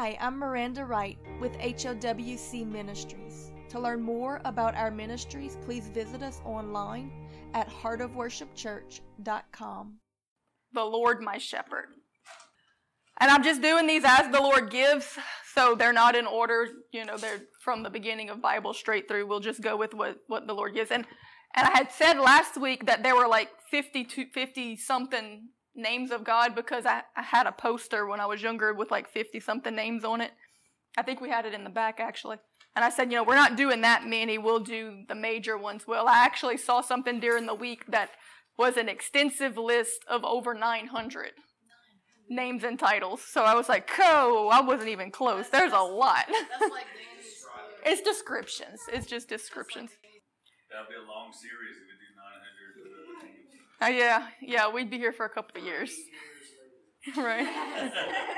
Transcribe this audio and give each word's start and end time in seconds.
Hi, 0.00 0.16
I'm 0.18 0.38
Miranda 0.38 0.86
Wright 0.86 1.18
with 1.42 1.52
HOWC 1.58 2.66
Ministries. 2.66 3.52
To 3.68 3.78
learn 3.78 4.00
more 4.00 4.40
about 4.46 4.74
our 4.74 4.90
ministries, 4.90 5.58
please 5.62 5.88
visit 5.88 6.22
us 6.22 6.40
online 6.42 7.12
at 7.52 7.68
heartofworshipchurch.com. 7.68 9.98
The 10.72 10.82
Lord 10.82 11.20
my 11.20 11.36
shepherd. 11.36 11.88
And 13.20 13.30
I'm 13.30 13.42
just 13.42 13.60
doing 13.60 13.86
these 13.86 14.04
as 14.06 14.32
the 14.32 14.40
Lord 14.40 14.70
gives, 14.70 15.18
so 15.54 15.74
they're 15.74 15.92
not 15.92 16.16
in 16.16 16.26
order, 16.26 16.68
you 16.94 17.04
know, 17.04 17.18
they're 17.18 17.42
from 17.62 17.82
the 17.82 17.90
beginning 17.90 18.30
of 18.30 18.40
Bible 18.40 18.72
straight 18.72 19.06
through. 19.06 19.26
We'll 19.26 19.40
just 19.40 19.60
go 19.60 19.76
with 19.76 19.92
what, 19.92 20.16
what 20.28 20.46
the 20.46 20.54
Lord 20.54 20.72
gives. 20.72 20.90
And 20.90 21.04
and 21.54 21.66
I 21.66 21.76
had 21.76 21.92
said 21.92 22.18
last 22.18 22.58
week 22.58 22.86
that 22.86 23.02
there 23.02 23.16
were 23.16 23.28
like 23.28 23.50
50 23.70 24.04
to 24.04 24.24
50 24.32 24.76
something 24.76 25.50
names 25.74 26.10
of 26.10 26.24
God 26.24 26.54
because 26.54 26.86
I, 26.86 27.02
I 27.16 27.22
had 27.22 27.46
a 27.46 27.52
poster 27.52 28.06
when 28.06 28.20
I 28.20 28.26
was 28.26 28.42
younger 28.42 28.74
with 28.74 28.90
like 28.90 29.08
50 29.08 29.40
something 29.40 29.74
names 29.74 30.04
on 30.04 30.20
it. 30.20 30.32
I 30.96 31.02
think 31.02 31.20
we 31.20 31.30
had 31.30 31.46
it 31.46 31.54
in 31.54 31.64
the 31.64 31.70
back 31.70 32.00
actually. 32.00 32.38
And 32.76 32.84
I 32.84 32.90
said, 32.90 33.10
you 33.10 33.16
know, 33.16 33.24
we're 33.24 33.34
not 33.34 33.56
doing 33.56 33.80
that 33.80 34.06
many. 34.06 34.38
We'll 34.38 34.60
do 34.60 35.02
the 35.08 35.14
major 35.14 35.58
ones. 35.58 35.86
Well, 35.86 36.06
I 36.06 36.24
actually 36.24 36.56
saw 36.56 36.80
something 36.80 37.18
during 37.18 37.46
the 37.46 37.54
week 37.54 37.86
that 37.88 38.10
was 38.56 38.76
an 38.76 38.88
extensive 38.88 39.56
list 39.56 40.04
of 40.08 40.24
over 40.24 40.54
900 40.54 41.32
names 42.28 42.62
and 42.62 42.78
titles. 42.78 43.22
So 43.26 43.42
I 43.42 43.54
was 43.54 43.68
like, 43.68 43.90
oh, 43.98 44.48
I 44.52 44.60
wasn't 44.60 44.90
even 44.90 45.10
close. 45.10 45.48
There's 45.48 45.72
a 45.72 45.80
lot. 45.80 46.26
it's 47.84 48.02
descriptions. 48.02 48.78
It's 48.92 49.06
just 49.06 49.28
descriptions. 49.28 49.90
That'll 50.70 50.86
be 50.86 50.94
a 50.94 51.02
long 51.02 51.34
series 51.34 51.74
if 51.74 51.82
we 51.90 51.98
do 51.98 52.09
900 52.09 52.09
teams. 52.09 52.09
Uh, 53.82 53.86
yeah, 53.86 54.26
yeah, 54.42 54.70
we'd 54.70 54.90
be 54.90 54.98
here 54.98 55.12
for 55.12 55.24
a 55.24 55.30
couple 55.30 55.58
of 55.58 55.66
years. 55.66 55.90
right. 57.16 57.90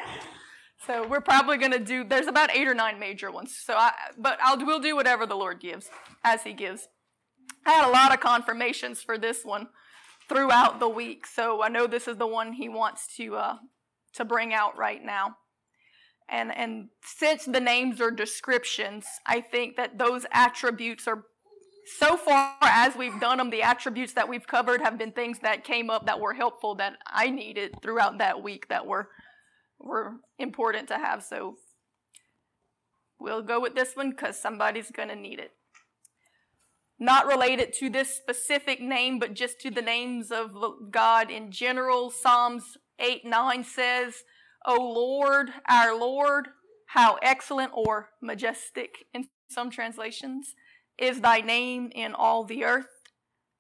so 0.87 1.07
we're 1.09 1.21
probably 1.21 1.57
going 1.57 1.73
to 1.73 1.81
do, 1.81 2.05
there's 2.05 2.29
about 2.29 2.55
eight 2.55 2.69
or 2.69 2.75
nine 2.75 3.01
major 3.01 3.31
ones. 3.31 3.57
So 3.65 3.75
I, 3.75 3.93
but 4.17 4.39
I'll, 4.41 4.65
we'll 4.65 4.79
do 4.79 4.95
whatever 4.95 5.27
the 5.27 5.35
Lord 5.35 5.61
gives, 5.61 5.91
as 6.23 6.45
He 6.45 6.53
gives. 6.53 6.87
I 7.67 7.73
had 7.73 7.89
a 7.89 7.91
lot 7.91 8.15
of 8.15 8.21
confirmations 8.21 9.03
for 9.03 9.19
this 9.19 9.45
one 9.45 9.69
throughout 10.29 10.79
the 10.79 10.89
week. 10.89 11.27
So 11.27 11.63
I 11.63 11.69
know 11.69 11.89
this 11.89 12.07
is 12.07 12.19
the 12.19 12.27
one 12.27 12.53
He 12.53 12.69
wants 12.69 13.09
to, 13.17 13.35
uh, 13.35 13.57
to 14.15 14.25
bring 14.25 14.55
out 14.55 14.77
right 14.79 15.05
now. 15.05 15.37
And, 16.29 16.57
and 16.57 16.89
since 17.03 17.45
the 17.45 17.61
names 17.61 18.01
are 18.01 18.13
descriptions, 18.13 19.07
I 19.27 19.41
think 19.41 19.77
that 19.77 19.99
those 19.99 20.25
attributes 20.33 21.09
are 21.09 21.25
so 21.85 22.17
far 22.17 22.55
as 22.63 22.97
we've 22.97 23.19
done 23.21 23.39
them, 23.39 23.51
the 23.51 23.63
attributes 23.63 24.13
that 24.15 24.29
we've 24.29 24.47
covered 24.47 24.81
have 24.81 24.99
been 24.99 25.13
things 25.13 25.39
that 25.41 25.65
came 25.65 25.91
up 25.91 26.07
that 26.07 26.21
were 26.21 26.35
helpful 26.35 26.75
that 26.77 26.95
I 27.07 27.31
needed 27.31 27.75
throughout 27.83 28.19
that 28.19 28.43
week 28.43 28.69
that 28.69 28.87
were 28.87 29.09
were 29.79 30.15
important 30.39 30.89
to 30.89 30.99
have. 30.99 31.25
So 31.25 31.57
we'll 33.19 33.43
go 33.43 33.61
with 33.61 33.75
this 33.75 33.95
one 33.95 34.11
because 34.11 34.41
somebody's 34.41 34.91
to 34.97 35.17
need 35.17 35.41
it. 35.41 35.53
Not 37.01 37.27
related 37.27 37.73
to 37.81 37.91
this 37.91 38.15
specific 38.15 38.81
name, 38.81 39.19
but 39.19 39.35
just 39.35 39.61
to 39.63 39.71
the 39.71 39.83
names 39.83 40.31
of 40.31 40.53
God 40.93 41.33
in 41.33 41.51
general. 41.51 42.11
Psalms 42.11 42.77
8 43.01 43.25
9 43.25 43.65
says, 43.65 44.23
O 44.65 44.75
Lord, 44.75 45.51
our 45.69 45.99
Lord, 45.99 46.49
how 46.91 47.19
excellent 47.23 47.73
or 47.75 48.11
majestic 48.21 49.07
in 49.13 49.27
some 49.51 49.69
translations 49.69 50.55
is 51.03 51.21
thy 51.21 51.41
name 51.41 51.91
in 51.95 52.15
all 52.15 52.45
the 52.45 52.65
earth. 52.65 52.87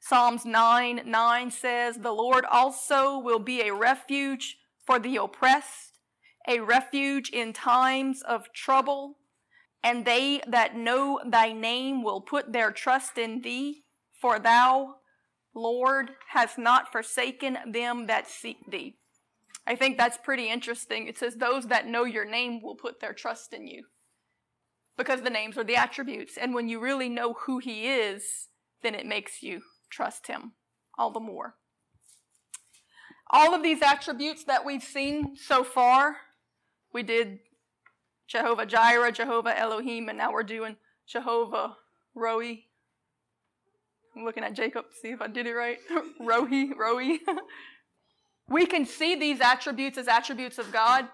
Psalms 0.01 0.45
9 0.45 1.03
9 1.05 1.51
says, 1.51 1.97
The 1.97 2.13
Lord 2.13 2.45
also 2.45 3.19
will 3.19 3.41
be 3.41 3.63
a 3.63 3.75
refuge 3.75 4.59
for 4.87 4.99
the 4.99 5.17
oppressed, 5.17 5.99
a 6.49 6.61
refuge 6.61 7.31
in 7.31 7.53
times 7.53 8.23
of 8.23 8.53
trouble. 8.53 9.19
And 9.85 10.05
they 10.05 10.41
that 10.47 10.77
know 10.77 11.21
thy 11.27 11.53
name 11.53 12.05
will 12.05 12.21
put 12.21 12.53
their 12.53 12.71
trust 12.71 13.19
in 13.19 13.43
thee, 13.43 13.83
for 14.21 14.39
thou, 14.39 14.97
Lord, 15.55 16.13
hast 16.29 16.57
not 16.57 16.93
forsaken 16.93 17.59
them 17.67 18.07
that 18.07 18.29
seek 18.29 18.59
thee. 18.71 18.95
I 19.67 19.75
think 19.75 19.99
that's 19.99 20.19
pretty 20.19 20.49
interesting. 20.49 21.09
It 21.09 21.19
says, 21.19 21.35
Those 21.35 21.67
that 21.67 21.89
know 21.89 22.05
your 22.05 22.25
name 22.25 22.63
will 22.63 22.77
put 22.77 23.01
their 23.01 23.13
trust 23.13 23.53
in 23.53 23.67
you 23.67 23.85
because 24.97 25.23
the 25.23 25.31
names 25.31 25.57
are 25.57 25.65
the 25.65 25.77
attributes. 25.77 26.37
And 26.37 26.55
when 26.55 26.69
you 26.69 26.81
really 26.81 27.09
know 27.09 27.35
who 27.47 27.59
he 27.59 27.87
is, 27.89 28.49
then 28.83 28.95
it 28.95 29.07
makes 29.07 29.43
you 29.43 29.63
trust 29.91 30.27
him 30.27 30.53
all 30.99 31.11
the 31.11 31.21
more. 31.21 31.55
All 33.31 33.55
of 33.55 33.63
these 33.63 33.81
attributes 33.81 34.45
that 34.45 34.65
we've 34.65 34.83
seen 34.83 35.37
so 35.37 35.65
far, 35.65 36.17
we 36.93 37.03
did 37.03 37.39
Jehovah 38.29 38.67
Jireh, 38.67 39.13
Jehovah 39.13 39.59
Elohim, 39.59 40.09
and 40.09 40.19
now 40.19 40.33
we're 40.33 40.43
doing 40.43 40.77
Jehovah 41.07 41.77
Roi. 42.15 42.65
I'm 44.15 44.25
looking 44.25 44.45
at 44.45 44.53
Jacob 44.53 44.87
see 45.01 45.09
if 45.09 45.23
I 45.23 45.29
did 45.29 45.47
it 45.47 45.55
right. 45.55 45.79
Rohi, 46.21 46.77
Roi. 46.77 47.19
we 48.49 48.67
can 48.67 48.85
see 48.85 49.17
these 49.17 49.41
attributes 49.41 49.97
as 49.97 50.09
attributes 50.09 50.59
of 50.59 50.71
God, 50.71 51.09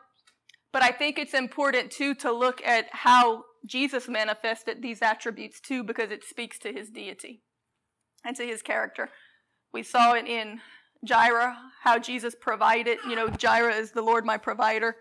but 0.72 0.82
I 0.82 0.90
think 0.90 1.18
it's 1.18 1.34
important 1.34 1.92
too 1.92 2.14
to 2.16 2.32
look 2.32 2.60
at 2.64 2.86
how 2.90 3.44
Jesus 3.66 4.08
manifested 4.08 4.82
these 4.82 5.02
attributes 5.02 5.60
too 5.60 5.82
because 5.82 6.10
it 6.10 6.24
speaks 6.24 6.58
to 6.60 6.72
his 6.72 6.90
deity 6.90 7.42
and 8.24 8.36
to 8.36 8.46
his 8.46 8.62
character. 8.62 9.10
We 9.72 9.82
saw 9.82 10.14
it 10.14 10.26
in 10.26 10.60
Jireh, 11.04 11.56
how 11.82 11.98
Jesus 11.98 12.34
provided, 12.40 12.98
you 13.08 13.14
know, 13.14 13.28
Jireh 13.28 13.74
is 13.74 13.92
the 13.92 14.02
Lord 14.02 14.24
my 14.24 14.36
provider, 14.36 14.96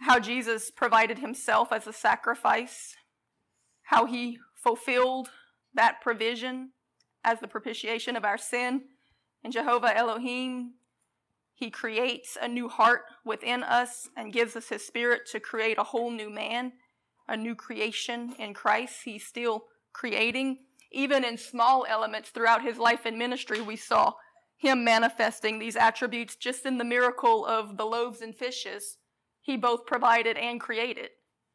how 0.00 0.18
Jesus 0.18 0.70
provided 0.70 1.18
himself 1.18 1.72
as 1.72 1.86
a 1.86 1.92
sacrifice, 1.92 2.94
how 3.84 4.06
he 4.06 4.38
fulfilled 4.54 5.30
that 5.74 6.00
provision 6.00 6.70
as 7.22 7.40
the 7.40 7.48
propitiation 7.48 8.16
of 8.16 8.24
our 8.24 8.38
sin. 8.38 8.82
In 9.42 9.50
Jehovah 9.50 9.96
Elohim, 9.96 10.74
he 11.54 11.70
creates 11.70 12.36
a 12.40 12.48
new 12.48 12.68
heart 12.68 13.02
within 13.24 13.62
us 13.62 14.08
and 14.16 14.32
gives 14.32 14.56
us 14.56 14.68
his 14.68 14.84
spirit 14.84 15.22
to 15.30 15.40
create 15.40 15.78
a 15.78 15.84
whole 15.84 16.10
new 16.10 16.30
man 16.30 16.72
a 17.28 17.36
new 17.36 17.54
creation 17.54 18.34
in 18.38 18.54
Christ. 18.54 19.00
He's 19.04 19.26
still 19.26 19.64
creating. 19.92 20.58
Even 20.92 21.24
in 21.24 21.36
small 21.36 21.86
elements 21.88 22.30
throughout 22.30 22.62
his 22.62 22.78
life 22.78 23.04
and 23.04 23.18
ministry, 23.18 23.60
we 23.60 23.76
saw 23.76 24.12
him 24.56 24.84
manifesting 24.84 25.58
these 25.58 25.76
attributes 25.76 26.36
just 26.36 26.64
in 26.64 26.78
the 26.78 26.84
miracle 26.84 27.44
of 27.44 27.76
the 27.76 27.84
loaves 27.84 28.20
and 28.20 28.34
fishes. 28.34 28.98
He 29.40 29.56
both 29.56 29.86
provided 29.86 30.36
and 30.36 30.60
created 30.60 31.10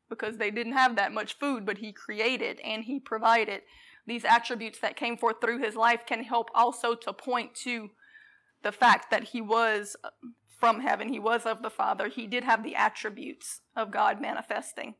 because 0.09 0.37
they 0.37 0.51
didn't 0.51 0.73
have 0.73 0.95
that 0.95 1.13
much 1.13 1.37
food, 1.37 1.65
but 1.65 1.77
he 1.77 1.91
created 1.91 2.59
and 2.63 2.83
he 2.83 2.99
provided. 2.99 3.61
These 4.05 4.25
attributes 4.25 4.79
that 4.79 4.95
came 4.95 5.17
forth 5.17 5.37
through 5.39 5.59
his 5.59 5.75
life 5.75 6.01
can 6.05 6.23
help 6.23 6.49
also 6.53 6.95
to 6.95 7.13
point 7.13 7.53
to 7.63 7.91
the 8.63 8.71
fact 8.71 9.11
that 9.11 9.25
he 9.25 9.41
was 9.41 9.95
uh, 10.03 10.09
from 10.59 10.81
heaven, 10.81 11.09
he 11.09 11.19
was 11.19 11.45
of 11.45 11.61
the 11.61 11.69
Father. 11.69 12.09
He 12.09 12.27
did 12.27 12.43
have 12.43 12.63
the 12.63 12.75
attributes 12.75 13.61
of 13.75 13.91
God 13.91 14.19
manifesting 14.19 14.95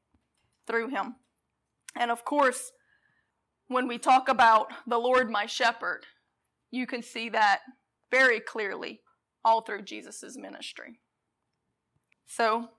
through 0.69 0.89
him. 0.89 1.15
And 1.95 2.11
of 2.11 2.23
course, 2.23 2.71
when 3.67 3.87
we 3.87 3.97
talk 3.97 4.29
about 4.29 4.67
the 4.87 4.97
Lord 4.97 5.29
my 5.29 5.45
shepherd, 5.45 6.05
you 6.71 6.85
can 6.85 7.01
see 7.01 7.29
that 7.29 7.61
very 8.11 8.39
clearly 8.39 9.01
all 9.43 9.61
through 9.61 9.83
Jesus' 9.83 10.37
ministry. 10.37 10.99
So 12.25 12.69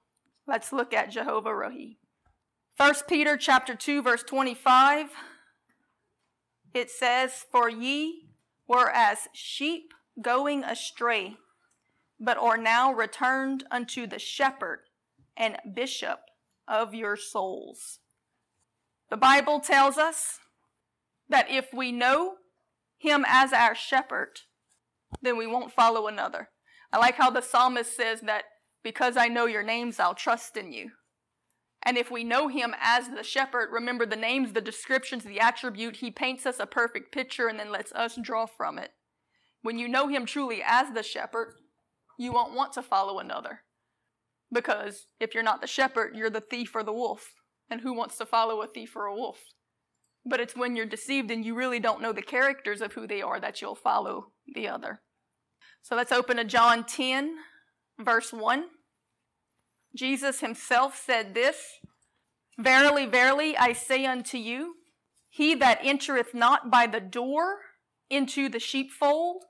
let's 0.46 0.72
look 0.72 0.94
at 0.94 1.10
Jehovah 1.10 1.50
Rohi. 1.50 1.96
1 2.76 2.94
Peter 3.08 3.36
chapter 3.36 3.74
2 3.74 4.00
verse 4.00 4.22
25 4.22 5.10
it 6.72 6.90
says 6.90 7.44
for 7.52 7.68
ye 7.68 8.28
were 8.66 8.90
as 8.90 9.28
sheep 9.34 9.92
going 10.22 10.64
astray 10.64 11.36
but 12.18 12.38
are 12.38 12.56
now 12.56 12.90
returned 12.90 13.64
unto 13.70 14.06
the 14.06 14.18
shepherd 14.18 14.80
and 15.36 15.58
bishop 15.74 16.20
of 16.70 16.94
your 16.94 17.16
souls. 17.16 17.98
The 19.10 19.16
Bible 19.16 19.60
tells 19.60 19.98
us 19.98 20.38
that 21.28 21.50
if 21.50 21.74
we 21.74 21.90
know 21.90 22.34
Him 22.96 23.24
as 23.26 23.52
our 23.52 23.74
shepherd, 23.74 24.40
then 25.20 25.36
we 25.36 25.46
won't 25.46 25.72
follow 25.72 26.06
another. 26.06 26.48
I 26.92 26.98
like 26.98 27.16
how 27.16 27.30
the 27.30 27.42
psalmist 27.42 27.96
says 27.96 28.20
that 28.22 28.44
because 28.82 29.16
I 29.16 29.28
know 29.28 29.46
your 29.46 29.62
names, 29.62 30.00
I'll 30.00 30.14
trust 30.14 30.56
in 30.56 30.72
you. 30.72 30.90
And 31.82 31.96
if 31.96 32.10
we 32.10 32.24
know 32.24 32.48
him 32.48 32.74
as 32.80 33.08
the 33.08 33.22
shepherd, 33.22 33.70
remember 33.72 34.04
the 34.04 34.16
names, 34.16 34.52
the 34.52 34.60
descriptions, 34.60 35.24
the 35.24 35.40
attribute, 35.40 35.96
he 35.96 36.10
paints 36.10 36.44
us 36.44 36.60
a 36.60 36.66
perfect 36.66 37.12
picture 37.12 37.48
and 37.48 37.58
then 37.58 37.72
lets 37.72 37.92
us 37.92 38.18
draw 38.20 38.46
from 38.46 38.78
it. 38.78 38.90
When 39.62 39.78
you 39.78 39.88
know 39.88 40.08
him 40.08 40.26
truly 40.26 40.62
as 40.64 40.92
the 40.92 41.02
shepherd, 41.02 41.54
you 42.18 42.32
won't 42.32 42.54
want 42.54 42.74
to 42.74 42.82
follow 42.82 43.18
another. 43.18 43.60
Because 44.52 45.06
if 45.20 45.34
you're 45.34 45.42
not 45.42 45.60
the 45.60 45.66
shepherd, 45.66 46.16
you're 46.16 46.30
the 46.30 46.40
thief 46.40 46.74
or 46.74 46.82
the 46.82 46.92
wolf. 46.92 47.34
And 47.70 47.80
who 47.80 47.94
wants 47.94 48.18
to 48.18 48.26
follow 48.26 48.62
a 48.62 48.66
thief 48.66 48.96
or 48.96 49.06
a 49.06 49.14
wolf? 49.14 49.38
But 50.26 50.40
it's 50.40 50.56
when 50.56 50.76
you're 50.76 50.86
deceived 50.86 51.30
and 51.30 51.44
you 51.44 51.54
really 51.54 51.80
don't 51.80 52.02
know 52.02 52.12
the 52.12 52.22
characters 52.22 52.80
of 52.80 52.92
who 52.92 53.06
they 53.06 53.22
are 53.22 53.40
that 53.40 53.60
you'll 53.60 53.74
follow 53.74 54.32
the 54.52 54.68
other. 54.68 55.00
So 55.82 55.96
let's 55.96 56.12
open 56.12 56.36
to 56.36 56.44
John 56.44 56.84
10, 56.84 57.36
verse 57.98 58.32
1. 58.32 58.64
Jesus 59.96 60.40
himself 60.40 61.00
said 61.04 61.34
this 61.34 61.56
Verily, 62.58 63.06
verily, 63.06 63.56
I 63.56 63.72
say 63.72 64.04
unto 64.04 64.36
you, 64.36 64.74
he 65.30 65.54
that 65.54 65.80
entereth 65.82 66.34
not 66.34 66.70
by 66.70 66.86
the 66.86 67.00
door 67.00 67.58
into 68.10 68.48
the 68.48 68.58
sheepfold, 68.58 69.44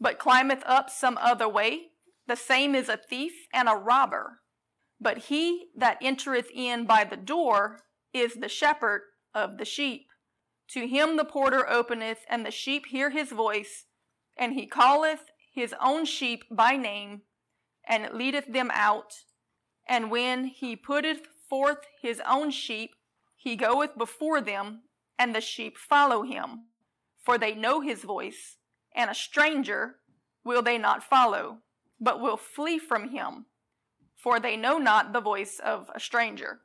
but 0.00 0.18
climbeth 0.18 0.62
up 0.66 0.90
some 0.90 1.16
other 1.20 1.48
way, 1.48 1.92
the 2.26 2.36
same 2.36 2.74
is 2.74 2.88
a 2.88 2.96
thief 2.96 3.32
and 3.52 3.68
a 3.68 3.74
robber. 3.74 4.40
But 5.00 5.18
he 5.18 5.66
that 5.76 5.98
entereth 6.00 6.48
in 6.54 6.86
by 6.86 7.04
the 7.04 7.16
door 7.16 7.80
is 8.12 8.34
the 8.34 8.48
shepherd 8.48 9.02
of 9.34 9.58
the 9.58 9.64
sheep. 9.64 10.06
To 10.70 10.86
him 10.86 11.16
the 11.16 11.24
porter 11.24 11.68
openeth, 11.68 12.20
and 12.28 12.46
the 12.46 12.50
sheep 12.50 12.86
hear 12.86 13.10
his 13.10 13.30
voice, 13.30 13.84
and 14.36 14.54
he 14.54 14.66
calleth 14.66 15.30
his 15.52 15.74
own 15.80 16.04
sheep 16.06 16.44
by 16.50 16.76
name, 16.76 17.22
and 17.86 18.14
leadeth 18.14 18.46
them 18.46 18.70
out. 18.72 19.12
And 19.86 20.10
when 20.10 20.44
he 20.46 20.74
putteth 20.74 21.26
forth 21.48 21.86
his 22.00 22.22
own 22.26 22.50
sheep, 22.50 22.90
he 23.36 23.56
goeth 23.56 23.98
before 23.98 24.40
them, 24.40 24.84
and 25.18 25.34
the 25.34 25.42
sheep 25.42 25.76
follow 25.76 26.22
him, 26.22 26.68
for 27.22 27.36
they 27.36 27.54
know 27.54 27.82
his 27.82 28.02
voice, 28.02 28.56
and 28.96 29.10
a 29.10 29.14
stranger 29.14 29.96
will 30.44 30.62
they 30.62 30.78
not 30.78 31.04
follow, 31.04 31.58
but 32.04 32.20
will 32.20 32.36
flee 32.36 32.78
from 32.78 33.08
him, 33.08 33.46
for 34.14 34.38
they 34.38 34.56
know 34.56 34.76
not 34.78 35.12
the 35.12 35.20
voice 35.20 35.58
of 35.64 35.90
a 35.94 35.98
stranger. 35.98 36.60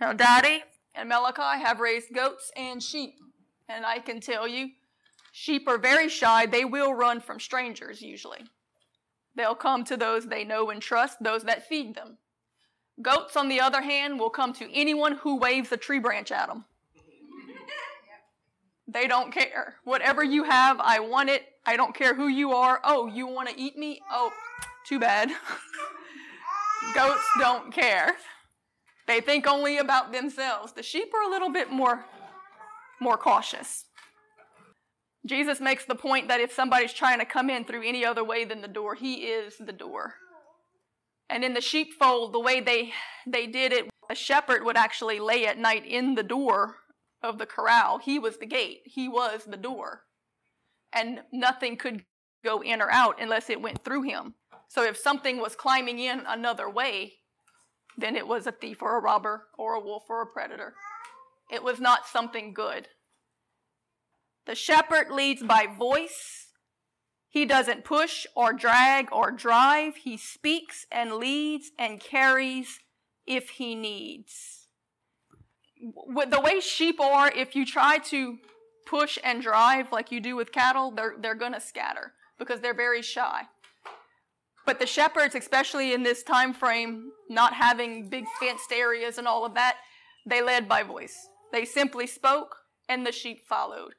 Now, 0.00 0.12
Daddy 0.12 0.64
and 0.94 1.08
Malachi 1.08 1.62
have 1.62 1.78
raised 1.78 2.12
goats 2.12 2.50
and 2.56 2.82
sheep, 2.82 3.14
and 3.68 3.86
I 3.86 4.00
can 4.00 4.20
tell 4.20 4.48
you, 4.48 4.70
sheep 5.30 5.68
are 5.68 5.78
very 5.78 6.08
shy. 6.08 6.46
They 6.46 6.64
will 6.64 6.92
run 6.92 7.20
from 7.20 7.38
strangers 7.38 8.02
usually. 8.02 8.40
They'll 9.36 9.54
come 9.54 9.84
to 9.84 9.96
those 9.96 10.26
they 10.26 10.44
know 10.44 10.70
and 10.70 10.82
trust, 10.82 11.22
those 11.22 11.44
that 11.44 11.68
feed 11.68 11.94
them. 11.94 12.18
Goats, 13.00 13.36
on 13.36 13.48
the 13.48 13.60
other 13.60 13.82
hand, 13.82 14.18
will 14.18 14.28
come 14.28 14.52
to 14.54 14.74
anyone 14.74 15.16
who 15.18 15.38
waves 15.38 15.70
a 15.70 15.76
tree 15.76 16.00
branch 16.00 16.32
at 16.32 16.48
them. 16.48 16.64
They 18.92 19.06
don't 19.06 19.30
care. 19.32 19.76
Whatever 19.84 20.24
you 20.24 20.42
have, 20.42 20.80
I 20.80 20.98
want 20.98 21.30
it. 21.30 21.44
I 21.64 21.76
don't 21.76 21.94
care 21.94 22.12
who 22.12 22.26
you 22.26 22.50
are. 22.50 22.80
Oh, 22.82 23.06
you 23.06 23.24
want 23.24 23.48
to 23.48 23.56
eat 23.56 23.78
me? 23.78 24.00
Oh, 24.10 24.32
too 24.90 24.98
bad. 24.98 25.30
Goats 26.94 27.22
don't 27.38 27.72
care. 27.72 28.16
They 29.06 29.20
think 29.20 29.46
only 29.46 29.78
about 29.78 30.12
themselves. 30.12 30.72
The 30.72 30.82
sheep 30.82 31.14
are 31.14 31.28
a 31.28 31.30
little 31.30 31.50
bit 31.50 31.70
more, 31.70 32.04
more 33.00 33.16
cautious. 33.16 33.84
Jesus 35.24 35.60
makes 35.60 35.84
the 35.84 35.94
point 35.94 36.26
that 36.26 36.40
if 36.40 36.52
somebody's 36.52 36.92
trying 36.92 37.20
to 37.20 37.24
come 37.24 37.50
in 37.50 37.64
through 37.64 37.86
any 37.86 38.04
other 38.04 38.24
way 38.24 38.44
than 38.44 38.62
the 38.62 38.68
door, 38.68 38.96
he 38.96 39.26
is 39.26 39.54
the 39.60 39.72
door. 39.72 40.14
And 41.28 41.44
in 41.44 41.54
the 41.54 41.60
sheepfold, 41.60 42.32
the 42.32 42.40
way 42.40 42.60
they, 42.60 42.92
they 43.28 43.46
did 43.46 43.72
it, 43.72 43.88
a 44.10 44.16
shepherd 44.16 44.64
would 44.64 44.76
actually 44.76 45.20
lay 45.20 45.46
at 45.46 45.56
night 45.56 45.86
in 45.86 46.16
the 46.16 46.24
door 46.24 46.78
of 47.22 47.38
the 47.38 47.46
corral. 47.46 47.98
He 47.98 48.18
was 48.18 48.38
the 48.38 48.46
gate, 48.46 48.80
he 48.86 49.08
was 49.08 49.44
the 49.44 49.56
door. 49.56 50.02
And 50.92 51.20
nothing 51.32 51.76
could 51.76 52.04
go 52.44 52.60
in 52.60 52.82
or 52.82 52.90
out 52.90 53.20
unless 53.20 53.48
it 53.48 53.62
went 53.62 53.84
through 53.84 54.02
him. 54.02 54.34
So 54.70 54.84
if 54.84 54.96
something 54.96 55.40
was 55.40 55.56
climbing 55.56 55.98
in 55.98 56.22
another 56.28 56.70
way, 56.70 57.14
then 57.98 58.14
it 58.14 58.28
was 58.28 58.46
a 58.46 58.52
thief 58.52 58.80
or 58.80 58.96
a 58.96 59.02
robber 59.02 59.48
or 59.58 59.74
a 59.74 59.80
wolf 59.80 60.04
or 60.08 60.22
a 60.22 60.26
predator. 60.26 60.74
It 61.50 61.64
was 61.64 61.80
not 61.80 62.06
something 62.06 62.54
good. 62.54 62.86
The 64.46 64.54
shepherd 64.54 65.10
leads 65.10 65.42
by 65.42 65.66
voice 65.66 66.46
he 67.28 67.46
doesn't 67.46 67.84
push 67.84 68.26
or 68.36 68.52
drag 68.52 69.12
or 69.12 69.32
drive. 69.32 69.96
He 69.96 70.16
speaks 70.16 70.86
and 70.90 71.14
leads 71.14 71.70
and 71.76 72.00
carries 72.00 72.78
if 73.26 73.50
he 73.50 73.74
needs. 73.74 74.68
The 75.80 76.40
way 76.40 76.60
sheep 76.60 77.00
are, 77.00 77.30
if 77.30 77.56
you 77.56 77.66
try 77.66 77.98
to 77.98 78.38
push 78.86 79.18
and 79.22 79.42
drive 79.42 79.90
like 79.92 80.12
you 80.12 80.20
do 80.20 80.36
with 80.36 80.52
cattle, 80.52 80.90
they're, 80.90 81.14
they're 81.20 81.34
going 81.34 81.54
to 81.54 81.60
scatter 81.60 82.12
because 82.38 82.60
they're 82.60 82.74
very 82.74 83.02
shy. 83.02 83.42
But 84.70 84.78
the 84.78 84.86
shepherds, 84.86 85.34
especially 85.34 85.94
in 85.94 86.04
this 86.04 86.22
time 86.22 86.54
frame, 86.54 87.10
not 87.28 87.54
having 87.54 88.08
big 88.08 88.24
fenced 88.38 88.70
areas 88.70 89.18
and 89.18 89.26
all 89.26 89.44
of 89.44 89.54
that, 89.54 89.78
they 90.24 90.40
led 90.40 90.68
by 90.68 90.84
voice. 90.84 91.26
They 91.50 91.64
simply 91.64 92.06
spoke 92.06 92.54
and 92.88 93.04
the 93.04 93.10
sheep 93.10 93.48
followed. 93.48 93.94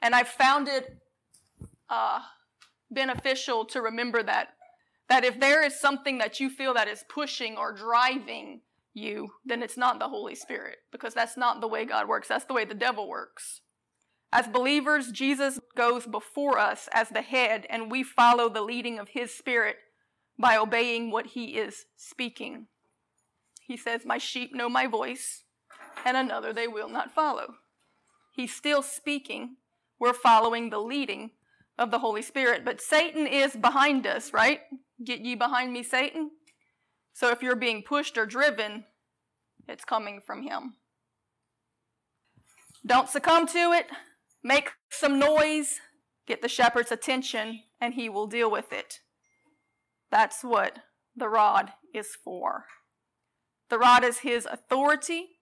And 0.00 0.14
I 0.14 0.24
found 0.24 0.66
it 0.66 0.96
uh, 1.90 2.20
beneficial 2.90 3.66
to 3.66 3.82
remember 3.82 4.22
that 4.22 4.54
that 5.10 5.26
if 5.26 5.38
there 5.38 5.62
is 5.62 5.78
something 5.78 6.16
that 6.16 6.40
you 6.40 6.48
feel 6.48 6.72
that 6.72 6.88
is 6.88 7.04
pushing 7.10 7.58
or 7.58 7.74
driving 7.74 8.62
you, 8.94 9.28
then 9.44 9.62
it's 9.62 9.76
not 9.76 9.98
the 9.98 10.08
Holy 10.08 10.34
Spirit 10.34 10.78
because 10.90 11.12
that's 11.12 11.36
not 11.36 11.60
the 11.60 11.68
way 11.68 11.84
God 11.84 12.08
works. 12.08 12.28
That's 12.28 12.46
the 12.46 12.54
way 12.54 12.64
the 12.64 12.72
devil 12.72 13.10
works. 13.10 13.60
As 14.32 14.48
believers, 14.48 15.12
Jesus 15.12 15.60
goes 15.76 16.06
before 16.06 16.58
us 16.58 16.88
as 16.94 17.10
the 17.10 17.20
head, 17.20 17.66
and 17.68 17.90
we 17.90 18.02
follow 18.02 18.48
the 18.48 18.62
leading 18.62 18.98
of 18.98 19.08
his 19.08 19.34
spirit 19.34 19.76
by 20.38 20.56
obeying 20.56 21.10
what 21.10 21.26
he 21.28 21.56
is 21.58 21.84
speaking. 21.96 22.66
He 23.66 23.76
says, 23.76 24.06
My 24.06 24.16
sheep 24.16 24.54
know 24.54 24.70
my 24.70 24.86
voice, 24.86 25.44
and 26.06 26.16
another 26.16 26.54
they 26.54 26.66
will 26.66 26.88
not 26.88 27.12
follow. 27.12 27.56
He's 28.34 28.54
still 28.54 28.82
speaking. 28.82 29.56
We're 30.00 30.14
following 30.14 30.70
the 30.70 30.80
leading 30.80 31.32
of 31.78 31.90
the 31.90 31.98
Holy 31.98 32.22
Spirit. 32.22 32.64
But 32.64 32.80
Satan 32.80 33.26
is 33.26 33.54
behind 33.54 34.06
us, 34.06 34.32
right? 34.32 34.60
Get 35.04 35.20
ye 35.20 35.34
behind 35.34 35.74
me, 35.74 35.82
Satan. 35.82 36.30
So 37.12 37.30
if 37.30 37.42
you're 37.42 37.54
being 37.54 37.82
pushed 37.82 38.16
or 38.16 38.24
driven, 38.24 38.84
it's 39.68 39.84
coming 39.84 40.22
from 40.24 40.42
him. 40.42 40.74
Don't 42.84 43.08
succumb 43.08 43.46
to 43.48 43.72
it. 43.72 43.86
Make 44.42 44.70
some 44.90 45.18
noise. 45.18 45.80
Get 46.26 46.42
the 46.42 46.48
shepherd's 46.48 46.92
attention, 46.92 47.62
and 47.80 47.94
he 47.94 48.08
will 48.08 48.26
deal 48.26 48.50
with 48.50 48.72
it. 48.72 49.00
That's 50.10 50.42
what 50.42 50.78
the 51.16 51.28
rod 51.28 51.72
is 51.94 52.16
for. 52.22 52.66
The 53.70 53.78
rod 53.78 54.04
is 54.04 54.18
his 54.18 54.46
authority, 54.46 55.38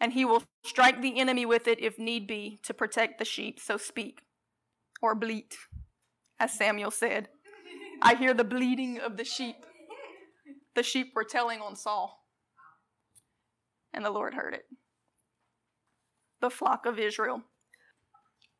and 0.00 0.12
he 0.12 0.24
will 0.24 0.44
strike 0.64 1.02
the 1.02 1.18
enemy 1.18 1.44
with 1.44 1.66
it 1.68 1.80
if 1.80 1.98
need 1.98 2.26
be 2.26 2.60
to 2.62 2.72
protect 2.72 3.18
the 3.18 3.24
sheep. 3.24 3.60
So 3.60 3.76
speak 3.76 4.22
or 5.02 5.14
bleat, 5.14 5.56
as 6.38 6.52
Samuel 6.52 6.90
said. 6.90 7.28
I 8.02 8.14
hear 8.14 8.32
the 8.32 8.44
bleating 8.44 8.98
of 8.98 9.16
the 9.16 9.24
sheep. 9.24 9.56
The 10.74 10.82
sheep 10.82 11.12
were 11.14 11.24
telling 11.24 11.60
on 11.60 11.76
Saul, 11.76 12.24
and 13.92 14.04
the 14.04 14.10
Lord 14.10 14.34
heard 14.34 14.54
it. 14.54 14.64
The 16.40 16.50
flock 16.50 16.86
of 16.86 16.98
Israel. 16.98 17.42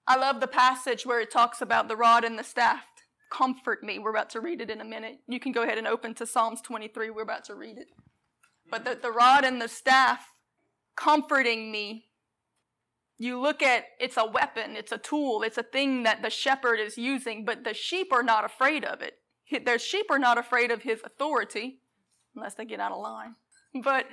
I 0.07 0.17
love 0.17 0.41
the 0.41 0.47
passage 0.47 1.07
where 1.07 1.21
it 1.21 1.31
talks 1.31 1.61
about 1.61 1.89
the 1.89 1.97
rod 1.97 2.25
and 2.25 2.39
the 2.39 2.45
staff. 2.45 2.85
Comfort 3.31 3.83
me. 3.83 3.99
We're 3.99 4.11
about 4.11 4.31
to 4.31 4.41
read 4.41 4.61
it 4.61 4.71
in 4.71 4.81
a 4.81 4.85
minute. 4.85 5.19
You 5.29 5.39
can 5.39 5.53
go 5.53 5.63
ahead 5.63 5.79
and 5.79 5.87
open 5.87 6.15
to 6.15 6.27
Psalms 6.27 6.61
23. 6.63 7.11
We're 7.11 7.23
about 7.23 7.45
to 7.45 7.55
read 7.55 7.79
it. 7.79 7.89
But 8.71 8.85
the, 8.85 8.99
the 9.01 9.13
rod 9.13 9.45
and 9.45 9.61
the 9.61 9.69
staff 9.69 10.27
comforting 10.97 11.71
me 11.71 12.11
you 13.21 13.39
look 13.39 13.63
at 13.63 13.85
it's 14.01 14.17
a 14.17 14.25
weapon, 14.25 14.77
it's 14.77 14.93
a 14.93 14.99
tool, 14.99 15.43
it's 15.43 15.59
a 15.59 15.63
thing 15.63 16.05
that 16.05 16.23
the 16.23 16.31
shepherd 16.31 16.81
is 16.81 16.97
using, 16.97 17.45
but 17.45 17.65
the 17.65 17.75
sheep 17.75 18.13
are 18.13 18.23
not 18.23 18.47
afraid 18.47 18.83
of 18.83 19.03
it. 19.03 19.19
Their 19.67 19.79
sheep 19.79 20.07
are 20.11 20.19
not 20.19 20.39
afraid 20.39 20.71
of 20.71 20.83
his 20.83 21.03
authority, 21.05 21.81
unless 22.35 22.55
they 22.55 22.65
get 22.65 22.81
out 22.81 22.93
of 22.93 23.03
line. 23.03 23.35
But 23.85 24.07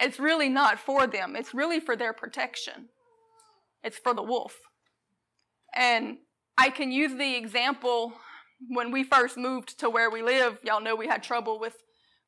it's 0.00 0.18
really 0.18 0.48
not 0.48 0.78
for 0.78 1.06
them, 1.06 1.36
it's 1.36 1.52
really 1.52 1.80
for 1.80 1.96
their 1.96 2.14
protection. 2.14 2.88
It's 3.84 3.98
for 3.98 4.14
the 4.14 4.22
wolf. 4.22 4.56
And 5.74 6.18
I 6.58 6.70
can 6.70 6.92
use 6.92 7.14
the 7.16 7.36
example 7.36 8.12
when 8.68 8.90
we 8.90 9.04
first 9.04 9.36
moved 9.36 9.78
to 9.80 9.88
where 9.88 10.10
we 10.10 10.22
live, 10.22 10.58
y'all 10.62 10.80
know 10.80 10.94
we 10.94 11.06
had 11.06 11.22
trouble 11.22 11.58
with 11.58 11.76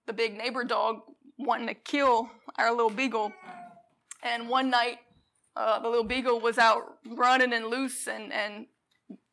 the 0.06 0.12
big 0.12 0.36
neighbor 0.36 0.64
dog 0.64 1.00
wanting 1.38 1.66
to 1.66 1.74
kill 1.74 2.30
our 2.56 2.70
little 2.70 2.90
beagle. 2.90 3.32
And 4.22 4.48
one 4.48 4.70
night, 4.70 4.98
uh, 5.56 5.80
the 5.80 5.88
little 5.88 6.04
beagle 6.04 6.40
was 6.40 6.58
out 6.58 6.82
running 7.06 7.52
and 7.52 7.66
loose 7.66 8.06
and, 8.06 8.32
and 8.32 8.66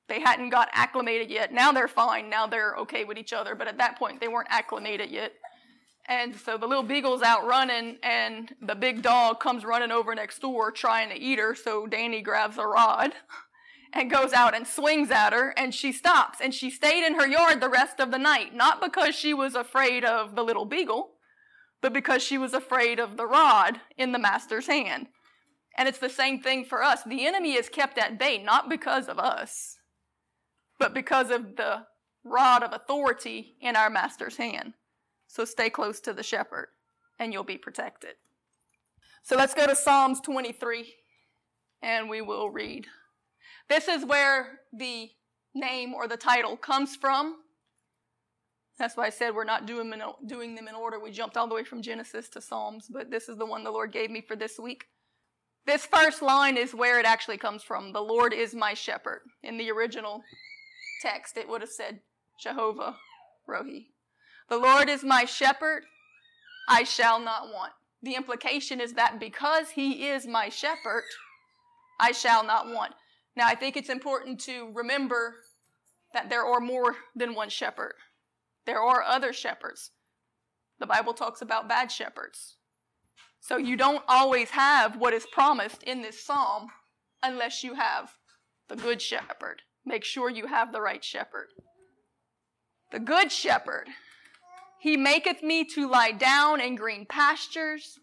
they 0.09 0.19
hadn't 0.19 0.49
got 0.49 0.69
acclimated 0.73 1.29
yet. 1.29 1.53
Now 1.53 1.71
they're 1.71 1.87
fine. 1.87 2.29
Now 2.29 2.47
they're 2.47 2.75
okay 2.79 3.05
with 3.05 3.17
each 3.17 3.31
other. 3.31 3.55
But 3.55 3.67
at 3.67 3.77
that 3.77 3.97
point, 3.97 4.19
they 4.19 4.27
weren't 4.27 4.49
acclimated 4.49 5.11
yet. 5.11 5.33
And 6.07 6.35
so 6.35 6.57
the 6.57 6.65
little 6.65 6.83
beagle's 6.83 7.21
out 7.21 7.45
running, 7.45 7.97
and 8.01 8.51
the 8.63 8.73
big 8.73 9.03
dog 9.03 9.39
comes 9.39 9.63
running 9.63 9.91
over 9.91 10.15
next 10.15 10.39
door 10.39 10.71
trying 10.71 11.09
to 11.09 11.15
eat 11.15 11.37
her. 11.37 11.53
So 11.53 11.85
Danny 11.85 12.21
grabs 12.21 12.57
a 12.57 12.65
rod 12.65 13.13
and 13.93 14.11
goes 14.11 14.33
out 14.33 14.55
and 14.55 14.67
swings 14.67 15.11
at 15.11 15.33
her, 15.33 15.53
and 15.57 15.73
she 15.73 15.91
stops. 15.91 16.39
And 16.41 16.53
she 16.53 16.69
stayed 16.69 17.05
in 17.05 17.15
her 17.15 17.27
yard 17.27 17.61
the 17.61 17.69
rest 17.69 17.99
of 17.99 18.11
the 18.11 18.17
night, 18.17 18.53
not 18.53 18.81
because 18.81 19.15
she 19.15 19.33
was 19.33 19.55
afraid 19.55 20.03
of 20.03 20.35
the 20.35 20.43
little 20.43 20.65
beagle, 20.65 21.11
but 21.81 21.93
because 21.93 22.21
she 22.21 22.37
was 22.37 22.53
afraid 22.53 22.99
of 22.99 23.17
the 23.17 23.25
rod 23.25 23.79
in 23.97 24.11
the 24.11 24.19
master's 24.19 24.67
hand. 24.67 25.07
And 25.77 25.87
it's 25.87 25.99
the 25.99 26.09
same 26.09 26.41
thing 26.41 26.65
for 26.65 26.83
us. 26.83 27.03
The 27.03 27.25
enemy 27.25 27.53
is 27.53 27.69
kept 27.69 27.97
at 27.97 28.19
bay 28.19 28.37
not 28.37 28.69
because 28.69 29.07
of 29.07 29.17
us, 29.17 29.77
but 30.77 30.93
because 30.93 31.31
of 31.31 31.55
the 31.55 31.85
rod 32.23 32.63
of 32.63 32.73
authority 32.73 33.55
in 33.61 33.75
our 33.75 33.89
master's 33.89 34.37
hand. 34.37 34.73
So 35.27 35.45
stay 35.45 35.69
close 35.69 35.99
to 36.01 36.13
the 36.13 36.23
shepherd 36.23 36.67
and 37.17 37.31
you'll 37.31 37.43
be 37.43 37.57
protected. 37.57 38.15
So 39.23 39.35
let's 39.35 39.53
go 39.53 39.67
to 39.67 39.75
Psalms 39.75 40.19
23 40.21 40.93
and 41.81 42.09
we 42.09 42.21
will 42.21 42.49
read. 42.49 42.87
This 43.69 43.87
is 43.87 44.03
where 44.03 44.59
the 44.73 45.09
name 45.53 45.93
or 45.93 46.07
the 46.07 46.17
title 46.17 46.57
comes 46.57 46.95
from. 46.95 47.35
That's 48.77 48.95
why 48.95 49.07
I 49.07 49.09
said 49.09 49.35
we're 49.35 49.43
not 49.43 49.65
doing, 49.65 49.93
doing 50.25 50.55
them 50.55 50.67
in 50.67 50.75
order. 50.75 50.99
We 50.99 51.11
jumped 51.11 51.37
all 51.37 51.47
the 51.47 51.55
way 51.55 51.63
from 51.63 51.81
Genesis 51.81 52.29
to 52.29 52.41
Psalms, 52.41 52.87
but 52.89 53.11
this 53.11 53.27
is 53.27 53.37
the 53.37 53.45
one 53.45 53.63
the 53.63 53.71
Lord 53.71 53.91
gave 53.91 54.09
me 54.09 54.21
for 54.21 54.35
this 54.35 54.57
week. 54.57 54.85
This 55.65 55.85
first 55.85 56.21
line 56.21 56.57
is 56.57 56.73
where 56.73 56.99
it 56.99 57.05
actually 57.05 57.37
comes 57.37 57.61
from. 57.61 57.91
The 57.91 58.01
Lord 58.01 58.33
is 58.33 58.55
my 58.55 58.73
shepherd. 58.73 59.21
In 59.43 59.57
the 59.57 59.69
original 59.69 60.23
text, 61.01 61.37
it 61.37 61.47
would 61.47 61.61
have 61.61 61.69
said 61.69 61.99
Jehovah 62.41 62.95
Rohi. 63.47 63.87
The 64.49 64.57
Lord 64.57 64.89
is 64.89 65.03
my 65.03 65.25
shepherd. 65.25 65.83
I 66.67 66.83
shall 66.83 67.19
not 67.19 67.53
want. 67.53 67.73
The 68.01 68.15
implication 68.15 68.79
is 68.79 68.93
that 68.93 69.19
because 69.19 69.71
he 69.71 70.07
is 70.07 70.25
my 70.25 70.49
shepherd, 70.49 71.03
I 71.99 72.13
shall 72.13 72.45
not 72.45 72.67
want. 72.67 72.93
Now, 73.39 73.47
I 73.47 73.55
think 73.55 73.77
it's 73.77 73.87
important 73.87 74.41
to 74.41 74.69
remember 74.73 75.35
that 76.13 76.29
there 76.29 76.43
are 76.43 76.59
more 76.59 76.97
than 77.15 77.35
one 77.35 77.47
shepherd. 77.47 77.93
There 78.65 78.81
are 78.81 79.01
other 79.01 79.31
shepherds. 79.31 79.91
The 80.77 80.85
Bible 80.85 81.13
talks 81.13 81.41
about 81.41 81.69
bad 81.69 81.89
shepherds. 81.89 82.57
So 83.39 83.55
you 83.55 83.77
don't 83.77 84.03
always 84.09 84.49
have 84.49 84.97
what 84.97 85.13
is 85.13 85.25
promised 85.25 85.83
in 85.83 86.01
this 86.01 86.21
psalm 86.21 86.67
unless 87.23 87.63
you 87.63 87.75
have 87.75 88.11
the 88.67 88.75
good 88.75 89.01
shepherd. 89.01 89.61
Make 89.85 90.03
sure 90.03 90.29
you 90.29 90.47
have 90.47 90.73
the 90.73 90.81
right 90.81 91.01
shepherd. 91.01 91.47
The 92.91 92.99
good 92.99 93.31
shepherd. 93.31 93.87
He 94.81 94.97
maketh 94.97 95.41
me 95.41 95.63
to 95.75 95.89
lie 95.89 96.11
down 96.11 96.59
in 96.59 96.75
green 96.75 97.05
pastures. 97.05 97.99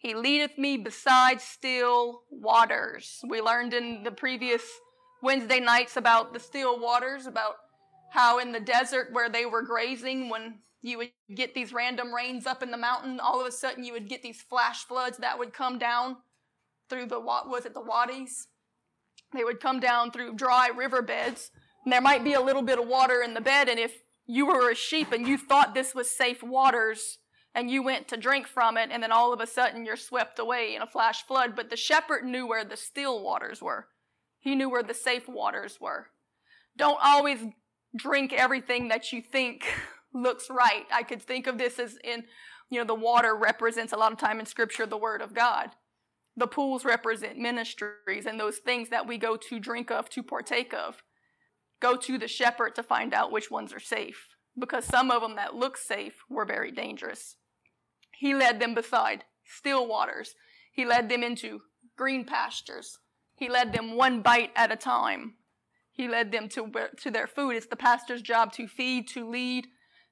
He 0.00 0.14
leadeth 0.14 0.56
me 0.56 0.78
beside 0.78 1.42
still 1.42 2.22
waters. 2.30 3.20
We 3.28 3.42
learned 3.42 3.74
in 3.74 4.02
the 4.02 4.10
previous 4.10 4.62
Wednesday 5.22 5.60
nights 5.60 5.98
about 5.98 6.32
the 6.32 6.40
still 6.40 6.80
waters, 6.80 7.26
about 7.26 7.56
how 8.12 8.38
in 8.38 8.52
the 8.52 8.60
desert 8.60 9.12
where 9.12 9.28
they 9.28 9.44
were 9.44 9.60
grazing, 9.60 10.30
when 10.30 10.60
you 10.80 10.96
would 10.96 11.10
get 11.34 11.54
these 11.54 11.74
random 11.74 12.14
rains 12.14 12.46
up 12.46 12.62
in 12.62 12.70
the 12.70 12.78
mountain, 12.78 13.20
all 13.20 13.42
of 13.42 13.46
a 13.46 13.52
sudden 13.52 13.84
you 13.84 13.92
would 13.92 14.08
get 14.08 14.22
these 14.22 14.40
flash 14.40 14.84
floods 14.84 15.18
that 15.18 15.38
would 15.38 15.52
come 15.52 15.78
down 15.78 16.16
through 16.88 17.04
the, 17.04 17.20
what 17.20 17.46
was 17.46 17.66
it, 17.66 17.74
the 17.74 17.82
wadis? 17.82 18.46
They 19.34 19.44
would 19.44 19.60
come 19.60 19.80
down 19.80 20.12
through 20.12 20.34
dry 20.34 20.68
riverbeds. 20.74 21.50
And 21.84 21.92
there 21.92 22.00
might 22.00 22.24
be 22.24 22.32
a 22.32 22.40
little 22.40 22.62
bit 22.62 22.78
of 22.78 22.88
water 22.88 23.20
in 23.22 23.34
the 23.34 23.40
bed, 23.42 23.68
and 23.68 23.78
if 23.78 23.98
you 24.26 24.46
were 24.46 24.70
a 24.70 24.74
sheep 24.74 25.12
and 25.12 25.28
you 25.28 25.36
thought 25.36 25.74
this 25.74 25.94
was 25.94 26.10
safe 26.10 26.42
waters, 26.42 27.18
and 27.54 27.70
you 27.70 27.82
went 27.82 28.08
to 28.08 28.16
drink 28.16 28.46
from 28.46 28.76
it, 28.76 28.90
and 28.92 29.02
then 29.02 29.12
all 29.12 29.32
of 29.32 29.40
a 29.40 29.46
sudden 29.46 29.84
you're 29.84 29.96
swept 29.96 30.38
away 30.38 30.74
in 30.74 30.82
a 30.82 30.86
flash 30.86 31.22
flood. 31.26 31.56
But 31.56 31.70
the 31.70 31.76
shepherd 31.76 32.24
knew 32.24 32.46
where 32.46 32.64
the 32.64 32.76
still 32.76 33.22
waters 33.22 33.60
were. 33.60 33.88
He 34.38 34.54
knew 34.54 34.70
where 34.70 34.82
the 34.82 34.94
safe 34.94 35.28
waters 35.28 35.78
were. 35.80 36.06
Don't 36.76 36.98
always 37.02 37.40
drink 37.96 38.32
everything 38.32 38.88
that 38.88 39.12
you 39.12 39.20
think 39.20 39.64
looks 40.14 40.48
right. 40.48 40.86
I 40.92 41.02
could 41.02 41.22
think 41.22 41.46
of 41.46 41.58
this 41.58 41.78
as 41.78 41.98
in, 42.04 42.24
you 42.70 42.78
know, 42.78 42.86
the 42.86 42.94
water 42.94 43.34
represents 43.34 43.92
a 43.92 43.96
lot 43.96 44.12
of 44.12 44.18
time 44.18 44.40
in 44.40 44.46
scripture 44.46 44.86
the 44.86 44.96
word 44.96 45.20
of 45.20 45.34
God. 45.34 45.70
The 46.36 46.46
pools 46.46 46.84
represent 46.84 47.36
ministries 47.36 48.26
and 48.26 48.38
those 48.38 48.58
things 48.58 48.88
that 48.90 49.06
we 49.06 49.18
go 49.18 49.36
to 49.36 49.58
drink 49.58 49.90
of, 49.90 50.08
to 50.10 50.22
partake 50.22 50.72
of. 50.72 51.02
Go 51.80 51.96
to 51.96 52.16
the 52.16 52.28
shepherd 52.28 52.74
to 52.76 52.82
find 52.82 53.12
out 53.12 53.32
which 53.32 53.50
ones 53.50 53.72
are 53.72 53.80
safe 53.80 54.36
because 54.58 54.84
some 54.84 55.10
of 55.10 55.22
them 55.22 55.36
that 55.36 55.54
look 55.54 55.76
safe 55.76 56.22
were 56.28 56.44
very 56.44 56.70
dangerous. 56.70 57.36
He 58.20 58.34
led 58.34 58.60
them 58.60 58.74
beside 58.74 59.24
still 59.46 59.88
waters. 59.88 60.34
He 60.70 60.84
led 60.84 61.08
them 61.08 61.22
into 61.22 61.62
green 61.96 62.26
pastures. 62.26 62.98
He 63.34 63.48
led 63.48 63.72
them 63.72 63.96
one 63.96 64.20
bite 64.20 64.50
at 64.54 64.70
a 64.70 64.76
time. 64.76 65.36
He 65.90 66.06
led 66.06 66.30
them 66.30 66.46
to, 66.50 66.70
to 66.98 67.10
their 67.10 67.26
food. 67.26 67.56
It's 67.56 67.66
the 67.66 67.76
pastor's 67.76 68.20
job 68.20 68.52
to 68.52 68.68
feed, 68.68 69.08
to 69.08 69.26
lead, 69.26 69.68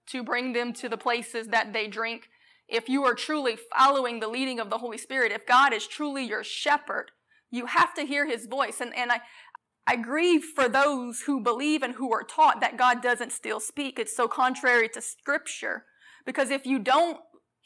to 0.06 0.22
bring 0.22 0.54
them 0.54 0.72
to 0.72 0.88
the 0.88 0.96
places 0.96 1.48
that 1.48 1.74
they 1.74 1.86
drink. 1.86 2.30
If 2.66 2.88
you 2.88 3.04
are 3.04 3.14
truly 3.14 3.58
following 3.76 4.20
the 4.20 4.28
leading 4.28 4.58
of 4.58 4.70
the 4.70 4.78
Holy 4.78 4.96
Spirit, 4.96 5.30
if 5.30 5.44
God 5.46 5.74
is 5.74 5.86
truly 5.86 6.24
your 6.24 6.42
shepherd, 6.42 7.10
you 7.50 7.66
have 7.66 7.92
to 7.92 8.06
hear 8.06 8.26
his 8.26 8.46
voice. 8.46 8.80
And, 8.80 8.96
and 8.96 9.12
I, 9.12 9.20
I 9.86 9.96
grieve 9.96 10.44
for 10.54 10.66
those 10.66 11.20
who 11.26 11.42
believe 11.42 11.82
and 11.82 11.96
who 11.96 12.10
are 12.14 12.24
taught 12.24 12.62
that 12.62 12.78
God 12.78 13.02
doesn't 13.02 13.32
still 13.32 13.60
speak. 13.60 13.98
It's 13.98 14.16
so 14.16 14.28
contrary 14.28 14.88
to 14.94 15.02
scripture. 15.02 15.84
Because 16.24 16.50
if 16.50 16.66
you 16.66 16.78
don't 16.78 17.18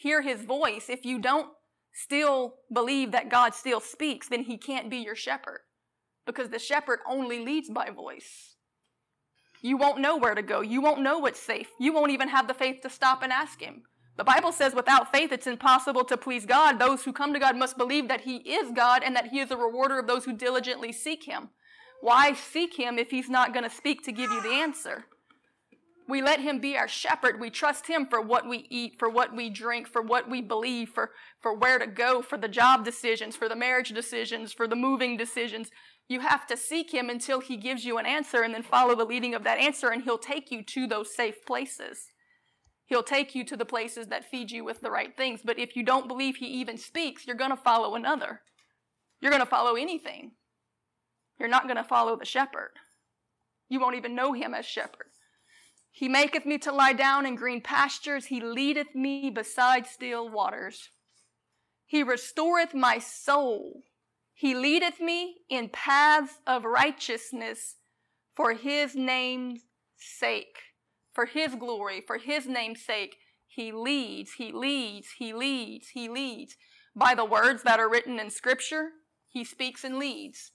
hear 0.03 0.23
his 0.23 0.45
voice, 0.45 0.87
if 0.89 1.05
you 1.05 1.19
don't 1.19 1.49
still 1.93 2.55
believe 2.73 3.13
that 3.13 3.31
God 3.31 3.55
still 3.55 3.81
speaks, 3.81 4.29
then 4.29 4.45
he 4.45 4.57
can't 4.57 4.91
be 4.91 4.99
your 4.99 5.15
shepherd 5.15 5.61
because 6.27 6.49
the 6.49 6.59
shepherd 6.59 7.01
only 7.09 7.45
leads 7.45 7.71
by 7.71 7.91
voice. 7.91 8.57
You 9.61 9.77
won't 9.77 10.01
know 10.01 10.17
where 10.17 10.35
to 10.35 10.43
go. 10.43 10.61
You 10.61 10.81
won't 10.81 11.03
know 11.03 11.19
what's 11.19 11.41
safe. 11.41 11.69
You 11.79 11.93
won't 11.93 12.11
even 12.11 12.29
have 12.29 12.49
the 12.49 12.55
faith 12.55 12.81
to 12.83 12.91
stop 12.91 13.23
and 13.23 13.33
ask 13.33 13.61
him. 13.61 13.83
The 14.17 14.25
Bible 14.25 14.53
says 14.53 14.75
without 14.75 15.13
faith 15.13 15.33
it's 15.33 15.47
impossible 15.47 16.05
to 16.05 16.17
please 16.17 16.47
God. 16.47 16.79
Those 16.79 17.05
who 17.05 17.13
come 17.13 17.33
to 17.33 17.39
God 17.39 17.57
must 17.57 17.79
believe 17.79 18.09
that 18.09 18.23
he 18.23 18.37
is 18.39 18.73
God 18.73 19.03
and 19.05 19.15
that 19.17 19.29
he 19.29 19.39
is 19.39 19.51
a 19.51 19.57
rewarder 19.57 19.99
of 19.99 20.07
those 20.07 20.25
who 20.25 20.37
diligently 20.37 20.93
seek 20.93 21.25
him. 21.25 21.51
Why 22.01 22.35
seek 22.35 22.77
him 22.77 22.99
if 22.99 23.11
he's 23.11 23.31
not 23.31 23.55
going 23.55 23.65
to 23.65 23.75
speak 23.75 24.03
to 24.05 24.13
give 24.13 24.31
you 24.31 24.43
the 24.43 24.51
answer? 24.51 25.05
We 26.13 26.21
let 26.21 26.41
him 26.41 26.59
be 26.59 26.77
our 26.77 26.89
shepherd. 26.89 27.41
We 27.41 27.49
trust 27.49 27.87
him 27.87 28.05
for 28.05 28.21
what 28.21 28.47
we 28.47 28.67
eat, 28.69 28.99
for 28.99 29.09
what 29.09 29.35
we 29.35 29.49
drink, 29.49 29.89
for 29.89 30.03
what 30.03 30.29
we 30.29 30.43
believe, 30.43 30.91
for, 30.91 31.13
for 31.41 31.55
where 31.55 31.79
to 31.79 31.87
go, 31.87 32.21
for 32.21 32.37
the 32.37 32.49
job 32.49 32.85
decisions, 32.85 33.35
for 33.35 33.49
the 33.49 33.57
marriage 33.57 33.89
decisions, 33.95 34.53
for 34.53 34.69
the 34.69 34.77
moving 34.77 35.17
decisions. 35.17 35.71
You 36.11 36.21
have 36.21 36.47
to 36.49 36.57
seek 36.59 36.93
him 36.93 37.09
until 37.09 37.41
he 37.41 37.57
gives 37.57 37.87
you 37.87 37.97
an 37.97 38.05
answer 38.05 38.43
and 38.43 38.53
then 38.53 38.63
follow 38.63 38.95
the 38.95 39.07
leading 39.07 39.35
of 39.35 39.43
that 39.45 39.59
answer, 39.59 39.89
and 39.89 40.03
he'll 40.03 40.19
take 40.19 40.51
you 40.51 40.63
to 40.63 40.87
those 40.87 41.17
safe 41.17 41.47
places. 41.47 42.09
He'll 42.85 43.03
take 43.03 43.35
you 43.35 43.43
to 43.47 43.57
the 43.57 43.65
places 43.65 44.09
that 44.09 44.31
feed 44.31 44.51
you 44.51 44.65
with 44.65 44.83
the 44.83 44.91
right 44.91 45.17
things. 45.17 45.41
But 45.43 45.59
if 45.59 45.75
you 45.77 45.83
don't 45.83 46.09
believe 46.09 46.37
he 46.37 46.47
even 46.47 46.77
speaks, 46.77 47.27
you're 47.27 47.37
going 47.37 47.53
to 47.53 47.57
follow 47.57 47.95
another. 47.95 48.43
You're 49.23 49.33
going 49.33 49.43
to 49.43 49.47
follow 49.47 49.77
anything. 49.77 50.33
You're 51.41 51.49
not 51.49 51.65
going 51.65 51.79
to 51.79 51.85
follow 51.85 52.19
the 52.19 52.27
shepherd. 52.27 52.73
You 53.71 53.81
won't 53.81 53.97
even 53.97 54.15
know 54.15 54.35
him 54.35 54.53
as 54.53 54.67
shepherd. 54.67 55.07
He 55.95 56.09
maketh 56.09 56.47
me 56.47 56.57
to 56.59 56.73
lie 56.73 56.95
down 56.95 57.27
in 57.27 57.35
green 57.35 57.61
pastures. 57.61 58.27
He 58.27 58.41
leadeth 58.41 58.95
me 58.95 59.31
beside 59.31 59.87
still 59.87 60.29
waters. 60.29 60.89
He 61.87 62.03
restoreth 62.03 62.75
my 62.75 62.99
soul. 62.99 63.83
He 64.33 64.55
leadeth 64.55 65.01
me 65.01 65.37
in 65.51 65.69
paths 65.69 66.41
of 66.47 66.65
righteousness 66.65 67.77
for 68.35 68.55
his 68.55 68.97
name's 68.97 69.61
sake. 69.99 70.57
For 71.13 71.27
his 71.27 71.55
glory, 71.55 72.03
for 72.07 72.17
his 72.17 72.47
name's 72.47 72.83
sake. 72.83 73.17
He 73.47 73.71
leads, 73.71 74.33
he 74.39 74.51
leads, 74.51 75.09
he 75.19 75.35
leads, 75.35 75.89
he 75.91 76.09
leads. 76.09 76.57
By 76.97 77.15
the 77.15 77.27
words 77.27 77.63
that 77.65 77.79
are 77.79 77.91
written 77.91 78.19
in 78.19 78.31
scripture, 78.31 78.89
he 79.29 79.45
speaks 79.45 79.85
and 79.85 79.99
leads. 79.99 80.53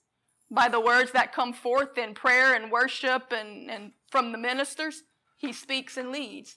By 0.50 0.68
the 0.68 0.80
words 0.80 1.12
that 1.12 1.32
come 1.32 1.52
forth 1.52 1.96
in 1.96 2.14
prayer 2.14 2.54
and 2.54 2.72
worship 2.72 3.32
and, 3.32 3.70
and 3.70 3.92
from 4.10 4.32
the 4.32 4.38
ministers, 4.38 5.04
he 5.38 5.52
speaks 5.52 5.96
and 5.96 6.10
leads. 6.10 6.56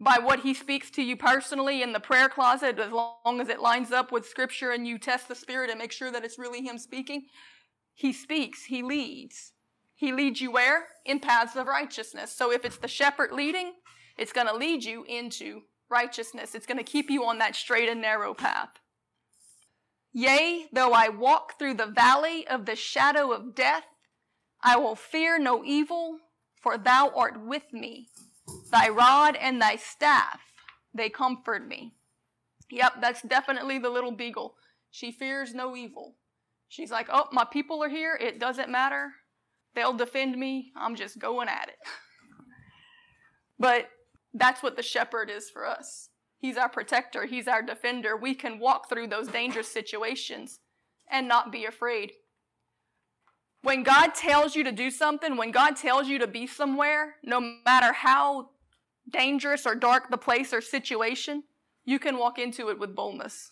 By 0.00 0.18
what 0.22 0.40
he 0.40 0.54
speaks 0.54 0.90
to 0.92 1.02
you 1.02 1.16
personally 1.16 1.82
in 1.82 1.92
the 1.92 2.00
prayer 2.00 2.28
closet, 2.28 2.78
as 2.78 2.92
long 2.92 3.40
as 3.40 3.48
it 3.48 3.60
lines 3.60 3.90
up 3.90 4.12
with 4.12 4.28
scripture 4.28 4.70
and 4.70 4.86
you 4.86 4.96
test 4.96 5.26
the 5.26 5.34
spirit 5.34 5.68
and 5.68 5.78
make 5.78 5.90
sure 5.92 6.10
that 6.12 6.24
it's 6.24 6.38
really 6.38 6.62
him 6.62 6.78
speaking, 6.78 7.26
he 7.94 8.12
speaks, 8.12 8.64
he 8.66 8.82
leads. 8.82 9.52
He 9.96 10.12
leads 10.12 10.40
you 10.40 10.52
where? 10.52 10.86
In 11.04 11.18
paths 11.18 11.56
of 11.56 11.66
righteousness. 11.66 12.32
So 12.32 12.52
if 12.52 12.64
it's 12.64 12.78
the 12.78 12.86
shepherd 12.86 13.32
leading, 13.32 13.72
it's 14.16 14.32
going 14.32 14.46
to 14.46 14.54
lead 14.54 14.84
you 14.84 15.02
into 15.08 15.62
righteousness. 15.90 16.54
It's 16.54 16.66
going 16.66 16.78
to 16.78 16.84
keep 16.84 17.10
you 17.10 17.24
on 17.24 17.38
that 17.38 17.56
straight 17.56 17.88
and 17.88 18.00
narrow 18.00 18.34
path. 18.34 18.70
Yea, 20.12 20.66
though 20.72 20.92
I 20.92 21.08
walk 21.08 21.58
through 21.58 21.74
the 21.74 21.86
valley 21.86 22.46
of 22.46 22.66
the 22.66 22.76
shadow 22.76 23.32
of 23.32 23.56
death, 23.56 23.84
I 24.62 24.76
will 24.76 24.94
fear 24.94 25.38
no 25.38 25.64
evil, 25.64 26.18
for 26.62 26.78
thou 26.78 27.12
art 27.14 27.40
with 27.40 27.72
me. 27.72 28.08
Thy 28.70 28.88
rod 28.88 29.36
and 29.36 29.60
thy 29.60 29.76
staff, 29.76 30.40
they 30.94 31.08
comfort 31.08 31.66
me. 31.66 31.94
Yep, 32.70 32.94
that's 33.00 33.22
definitely 33.22 33.78
the 33.78 33.90
little 33.90 34.12
beagle. 34.12 34.54
She 34.90 35.12
fears 35.12 35.54
no 35.54 35.76
evil. 35.76 36.16
She's 36.68 36.90
like, 36.90 37.08
oh, 37.10 37.28
my 37.32 37.44
people 37.44 37.82
are 37.82 37.88
here. 37.88 38.18
It 38.20 38.38
doesn't 38.38 38.70
matter. 38.70 39.12
They'll 39.74 39.94
defend 39.94 40.36
me. 40.36 40.72
I'm 40.76 40.96
just 40.96 41.18
going 41.18 41.48
at 41.48 41.68
it. 41.68 41.76
but 43.58 43.88
that's 44.34 44.62
what 44.62 44.76
the 44.76 44.82
shepherd 44.82 45.30
is 45.30 45.48
for 45.48 45.66
us. 45.66 46.10
He's 46.38 46.56
our 46.56 46.68
protector. 46.68 47.24
He's 47.24 47.48
our 47.48 47.62
defender. 47.62 48.16
We 48.16 48.34
can 48.34 48.60
walk 48.60 48.88
through 48.88 49.08
those 49.08 49.28
dangerous 49.28 49.68
situations 49.68 50.60
and 51.10 51.26
not 51.26 51.50
be 51.50 51.64
afraid. 51.64 52.12
When 53.62 53.82
God 53.82 54.14
tells 54.14 54.54
you 54.54 54.64
to 54.64 54.72
do 54.72 54.90
something, 54.90 55.36
when 55.36 55.50
God 55.50 55.76
tells 55.76 56.08
you 56.08 56.18
to 56.20 56.26
be 56.26 56.46
somewhere, 56.46 57.16
no 57.24 57.40
matter 57.64 57.92
how 57.92 58.50
dangerous 59.10 59.66
or 59.66 59.74
dark 59.74 60.10
the 60.10 60.16
place 60.18 60.52
or 60.52 60.60
situation, 60.60 61.42
you 61.84 61.98
can 61.98 62.18
walk 62.18 62.38
into 62.38 62.68
it 62.70 62.78
with 62.78 62.94
boldness. 62.94 63.50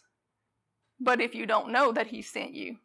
But 1.01 1.21
if 1.21 1.35
you 1.35 1.47
don't 1.47 1.73
know 1.73 1.93
that 1.93 2.09
He 2.09 2.23
sent 2.23 2.55
you, 2.55 2.77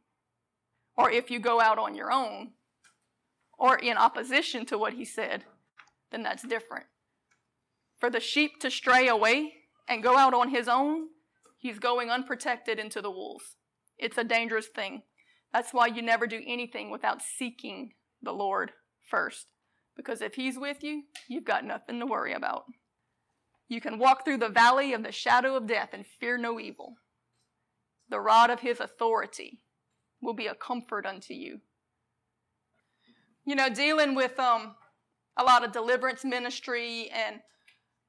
or 0.98 1.12
if 1.12 1.30
you 1.30 1.40
go 1.40 1.62
out 1.62 1.78
on 1.78 1.96
your 1.96 2.12
own, 2.12 2.52
or 3.58 3.78
in 3.78 3.98
opposition 3.98 4.66
to 4.66 4.78
what 4.78 4.94
He 4.94 5.06
said, 5.06 5.46
then 6.12 6.24
that's 6.24 6.44
different. 6.44 6.86
For 8.00 8.10
the 8.10 8.20
sheep 8.20 8.60
to 8.62 8.72
stray 8.72 9.08
away 9.08 9.54
and 9.88 10.04
go 10.04 10.18
out 10.18 10.34
on 10.34 10.50
his 10.50 10.68
own, 10.68 11.10
he's 11.58 11.80
going 11.80 12.10
unprotected 12.10 12.80
into 12.80 13.02
the 13.02 13.12
wolves. 13.12 13.56
It's 13.98 14.18
a 14.18 14.24
dangerous 14.24 14.68
thing. 14.68 15.04
That's 15.54 15.74
why 15.74 15.88
you 15.88 16.02
never 16.02 16.28
do 16.28 16.42
anything 16.46 16.90
without 16.90 17.22
seeking 17.22 17.94
the 18.22 18.32
Lord 18.32 18.72
first. 19.10 19.48
Because 19.96 20.22
if 20.22 20.36
He's 20.36 20.58
with 20.58 20.84
you, 20.84 21.04
you've 21.28 21.46
got 21.46 21.66
nothing 21.66 22.00
to 22.00 22.06
worry 22.06 22.34
about. 22.34 22.64
You 23.68 23.82
can 23.82 24.00
walk 24.00 24.26
through 24.26 24.38
the 24.38 24.50
valley 24.50 24.94
of 24.94 25.04
the 25.04 25.12
shadow 25.12 25.56
of 25.56 25.68
death 25.68 25.90
and 25.94 26.06
fear 26.06 26.38
no 26.38 26.60
evil. 26.60 26.96
The 28.10 28.20
rod 28.20 28.50
of 28.50 28.62
His 28.62 28.80
authority 28.80 29.62
will 30.22 30.34
be 30.34 30.48
a 30.48 30.56
comfort 30.56 31.06
unto 31.06 31.34
you. 31.34 31.60
You 33.46 33.56
know, 33.56 33.70
dealing 33.70 34.16
with 34.16 34.40
um, 34.40 34.76
a 35.38 35.44
lot 35.44 35.64
of 35.64 35.72
deliverance 35.72 36.24
ministry 36.24 37.10
and 37.10 37.40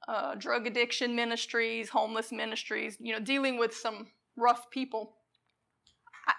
uh, 0.09 0.35
drug 0.35 0.67
addiction 0.67 1.15
ministries, 1.15 1.89
homeless 1.89 2.33
ministries, 2.33 2.97
you 3.01 3.13
know, 3.13 3.21
dealing 3.21 3.59
with 3.59 3.75
some 3.75 4.09
rough 4.37 4.71
people. 4.71 5.15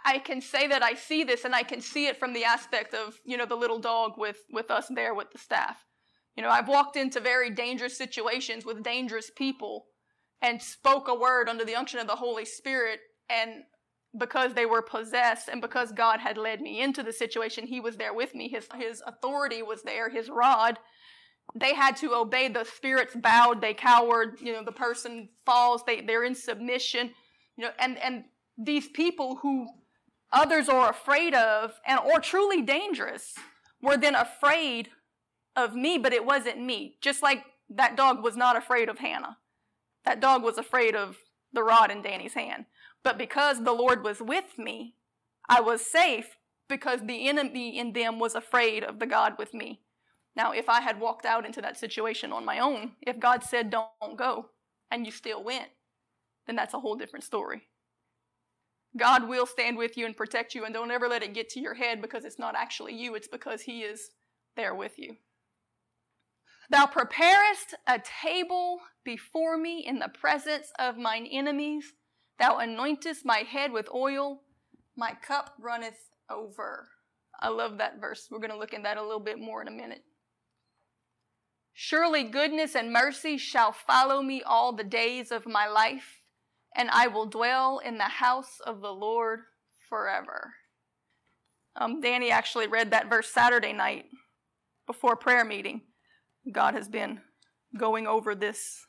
I 0.06 0.20
can 0.20 0.42
say 0.42 0.68
that 0.68 0.84
I 0.84 0.94
see 0.94 1.24
this 1.24 1.44
and 1.44 1.54
I 1.54 1.64
can 1.64 1.82
see 1.82 2.08
it 2.08 2.18
from 2.18 2.34
the 2.34 2.46
aspect 2.46 2.94
of, 2.94 3.20
you 3.26 3.38
know, 3.38 3.46
the 3.46 3.56
little 3.56 3.80
dog 3.80 4.14
with, 4.18 4.38
with 4.52 4.72
us 4.72 4.88
there 4.94 5.14
with 5.14 5.32
the 5.32 5.38
staff. 5.38 5.78
You 6.36 6.44
know, 6.44 6.50
I've 6.50 6.68
walked 6.68 6.96
into 6.96 7.20
very 7.20 7.50
dangerous 7.50 7.98
situations 7.98 8.66
with 8.66 8.84
dangerous 8.84 9.30
people 9.36 9.86
and 10.42 10.62
spoke 10.62 11.08
a 11.08 11.16
word 11.16 11.50
under 11.50 11.66
the 11.66 11.76
unction 11.76 12.00
of 12.00 12.08
the 12.08 12.16
Holy 12.16 12.46
Spirit. 12.46 13.00
And 13.30 13.64
because 14.18 14.54
they 14.54 14.66
were 14.66 14.82
possessed 14.82 15.48
and 15.48 15.62
because 15.62 15.92
God 15.92 16.20
had 16.20 16.38
led 16.38 16.62
me 16.62 16.82
into 16.82 17.04
the 17.04 17.14
situation, 17.14 17.68
He 17.68 17.80
was 17.80 17.98
there 17.98 18.14
with 18.14 18.34
me. 18.34 18.50
His, 18.50 18.68
his 18.76 19.02
authority 19.06 19.62
was 19.62 19.84
there, 19.84 20.10
His 20.10 20.30
rod. 20.30 20.80
They 21.56 21.74
had 21.74 21.98
to 21.98 22.14
obey. 22.14 22.48
The 22.48 22.64
spirits 22.64 23.16
bowed, 23.16 23.62
they 23.62 23.74
cowered. 23.74 24.40
You 24.42 24.54
know, 24.54 24.64
the 24.64 24.72
person 24.72 25.30
falls, 25.46 25.84
they, 25.86 26.02
they're 26.02 26.24
in 26.24 26.36
submission. 26.36 27.12
You 27.58 27.66
know, 27.66 27.72
and, 27.80 27.98
and 28.00 28.24
these 28.58 28.88
people 28.88 29.38
who 29.42 29.68
others 30.32 30.70
are 30.70 30.90
afraid 30.90 31.34
of 31.34 31.74
and 31.86 32.00
or 32.00 32.20
truly 32.20 32.62
dangerous 32.62 33.36
were 33.82 33.98
then 33.98 34.16
afraid 34.16 34.90
of 35.56 35.76
me, 35.76 35.98
but 35.98 36.14
it 36.14 36.26
wasn't 36.26 36.60
me. 36.60 36.98
Just 37.02 37.22
like 37.22 37.44
that 37.70 37.96
dog 37.96 38.24
was 38.24 38.36
not 38.36 38.56
afraid 38.56 38.90
of 38.90 39.00
Hannah. 39.00 39.38
That 40.06 40.20
dog 40.20 40.44
was 40.44 40.58
afraid 40.58 40.96
of 40.96 41.18
the 41.52 41.64
rod 41.64 41.92
in 41.92 42.02
Danny's 42.02 42.34
hand. 42.34 42.66
But 43.04 43.18
because 43.18 43.64
the 43.64 43.74
Lord 43.74 44.04
was 44.04 44.22
with 44.22 44.58
me, 44.58 44.96
I 45.48 45.62
was 45.62 45.86
safe 45.86 46.38
because 46.70 47.02
the 47.04 47.28
enemy 47.28 47.78
in 47.78 47.94
them 47.94 48.20
was 48.20 48.36
afraid 48.36 48.84
of 48.84 49.00
the 49.00 49.06
God 49.06 49.34
with 49.38 49.54
me. 49.54 49.82
Now, 50.36 50.52
if 50.52 50.68
I 50.68 50.82
had 50.82 51.00
walked 51.00 51.26
out 51.26 51.46
into 51.46 51.62
that 51.62 51.78
situation 51.78 52.32
on 52.32 52.46
my 52.46 52.60
own, 52.60 52.94
if 53.02 53.20
God 53.20 53.44
said, 53.44 53.70
don't 53.70 54.18
go, 54.18 54.50
and 54.90 55.06
you 55.06 55.12
still 55.12 55.44
went, 55.44 55.68
then 56.48 56.56
that's 56.56 56.74
a 56.74 56.80
whole 56.80 56.96
different 56.96 57.26
story. 57.26 57.64
God 58.98 59.28
will 59.28 59.46
stand 59.46 59.78
with 59.78 59.98
you 59.98 60.06
and 60.06 60.16
protect 60.16 60.54
you, 60.54 60.66
and 60.66 60.74
don't 60.74 60.92
ever 60.92 61.08
let 61.08 61.24
it 61.24 61.34
get 61.34 61.50
to 61.50 61.60
your 61.60 61.74
head 61.74 62.02
because 62.02 62.26
it's 62.26 62.40
not 62.40 62.56
actually 62.56 62.94
you, 62.94 63.16
it's 63.16 63.28
because 63.28 63.62
He 63.62 63.82
is 63.82 64.12
there 64.56 64.76
with 64.76 65.00
you. 65.00 65.16
Thou 66.70 66.86
preparest 66.86 67.76
a 67.88 68.00
table 68.00 68.80
before 69.04 69.58
me 69.58 69.86
in 69.86 70.00
the 70.00 70.10
presence 70.10 70.72
of 70.80 70.98
mine 70.98 71.28
enemies. 71.32 71.94
Thou 72.40 72.58
anointest 72.58 73.26
my 73.26 73.40
head 73.40 73.72
with 73.72 73.90
oil. 73.94 74.42
My 74.96 75.14
cup 75.14 75.54
runneth 75.60 76.10
over. 76.30 76.88
I 77.40 77.50
love 77.50 77.78
that 77.80 78.00
verse. 78.00 78.28
We're 78.32 78.40
going 78.40 78.52
to 78.52 78.58
look 78.58 78.74
at 78.74 78.84
that 78.84 78.98
a 78.98 79.04
little 79.04 79.20
bit 79.20 79.40
more 79.40 79.62
in 79.62 79.68
a 79.68 79.72
minute. 79.72 80.04
Surely 81.74 82.24
goodness 82.24 82.76
and 82.76 82.94
mercy 82.94 83.38
shall 83.38 83.72
follow 83.72 84.22
me 84.22 84.42
all 84.44 84.74
the 84.74 84.84
days 84.84 85.32
of 85.32 85.46
my 85.46 85.68
life 85.68 86.23
and 86.76 86.90
I 86.90 87.08
will 87.08 87.26
dwell 87.26 87.80
in 87.80 87.98
the 87.98 88.04
house 88.04 88.60
of 88.66 88.82
the 88.82 88.92
Lord 88.92 89.42
forever. 89.90 90.54
Um, 91.76 92.02
Danny 92.02 92.32
actually 92.32 92.68
read 92.68 92.92
that 92.92 93.10
verse 93.10 93.30
Saturday 93.30 93.74
night 93.74 94.06
before 94.86 95.16
prayer 95.16 95.46
meeting. 95.46 95.82
God 96.52 96.74
has 96.74 96.88
been 96.88 97.22
going 97.78 98.06
over 98.06 98.36
this 98.36 98.86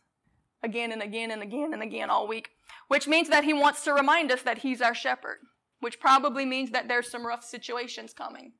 again 0.62 0.92
and 0.92 1.02
again 1.02 1.30
and 1.30 1.42
again 1.42 1.72
and 1.72 1.82
again 1.82 2.10
all 2.10 2.26
week, 2.26 2.50
which 2.88 3.06
means 3.06 3.28
that 3.28 3.44
He 3.44 3.52
wants 3.52 3.82
to 3.84 3.92
remind 3.92 4.32
us 4.32 4.42
that 4.42 4.58
He's 4.58 4.80
our 4.80 4.94
shepherd, 4.94 5.38
which 5.80 6.00
probably 6.00 6.44
means 6.44 6.70
that 6.70 6.88
there's 6.88 7.10
some 7.10 7.26
rough 7.26 7.44
situations 7.44 8.12
coming. 8.12 8.52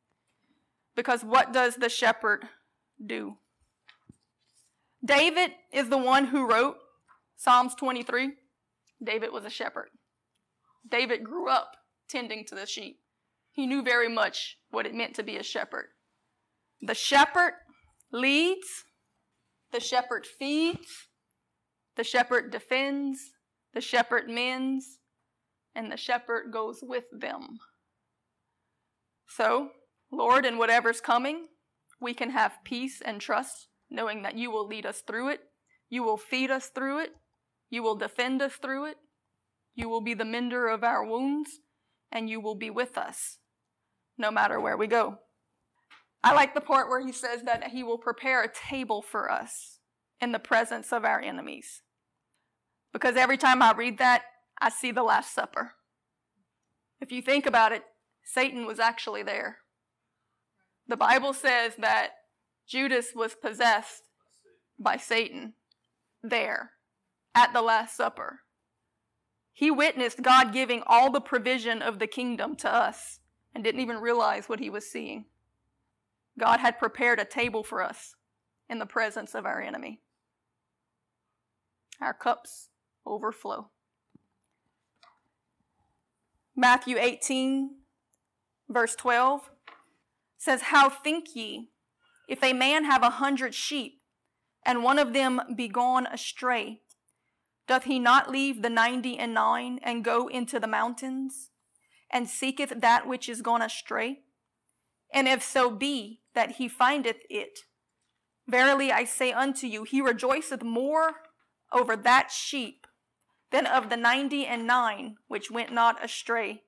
Because 0.94 1.24
what 1.24 1.52
does 1.52 1.76
the 1.76 1.88
shepherd 1.88 2.44
do? 3.04 3.37
David 5.04 5.52
is 5.72 5.88
the 5.88 5.98
one 5.98 6.26
who 6.26 6.48
wrote 6.48 6.76
Psalms 7.37 7.74
23. 7.74 8.32
David 9.02 9.33
was 9.33 9.44
a 9.44 9.50
shepherd. 9.50 9.88
David 10.88 11.24
grew 11.24 11.48
up 11.48 11.72
tending 12.09 12.44
to 12.46 12.54
the 12.54 12.66
sheep. 12.66 12.98
He 13.52 13.66
knew 13.66 13.83
very 13.83 14.09
much 14.09 14.59
what 14.70 14.87
it 14.87 14.94
meant 14.94 15.14
to 15.14 15.22
be 15.22 15.37
a 15.37 15.42
shepherd. 15.42 15.87
The 16.80 16.94
shepherd 16.94 17.54
leads, 18.12 18.85
the 19.72 19.80
shepherd 19.80 20.26
feeds, 20.26 21.09
the 21.96 22.04
shepherd 22.04 22.50
defends, 22.50 23.20
the 23.72 23.80
shepherd 23.80 24.28
mends, 24.28 24.98
and 25.74 25.90
the 25.90 25.96
shepherd 25.96 26.52
goes 26.52 26.80
with 26.83 27.04
them. 27.12 27.59
So, 29.28 29.70
Lord, 30.12 30.44
in 30.44 30.59
whatever's 30.59 31.00
coming, 31.00 31.46
we 32.00 32.14
can 32.14 32.30
have 32.30 32.59
peace 32.64 33.00
and 33.04 33.20
trust, 33.20 33.68
knowing 33.90 34.22
that 34.22 34.37
you 34.37 34.50
will 34.50 34.66
lead 34.66 34.87
us 34.87 35.00
through 35.00 35.30
it, 35.30 35.40
you 35.88 36.02
will 36.02 36.16
feed 36.16 36.50
us 36.50 36.68
through 36.68 37.00
it, 37.00 37.11
you 37.70 37.83
will 37.83 37.96
defend 37.96 38.42
us 38.42 38.55
through 38.55 38.87
it. 38.87 38.96
You 39.74 39.88
will 39.88 40.00
be 40.00 40.14
the 40.14 40.24
mender 40.24 40.68
of 40.68 40.85
our 40.85 41.05
wounds, 41.05 41.61
and 42.12 42.31
you 42.31 42.40
will 42.40 42.55
be 42.55 42.70
with 42.70 42.96
us 42.96 43.38
no 44.16 44.31
matter 44.31 44.61
where 44.61 44.77
we 44.77 44.87
go. 44.87 45.18
I 46.22 46.33
like 46.33 46.55
the 46.55 46.61
part 46.61 46.88
where 46.88 47.05
he 47.05 47.12
says 47.12 47.42
that 47.42 47.68
he 47.68 47.83
will 47.83 47.98
prepare 47.98 48.42
a 48.42 48.53
table 48.53 49.03
for 49.03 49.31
us 49.31 49.81
in 50.20 50.33
the 50.33 50.38
presence 50.38 50.92
of 50.92 51.05
our 51.05 51.20
enemies. 51.20 51.83
Because 52.92 53.16
every 53.16 53.37
time 53.37 53.61
I 53.61 53.72
read 53.72 53.98
that, 53.98 54.22
I 54.61 54.70
see 54.70 54.92
the 54.92 55.03
Last 55.03 55.35
Supper. 55.35 55.72
If 57.00 57.11
you 57.11 57.20
think 57.20 57.44
about 57.44 57.72
it, 57.72 57.83
Satan 58.22 58.66
was 58.66 58.79
actually 58.79 59.22
there. 59.22 59.59
The 60.87 60.96
Bible 60.96 61.35
says 61.35 61.74
that 61.79 62.11
Judas 62.66 63.09
was 63.14 63.35
possessed 63.35 64.05
by 64.79 64.96
Satan 64.96 65.55
there 66.22 66.73
at 67.35 67.53
the 67.53 67.62
Last 67.62 67.97
Supper. 67.97 68.40
He 69.53 69.70
witnessed 69.70 70.23
God 70.23 70.53
giving 70.53 70.83
all 70.87 71.11
the 71.11 71.20
provision 71.20 71.81
of 71.81 71.99
the 71.99 72.07
kingdom 72.07 72.57
to 72.57 72.73
us 72.73 73.20
and 73.55 73.62
didn't 73.62 73.81
even 73.81 73.99
realize 73.99 74.49
what 74.49 74.61
he 74.61 74.68
was 74.68 74.90
seeing. 74.90 75.27
God 76.38 76.59
had 76.59 76.79
prepared 76.79 77.20
a 77.20 77.25
table 77.25 77.62
for 77.62 77.83
us 77.83 78.16
in 78.68 78.79
the 78.79 78.87
presence 78.87 79.35
of 79.35 79.47
our 79.47 79.61
enemy. 79.61 80.01
Our 82.01 82.14
cups 82.14 82.70
overflow. 83.07 83.70
Matthew 86.57 86.97
18, 86.99 87.70
verse 88.68 88.97
12 88.97 89.51
says, 90.37 90.62
How 90.62 90.88
think 90.88 91.35
ye, 91.35 91.70
if 92.29 92.42
a 92.42 92.53
man 92.53 92.85
have 92.85 93.03
a 93.03 93.11
hundred 93.11 93.55
sheep, 93.55 94.01
and 94.66 94.83
one 94.83 94.99
of 94.99 95.12
them 95.12 95.40
be 95.55 95.68
gone 95.68 96.07
astray, 96.07 96.81
Doth 97.66 97.85
he 97.85 97.98
not 97.98 98.31
leave 98.31 98.62
the 98.62 98.70
ninety 98.70 99.18
and 99.18 99.33
nine 99.33 99.81
and 99.83 100.05
go 100.05 100.29
into 100.29 100.61
the 100.61 100.66
mountains 100.66 101.50
and 102.11 102.29
seeketh 102.29 102.81
that 102.81 103.07
which 103.07 103.29
is 103.29 103.40
gone 103.40 103.62
astray? 103.62 104.20
And 105.12 105.29
if 105.29 105.42
so 105.42 105.70
be 105.70 106.20
that 106.35 106.53
he 106.53 106.68
findeth 106.68 107.18
it, 107.31 107.61
verily 108.46 108.92
I 108.92 109.05
say 109.05 109.33
unto 109.33 109.66
you, 109.66 109.85
he 109.85 110.00
rejoiceth 110.00 110.62
more 110.62 111.14
over 111.72 111.96
that 111.96 112.31
sheep 112.31 112.87
than 113.50 113.66
of 113.66 113.88
the 113.88 113.96
ninety 113.96 114.46
and 114.46 114.66
nine 114.66 115.16
which 115.29 115.50
went 115.50 115.72
not 115.72 116.05
astray. 116.05 116.62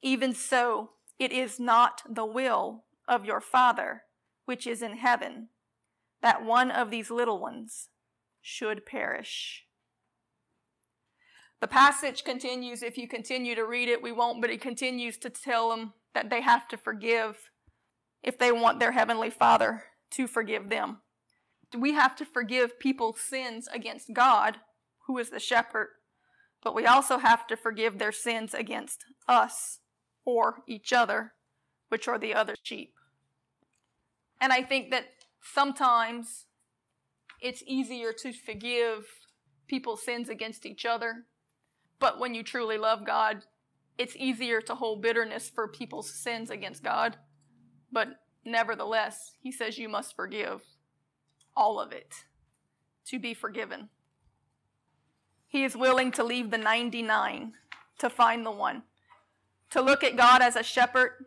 Even 0.00 0.34
so, 0.34 0.90
it 1.18 1.32
is 1.32 1.60
not 1.60 2.02
the 2.08 2.26
will 2.26 2.84
of 3.06 3.24
your 3.24 3.40
Father 3.40 4.02
which 4.44 4.66
is 4.66 4.82
in 4.82 4.96
heaven 4.96 5.48
that 6.22 6.44
one 6.44 6.70
of 6.70 6.90
these 6.90 7.10
little 7.10 7.38
ones 7.38 7.88
should 8.40 8.86
perish. 8.86 9.64
The 11.62 11.68
passage 11.68 12.24
continues, 12.24 12.82
if 12.82 12.98
you 12.98 13.06
continue 13.06 13.54
to 13.54 13.64
read 13.64 13.88
it, 13.88 14.02
we 14.02 14.10
won't, 14.10 14.40
but 14.40 14.50
it 14.50 14.60
continues 14.60 15.16
to 15.18 15.30
tell 15.30 15.70
them 15.70 15.92
that 16.12 16.28
they 16.28 16.40
have 16.40 16.66
to 16.68 16.76
forgive 16.76 17.50
if 18.20 18.36
they 18.36 18.50
want 18.50 18.80
their 18.80 18.90
Heavenly 18.90 19.30
Father 19.30 19.84
to 20.10 20.26
forgive 20.26 20.70
them. 20.70 21.02
We 21.78 21.92
have 21.92 22.16
to 22.16 22.24
forgive 22.24 22.80
people's 22.80 23.20
sins 23.20 23.68
against 23.72 24.12
God, 24.12 24.56
who 25.06 25.18
is 25.18 25.30
the 25.30 25.38
shepherd, 25.38 25.90
but 26.64 26.74
we 26.74 26.84
also 26.84 27.18
have 27.18 27.46
to 27.46 27.56
forgive 27.56 28.00
their 28.00 28.10
sins 28.10 28.54
against 28.54 29.04
us 29.28 29.78
or 30.24 30.64
each 30.66 30.92
other, 30.92 31.34
which 31.90 32.08
are 32.08 32.18
the 32.18 32.34
other 32.34 32.56
sheep. 32.64 32.94
And 34.40 34.52
I 34.52 34.64
think 34.64 34.90
that 34.90 35.04
sometimes 35.54 36.46
it's 37.40 37.62
easier 37.68 38.12
to 38.14 38.32
forgive 38.32 39.06
people's 39.68 40.04
sins 40.04 40.28
against 40.28 40.66
each 40.66 40.84
other. 40.84 41.26
But 42.02 42.18
when 42.18 42.34
you 42.34 42.42
truly 42.42 42.78
love 42.78 43.06
God, 43.06 43.44
it's 43.96 44.16
easier 44.16 44.60
to 44.62 44.74
hold 44.74 45.02
bitterness 45.02 45.48
for 45.48 45.68
people's 45.68 46.12
sins 46.12 46.50
against 46.50 46.82
God. 46.82 47.16
But 47.92 48.18
nevertheless, 48.44 49.36
He 49.40 49.52
says 49.52 49.78
you 49.78 49.88
must 49.88 50.16
forgive 50.16 50.62
all 51.56 51.78
of 51.78 51.92
it 51.92 52.24
to 53.06 53.20
be 53.20 53.34
forgiven. 53.34 53.88
He 55.46 55.62
is 55.62 55.76
willing 55.76 56.10
to 56.12 56.24
leave 56.24 56.50
the 56.50 56.58
99 56.58 57.52
to 57.98 58.10
find 58.10 58.44
the 58.44 58.50
one. 58.50 58.82
To 59.70 59.80
look 59.80 60.02
at 60.02 60.16
God 60.16 60.42
as 60.42 60.56
a 60.56 60.64
shepherd 60.64 61.26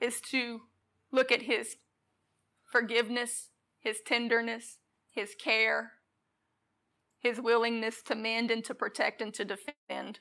is 0.00 0.20
to 0.30 0.60
look 1.10 1.32
at 1.32 1.42
His 1.42 1.78
forgiveness, 2.70 3.48
His 3.80 3.96
tenderness, 4.06 4.78
His 5.10 5.34
care, 5.34 5.94
His 7.20 7.40
willingness 7.40 8.02
to 8.02 8.14
mend 8.14 8.50
and 8.50 8.64
to 8.64 8.74
protect 8.74 9.20
and 9.20 9.32
to 9.34 9.44
defend. 9.44 10.20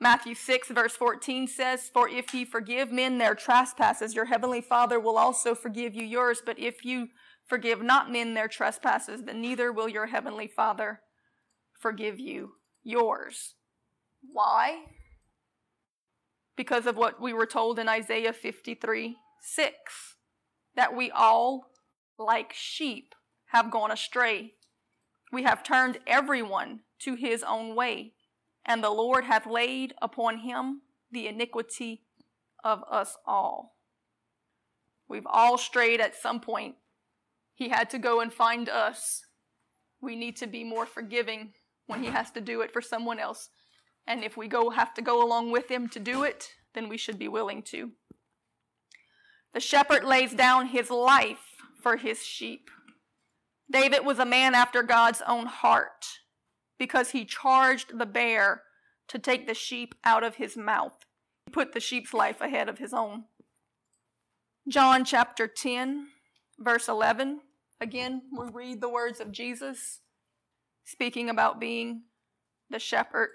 Matthew 0.00 0.34
6, 0.34 0.68
verse 0.68 0.94
14 0.94 1.48
says, 1.48 1.90
For 1.92 2.08
if 2.08 2.32
ye 2.32 2.44
forgive 2.44 2.92
men 2.92 3.18
their 3.18 3.34
trespasses, 3.34 4.14
your 4.14 4.26
heavenly 4.26 4.60
Father 4.60 5.00
will 5.00 5.18
also 5.18 5.54
forgive 5.54 5.94
you 5.94 6.04
yours. 6.04 6.40
But 6.44 6.58
if 6.58 6.84
you 6.84 7.08
forgive 7.46 7.82
not 7.82 8.12
men 8.12 8.34
their 8.34 8.48
trespasses, 8.48 9.24
then 9.24 9.40
neither 9.40 9.72
will 9.72 9.88
your 9.88 10.06
heavenly 10.06 10.46
Father 10.46 11.00
forgive 11.80 12.20
you 12.20 12.52
yours. 12.84 13.54
Why? 14.20 14.84
Because 16.56 16.86
of 16.86 16.96
what 16.96 17.20
we 17.20 17.32
were 17.32 17.46
told 17.46 17.78
in 17.78 17.88
Isaiah 17.88 18.32
53 18.32 19.16
6 19.40 19.72
that 20.76 20.94
we 20.94 21.10
all, 21.10 21.70
like 22.18 22.52
sheep, 22.52 23.14
have 23.46 23.70
gone 23.70 23.90
astray. 23.90 24.52
We 25.32 25.42
have 25.42 25.62
turned 25.62 25.98
everyone 26.06 26.80
to 27.00 27.14
his 27.14 27.42
own 27.42 27.74
way 27.74 28.14
and 28.68 28.84
the 28.84 28.90
Lord 28.90 29.24
hath 29.24 29.46
laid 29.46 29.94
upon 30.00 30.38
him 30.38 30.82
the 31.10 31.26
iniquity 31.26 32.02
of 32.62 32.84
us 32.90 33.16
all. 33.26 33.76
We've 35.08 35.26
all 35.26 35.56
strayed 35.56 36.00
at 36.00 36.14
some 36.14 36.38
point. 36.38 36.74
He 37.54 37.70
had 37.70 37.88
to 37.90 37.98
go 37.98 38.20
and 38.20 38.32
find 38.32 38.68
us. 38.68 39.24
We 40.02 40.14
need 40.16 40.36
to 40.36 40.46
be 40.46 40.64
more 40.64 40.84
forgiving 40.84 41.54
when 41.86 42.02
he 42.02 42.10
has 42.10 42.30
to 42.32 42.42
do 42.42 42.60
it 42.60 42.72
for 42.72 42.82
someone 42.82 43.18
else. 43.18 43.48
And 44.06 44.22
if 44.22 44.36
we 44.36 44.48
go 44.48 44.68
have 44.70 44.92
to 44.94 45.02
go 45.02 45.24
along 45.24 45.50
with 45.50 45.70
him 45.70 45.88
to 45.88 45.98
do 45.98 46.22
it, 46.22 46.50
then 46.74 46.90
we 46.90 46.98
should 46.98 47.18
be 47.18 47.28
willing 47.28 47.62
to. 47.62 47.92
The 49.54 49.60
shepherd 49.60 50.04
lays 50.04 50.34
down 50.34 50.66
his 50.66 50.90
life 50.90 51.56
for 51.82 51.96
his 51.96 52.22
sheep. 52.22 52.70
David 53.70 54.04
was 54.04 54.18
a 54.18 54.24
man 54.24 54.54
after 54.54 54.82
God's 54.82 55.22
own 55.26 55.46
heart 55.46 56.06
because 56.78 57.10
he 57.10 57.24
charged 57.24 57.98
the 57.98 58.06
bear 58.06 58.62
to 59.08 59.18
take 59.18 59.46
the 59.46 59.54
sheep 59.54 59.94
out 60.04 60.22
of 60.22 60.36
his 60.36 60.56
mouth. 60.56 61.04
He 61.46 61.52
put 61.52 61.72
the 61.72 61.80
sheep's 61.80 62.14
life 62.14 62.40
ahead 62.40 62.68
of 62.68 62.78
his 62.78 62.92
own. 62.92 63.24
John 64.68 65.04
chapter 65.04 65.46
10, 65.46 66.08
verse 66.58 66.88
11. 66.88 67.40
Again, 67.80 68.22
we 68.36 68.46
read 68.52 68.80
the 68.80 68.88
words 68.88 69.20
of 69.20 69.32
Jesus 69.32 70.00
speaking 70.84 71.28
about 71.28 71.60
being 71.60 72.02
the 72.70 72.78
shepherd. 72.78 73.30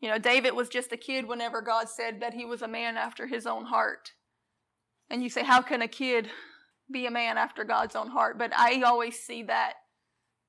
You 0.00 0.10
know, 0.10 0.18
David 0.18 0.52
was 0.52 0.68
just 0.68 0.92
a 0.92 0.96
kid 0.96 1.26
whenever 1.26 1.60
God 1.62 1.88
said 1.88 2.20
that 2.20 2.34
he 2.34 2.44
was 2.44 2.62
a 2.62 2.68
man 2.68 2.96
after 2.96 3.26
his 3.26 3.46
own 3.46 3.66
heart. 3.66 4.12
And 5.08 5.22
you 5.22 5.30
say, 5.30 5.42
how 5.42 5.62
can 5.62 5.80
a 5.80 5.88
kid 5.88 6.28
be 6.90 7.06
a 7.06 7.10
man 7.10 7.38
after 7.38 7.64
God's 7.64 7.96
own 7.96 8.08
heart? 8.08 8.38
But 8.38 8.52
I 8.56 8.82
always 8.82 9.18
see 9.18 9.42
that 9.44 9.74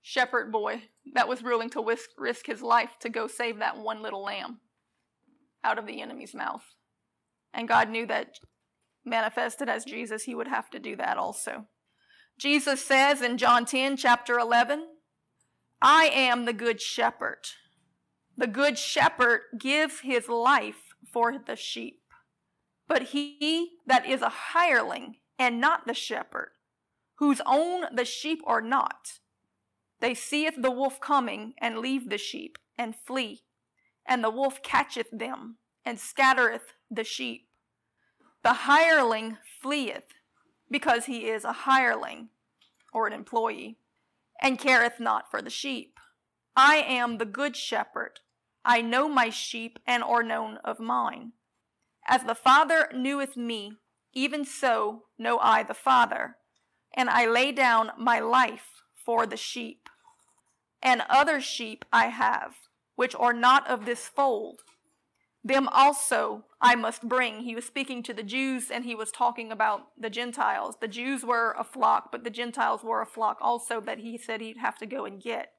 shepherd 0.02 0.52
boy 0.52 0.84
that 1.14 1.28
was 1.28 1.44
willing 1.44 1.70
to 1.72 1.84
risk, 1.84 2.10
risk 2.18 2.46
his 2.46 2.62
life 2.62 2.98
to 3.02 3.10
go 3.10 3.28
save 3.28 3.60
that 3.60 3.78
one 3.78 4.02
little 4.02 4.24
lamb 4.24 4.60
out 5.64 5.78
of 5.78 5.86
the 5.86 6.02
enemy's 6.02 6.34
mouth. 6.34 6.64
And 7.54 7.68
God 7.68 7.90
knew 7.90 8.06
that 8.08 8.40
manifested 9.04 9.70
as 9.70 9.86
Jesus, 9.86 10.24
he 10.24 10.36
would 10.36 10.48
have 10.48 10.70
to 10.70 10.80
do 10.80 10.96
that 10.96 11.18
also. 11.18 11.66
Jesus 12.40 12.84
says 12.84 13.22
in 13.22 13.38
John 13.38 13.66
10, 13.66 13.98
chapter 13.98 14.38
11, 14.38 14.86
I 15.82 16.06
am 16.14 16.46
the 16.46 16.54
good 16.54 16.82
shepherd. 16.82 17.46
The 18.36 18.48
good 18.48 18.78
shepherd 18.78 19.42
gives 19.58 20.02
his 20.02 20.30
life 20.30 20.94
for 21.12 21.34
the 21.38 21.56
sheep. 21.56 22.00
But 22.88 23.04
he 23.04 23.72
that 23.86 24.06
is 24.06 24.22
a 24.22 24.30
hireling 24.30 25.16
and 25.40 25.62
not 25.62 25.88
the 25.88 25.94
shepherd, 25.94 26.52
whose 27.16 27.42
own 27.46 27.86
the 27.94 28.06
sheep 28.06 28.42
are 28.46 28.62
not, 28.62 29.20
they 30.00 30.14
seeth 30.14 30.54
the 30.58 30.72
wolf 30.72 31.00
coming, 31.00 31.54
and 31.58 31.80
leave 31.80 32.10
the 32.10 32.18
sheep, 32.18 32.58
and 32.78 32.96
flee. 32.96 33.44
And 34.08 34.24
the 34.24 34.30
wolf 34.30 34.62
catcheth 34.62 35.10
them, 35.12 35.58
and 35.84 36.00
scattereth 36.00 36.74
the 36.90 37.04
sheep. 37.04 37.48
The 38.44 38.54
hireling 38.54 39.38
fleeth, 39.62 40.14
because 40.70 41.06
he 41.06 41.28
is 41.28 41.44
a 41.44 41.54
hireling, 41.54 42.30
or 42.94 43.08
an 43.08 43.14
employee, 43.14 43.80
and 44.42 44.60
careth 44.60 45.00
not 45.00 45.32
for 45.32 45.42
the 45.42 45.50
sheep. 45.50 46.00
I 46.56 46.78
am 46.78 47.18
the 47.18 47.26
good 47.26 47.56
shepherd. 47.56 48.20
I 48.64 48.82
know 48.82 49.10
my 49.10 49.30
sheep, 49.30 49.80
and 49.88 50.04
are 50.04 50.24
known 50.24 50.58
of 50.64 50.80
mine. 50.80 51.34
As 52.08 52.24
the 52.24 52.36
Father 52.36 52.90
kneweth 52.94 53.36
me, 53.36 53.74
even 54.14 54.46
so 54.46 55.04
know 55.18 55.40
I 55.40 55.64
the 55.64 55.74
Father, 55.74 56.38
and 56.96 57.10
I 57.10 57.28
lay 57.28 57.52
down 57.52 57.92
my 57.98 58.20
life 58.20 58.84
for 59.06 59.26
the 59.26 59.38
sheep. 59.38 59.90
And 60.82 61.04
other 61.10 61.42
sheep 61.42 61.86
I 61.92 62.08
have, 62.08 62.56
which 62.96 63.16
are 63.16 63.34
not 63.34 63.68
of 63.68 63.86
this 63.86 64.08
fold. 64.08 64.62
Them 65.44 65.70
also 65.72 66.44
I 66.60 66.76
must 66.76 67.08
bring. 67.08 67.42
He 67.42 67.56
was 67.56 67.64
speaking 67.64 68.04
to 68.04 68.14
the 68.14 68.24
Jews 68.24 68.70
and 68.70 68.84
he 68.84 68.96
was 68.96 69.12
talking 69.12 69.52
about 69.52 69.88
the 69.98 70.10
Gentiles. 70.10 70.76
The 70.82 70.88
Jews 70.88 71.24
were 71.24 71.56
a 71.58 71.64
flock, 71.64 72.12
but 72.12 72.24
the 72.24 72.30
Gentiles 72.30 72.84
were 72.84 73.02
a 73.02 73.06
flock 73.06 73.38
also 73.40 73.80
that 73.82 74.00
he 74.00 74.18
said 74.18 74.42
he'd 74.42 74.58
have 74.58 74.78
to 74.80 74.86
go 74.86 75.06
and 75.06 75.22
get. 75.22 75.54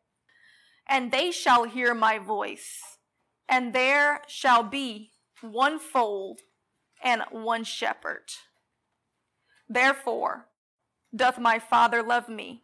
And 0.89 1.11
they 1.11 1.31
shall 1.31 1.65
hear 1.65 1.95
my 1.95 2.19
voice, 2.19 2.99
and 3.49 3.75
there 3.75 4.23
shall 4.27 4.63
be 4.63 5.13
one 5.43 5.79
fold 5.79 6.41
and 7.03 7.23
one 7.31 7.65
shepherd. 7.65 8.31
Therefore 9.69 10.47
doth 11.15 11.39
my 11.39 11.59
Father 11.59 12.03
love 12.03 12.29
me, 12.29 12.63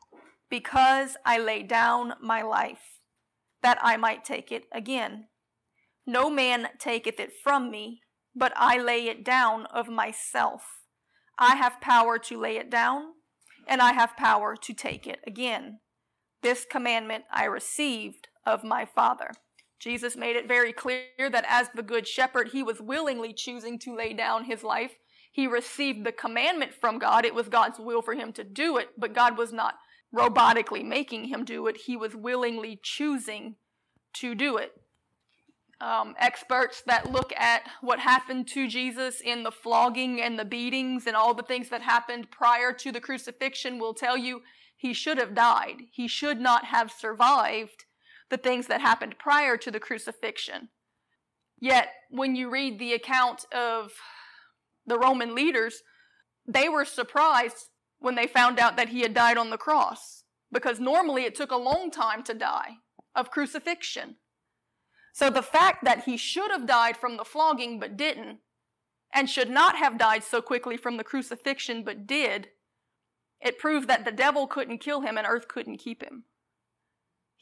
because 0.51 1.17
I 1.25 1.39
lay 1.39 1.63
down 1.63 2.15
my 2.21 2.43
life, 2.43 3.01
that 3.63 3.79
I 3.83 3.97
might 3.97 4.25
take 4.25 4.53
it 4.53 4.65
again. 4.73 5.27
No 6.07 6.29
man 6.29 6.69
taketh 6.79 7.19
it 7.19 7.33
from 7.43 7.71
me, 7.71 8.03
but 8.35 8.53
I 8.57 8.79
lay 8.79 9.09
it 9.09 9.25
down 9.25 9.67
of 9.67 9.89
myself. 9.89 10.63
I 11.39 11.57
have 11.57 11.81
power 11.81 12.19
to 12.19 12.39
lay 12.39 12.57
it 12.57 12.71
down, 12.71 13.05
and 13.67 13.81
I 13.81 13.93
have 13.95 14.17
power 14.17 14.55
to 14.57 14.75
take 14.75 15.07
it 15.07 15.21
again. 15.27 15.81
This 16.43 16.67
commandment 16.71 17.25
I 17.33 17.45
received 17.45 18.29
of 18.45 18.63
my 18.63 18.85
Father. 18.85 19.31
Jesus 19.85 20.17
made 20.17 20.35
it 20.35 20.49
very 20.49 20.73
clear 20.73 21.03
that 21.19 21.45
as 21.47 21.69
the 21.75 21.83
Good 21.83 22.09
Shepherd, 22.09 22.49
he 22.53 22.63
was 22.63 22.81
willingly 22.81 23.35
choosing 23.35 23.79
to 23.81 23.95
lay 23.95 24.15
down 24.15 24.45
his 24.45 24.65
life. 24.65 24.93
He 25.31 25.47
received 25.47 26.07
the 26.07 26.13
commandment 26.13 26.73
from 26.73 26.99
God. 26.99 27.27
It 27.27 27.35
was 27.35 27.51
God's 27.51 27.79
will 27.79 28.01
for 28.01 28.15
him 28.15 28.33
to 28.33 28.45
do 28.45 28.79
it, 28.79 28.89
but 28.97 29.13
God 29.13 29.37
was 29.37 29.53
not 29.53 29.75
robotically 30.17 30.83
making 30.83 31.27
him 31.27 31.45
do 31.45 31.67
it. 31.67 31.77
He 31.85 31.99
was 31.99 32.17
willingly 32.17 32.81
choosing 32.83 33.57
to 34.15 34.35
do 34.35 34.57
it. 34.57 34.73
Um, 35.83 36.15
experts 36.19 36.83
that 36.87 37.13
look 37.13 37.35
at 37.37 37.69
what 37.83 37.99
happened 37.99 38.49
to 38.55 38.67
Jesus 38.67 39.21
in 39.21 39.43
the 39.43 39.53
flogging 39.53 40.19
and 40.19 40.39
the 40.39 40.47
beatings 40.47 41.07
and 41.07 41.15
all 41.15 41.35
the 41.35 41.43
things 41.43 41.69
that 41.69 41.83
happened 41.83 42.31
prior 42.31 42.73
to 42.73 42.91
the 42.91 43.03
crucifixion 43.03 43.79
will 43.79 43.93
tell 43.93 44.17
you 44.17 44.41
he 44.75 44.95
should 44.95 45.19
have 45.19 45.35
died. 45.35 45.83
He 45.91 46.09
should 46.09 46.41
not 46.41 46.65
have 46.65 46.91
survived 46.91 47.85
the 48.31 48.37
things 48.37 48.67
that 48.67 48.81
happened 48.81 49.19
prior 49.19 49.57
to 49.57 49.71
the 49.71 49.81
crucifixion. 49.81 50.69
Yet, 51.61 51.89
when 52.11 52.35
you 52.35 52.51
read 52.51 52.79
the 52.79 52.93
account 52.93 53.45
of 53.53 53.93
the 54.87 54.99
Roman 54.99 55.35
leaders, 55.35 55.83
they 56.47 56.69
were 56.69 56.85
surprised 56.85 57.69
when 57.99 58.17
they 58.17 58.27
found 58.27 58.59
out 58.59 58.77
that 58.77 58.91
he 58.91 59.01
had 59.01 59.15
died 59.15 59.39
on 59.39 59.51
the 59.51 59.57
cross, 59.57 60.25
because 60.53 60.79
normally 60.81 61.25
it 61.25 61.35
took 61.35 61.51
a 61.51 61.57
long 61.57 61.91
time 61.91 62.23
to 62.25 62.35
die 62.35 62.77
of 63.15 63.31
crucifixion. 63.31 64.17
So 65.13 65.31
the 65.31 65.43
fact 65.43 65.85
that 65.85 66.05
he 66.05 66.17
should 66.17 66.51
have 66.51 66.67
died 66.67 66.97
from 66.97 67.17
the 67.17 67.25
flogging 67.25 67.79
but 67.79 67.97
didn't, 67.97 68.41
and 69.13 69.31
should 69.31 69.49
not 69.49 69.77
have 69.77 69.97
died 69.97 70.25
so 70.25 70.43
quickly 70.43 70.77
from 70.77 70.97
the 70.97 71.05
crucifixion 71.05 71.85
but 71.85 72.07
did, 72.07 72.49
It 73.45 73.59
proved 73.59 73.89
that 73.89 74.07
the 74.07 74.13
devil 74.13 74.47
couldn't 74.47 74.79
kill 74.79 75.03
him 75.03 75.19
and 75.19 75.27
earth 75.27 75.49
couldn't 75.49 75.77
keep 75.77 76.03
him. 76.03 76.25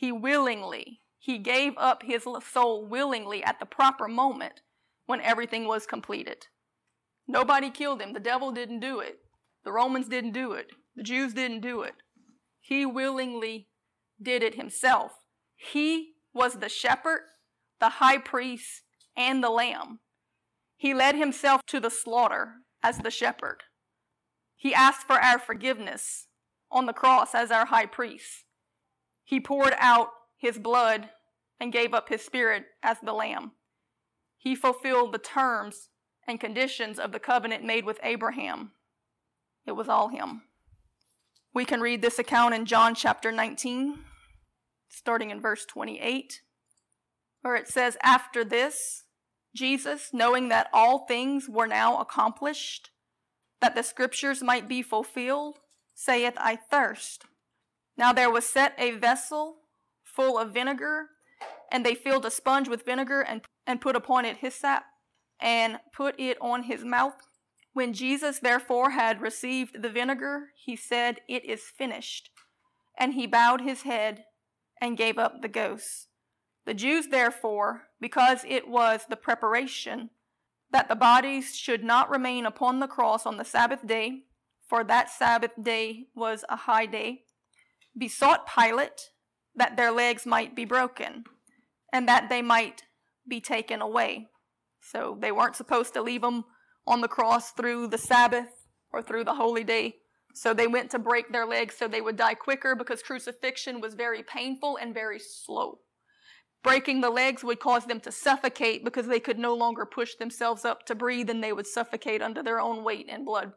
He 0.03 0.11
willingly, 0.11 1.01
he 1.21 1.39
gave 1.39 1.75
up 1.77 2.03
his 2.03 2.27
soul 2.43 2.85
willingly 2.85 3.45
at 3.45 3.61
the 3.61 3.67
proper 3.67 4.09
moment 4.09 4.61
when 5.07 5.21
everything 5.21 5.69
was 5.69 5.87
completed. 5.87 6.49
Nobody 7.29 7.71
killed 7.71 8.03
him. 8.03 8.13
The 8.13 8.19
devil 8.19 8.51
didn't 8.51 8.81
do 8.81 8.99
it. 8.99 9.21
The 9.65 9.71
Romans 9.71 10.09
didn't 10.09 10.33
do 10.33 10.55
it. 10.55 10.71
The 10.97 11.05
Jews 11.05 11.35
didn't 11.35 11.61
do 11.61 11.83
it. 11.83 11.95
He 12.61 12.85
willingly 12.85 13.69
did 14.21 14.43
it 14.43 14.57
himself. 14.57 15.13
He 15.55 16.15
was 16.35 16.55
the 16.55 16.69
shepherd, 16.69 17.21
the 17.79 18.01
high 18.01 18.19
priest, 18.19 18.83
and 19.17 19.41
the 19.41 19.51
lamb. 19.51 20.01
He 20.77 20.95
led 20.95 21.15
himself 21.15 21.61
to 21.69 21.79
the 21.79 21.91
slaughter 21.91 22.55
as 22.83 22.99
the 22.99 23.13
shepherd. 23.13 23.63
He 24.57 24.75
asked 24.75 25.07
for 25.07 25.21
our 25.21 25.39
forgiveness 25.39 26.27
on 26.73 26.87
the 26.87 26.93
cross 26.93 27.37
as 27.37 27.53
our 27.53 27.67
high 27.67 27.87
priest. 27.87 28.47
He 29.25 29.41
poured 29.41 29.75
out 29.79 30.09
his 30.37 30.59
blood 30.59 31.11
and 31.61 31.73
gave 31.73 31.95
up 31.95 32.09
his 32.09 32.23
spirit 32.23 32.65
as 32.83 32.99
the 33.01 33.13
lamb. 33.13 33.53
He 34.37 34.57
fulfilled 34.57 35.13
the 35.13 35.19
terms 35.19 35.89
and 36.27 36.41
conditions 36.41 36.99
of 36.99 37.13
the 37.13 37.21
covenant 37.21 37.65
made 37.65 37.85
with 37.85 38.01
Abraham. 38.03 38.73
It 39.67 39.73
was 39.73 39.89
all 39.89 40.09
him. 40.09 40.43
We 41.55 41.65
can 41.65 41.81
read 41.81 42.03
this 42.03 42.19
account 42.19 42.55
in 42.55 42.65
John 42.65 42.95
chapter 42.95 43.31
19, 43.31 43.99
starting 44.89 45.31
in 45.31 45.41
verse 45.41 45.65
28, 45.67 46.41
where 47.43 47.57
it 47.57 47.69
says, 47.69 47.97
After 48.03 48.43
this, 48.43 49.05
Jesus, 49.55 50.11
knowing 50.13 50.49
that 50.49 50.69
all 50.73 51.07
things 51.07 51.49
were 51.49 51.67
now 51.67 51.99
accomplished, 51.99 52.91
that 53.61 53.75
the 53.75 53.83
scriptures 53.83 54.43
might 54.43 54.69
be 54.69 54.83
fulfilled, 54.83 55.59
saith, 55.95 56.35
I 56.39 56.57
thirst. 56.57 57.27
Now 57.97 58.13
there 58.13 58.31
was 58.31 58.47
set 58.47 58.75
a 58.79 58.93
vessel 58.93 59.59
full 60.05 60.39
of 60.39 60.53
vinegar, 60.53 61.09
and 61.71 61.85
they 61.85 61.95
filled 61.95 62.27
a 62.27 62.31
sponge 62.31 62.69
with 62.69 62.85
vinegar 62.85 63.21
and, 63.21 63.43
and 63.67 63.81
put 63.81 63.97
upon 63.97 64.25
it 64.25 64.39
hyssop, 64.39 64.83
and 65.41 65.81
put 65.95 66.19
it 66.19 66.39
on 66.41 66.65
his 66.65 66.85
mouth. 66.85 67.15
When 67.73 67.93
Jesus 67.93 68.39
therefore 68.39 68.91
had 68.91 69.21
received 69.21 69.83
the 69.83 69.89
vinegar, 69.89 70.51
he 70.55 70.77
said, 70.77 71.21
It 71.29 71.45
is 71.45 71.63
finished. 71.63 72.31
And 72.99 73.15
he 73.15 73.27
bowed 73.27 73.63
his 73.63 73.83
head 73.83 74.25
and 74.81 74.97
gave 74.97 75.19
up 75.19 75.41
the 75.41 75.49
ghost. 75.49 76.09
The 76.67 76.75
Jews 76.75 77.09
therefore, 77.09 77.85
because 78.01 78.45
it 78.47 78.69
was 78.69 79.07
the 79.09 79.17
preparation 79.17 80.11
that 80.71 80.89
the 80.89 80.95
bodies 80.95 81.57
should 81.57 81.83
not 81.83 82.11
remain 82.11 82.47
upon 82.47 82.81
the 82.81 82.87
cross 82.87 83.27
on 83.27 83.37
the 83.37 83.45
Sabbath 83.45 83.87
day, 83.87 84.25
for 84.69 84.85
that 84.85 85.11
Sabbath 85.11 85.51
day 85.61 86.07
was 86.15 86.45
a 86.49 86.57
high 86.57 86.87
day, 86.87 87.25
besought 87.97 88.49
Pilate 88.49 89.11
that 89.55 89.77
their 89.77 89.93
legs 89.93 90.25
might 90.25 90.57
be 90.57 90.65
broken, 90.65 91.25
and 91.93 92.09
that 92.09 92.29
they 92.29 92.43
might 92.43 92.85
be 93.29 93.41
taken 93.41 93.81
away. 93.81 94.29
So 94.81 95.17
they 95.21 95.33
weren't 95.33 95.57
supposed 95.57 95.93
to 95.95 96.03
leave 96.03 96.23
them 96.23 96.45
on 96.87 97.01
the 97.01 97.09
cross 97.09 97.53
through 97.53 97.89
the 97.89 97.99
Sabbath 97.99 98.67
or 98.93 99.03
through 99.03 99.25
the 99.25 99.35
holy 99.35 99.65
day. 99.65 99.97
So 100.35 100.55
they 100.55 100.67
went 100.67 100.91
to 100.91 100.99
break 100.99 101.31
their 101.31 101.47
legs 101.47 101.77
so 101.77 101.87
they 101.87 102.01
would 102.01 102.17
die 102.17 102.35
quicker 102.35 102.75
because 102.75 103.03
crucifixion 103.03 103.81
was 103.81 103.95
very 103.95 104.23
painful 104.23 104.79
and 104.81 104.95
very 104.95 105.19
slow. 105.19 105.81
Breaking 106.63 107.01
the 107.01 107.11
legs 107.11 107.45
would 107.45 107.61
cause 107.61 107.87
them 107.87 108.01
to 108.01 108.13
suffocate 108.13 108.85
because 108.85 109.07
they 109.07 109.21
could 109.21 109.39
no 109.39 109.55
longer 109.55 109.85
push 109.85 110.15
themselves 110.15 110.65
up 110.65 110.87
to 110.87 110.95
breathe 110.95 111.29
and 111.29 111.43
they 111.43 111.53
would 111.53 111.67
suffocate 111.67 112.23
under 112.23 112.43
their 112.43 112.61
own 112.61 112.83
weight 112.83 113.07
and 113.11 113.27
blood. 113.27 113.53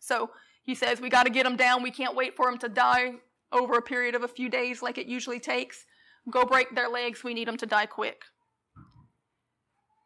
So 0.00 0.30
he 0.64 0.74
says, 0.74 1.00
We 1.00 1.08
got 1.08 1.24
to 1.24 1.30
get 1.30 1.44
them 1.44 1.56
down. 1.56 1.82
We 1.82 1.90
can't 1.90 2.16
wait 2.16 2.34
for 2.34 2.50
them 2.50 2.58
to 2.58 2.68
die 2.68 3.14
over 3.52 3.74
a 3.74 3.82
period 3.82 4.14
of 4.14 4.22
a 4.22 4.28
few 4.28 4.48
days 4.48 4.82
like 4.82 4.98
it 4.98 5.06
usually 5.06 5.40
takes. 5.40 5.84
Go 6.30 6.44
break 6.44 6.74
their 6.74 6.88
legs. 6.88 7.24
We 7.24 7.34
need 7.34 7.48
them 7.48 7.56
to 7.58 7.66
die 7.66 7.86
quick. 7.86 8.22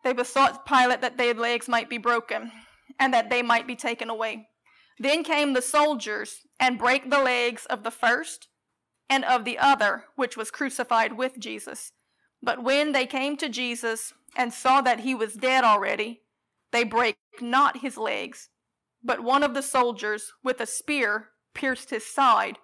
They 0.05 0.13
besought 0.13 0.67
Pilate 0.67 1.01
that 1.01 1.19
their 1.19 1.35
legs 1.35 1.69
might 1.69 1.91
be 1.91 1.99
broken 1.99 2.53
and 2.99 3.13
that 3.13 3.31
they 3.31 3.43
might 3.43 3.67
be 3.67 3.77
taken 3.77 4.09
away. 4.09 4.49
Then 4.99 5.25
came 5.25 5.53
the 5.53 5.63
soldiers 5.63 6.47
and 6.59 6.79
brake 6.79 7.11
the 7.11 7.23
legs 7.23 7.67
of 7.67 7.83
the 7.83 7.91
first 7.91 8.49
and 9.11 9.25
of 9.25 9.45
the 9.45 9.59
other, 9.59 10.05
which 10.15 10.37
was 10.37 10.51
crucified 10.51 11.17
with 11.17 11.39
Jesus. 11.39 11.93
But 12.43 12.63
when 12.63 12.93
they 12.93 13.07
came 13.07 13.37
to 13.39 13.49
Jesus 13.49 14.13
and 14.37 14.53
saw 14.53 14.81
that 14.83 15.01
he 15.01 15.15
was 15.15 15.35
dead 15.35 15.65
already, 15.65 16.23
they 16.73 16.85
brake 16.85 17.17
not 17.41 17.79
his 17.79 17.97
legs. 17.97 18.49
But 19.03 19.21
one 19.21 19.43
of 19.43 19.55
the 19.55 19.63
soldiers 19.63 20.33
with 20.43 20.61
a 20.61 20.67
spear 20.67 21.29
pierced 21.55 21.91
his 21.91 22.07
side, 22.07 22.59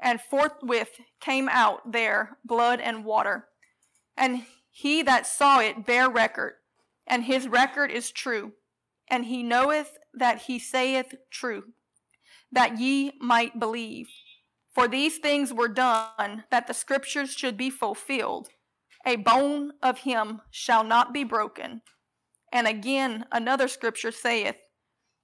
and 0.00 0.20
forthwith 0.20 1.00
came 1.20 1.48
out 1.48 1.92
there 1.92 2.38
blood 2.44 2.80
and 2.80 3.04
water. 3.04 3.48
And 4.16 4.44
he 4.70 5.02
that 5.02 5.26
saw 5.26 5.60
it 5.60 5.86
bare 5.86 6.10
record 6.10 6.54
and 7.06 7.24
his 7.24 7.46
record 7.46 7.90
is 7.90 8.10
true, 8.10 8.52
and 9.08 9.26
he 9.26 9.42
knoweth 9.42 9.96
that 10.12 10.42
he 10.42 10.58
saith 10.58 11.14
true, 11.30 11.64
that 12.50 12.78
ye 12.78 13.12
might 13.20 13.60
believe. 13.60 14.08
For 14.74 14.88
these 14.88 15.18
things 15.18 15.54
were 15.54 15.68
done 15.68 16.44
that 16.50 16.66
the 16.66 16.74
scriptures 16.74 17.32
should 17.32 17.56
be 17.56 17.70
fulfilled. 17.70 18.48
A 19.06 19.16
bone 19.16 19.72
of 19.82 20.00
him 20.00 20.42
shall 20.50 20.82
not 20.82 21.14
be 21.14 21.24
broken. 21.24 21.82
And 22.52 22.66
again, 22.66 23.24
another 23.30 23.68
scripture 23.68 24.10
saith, 24.10 24.56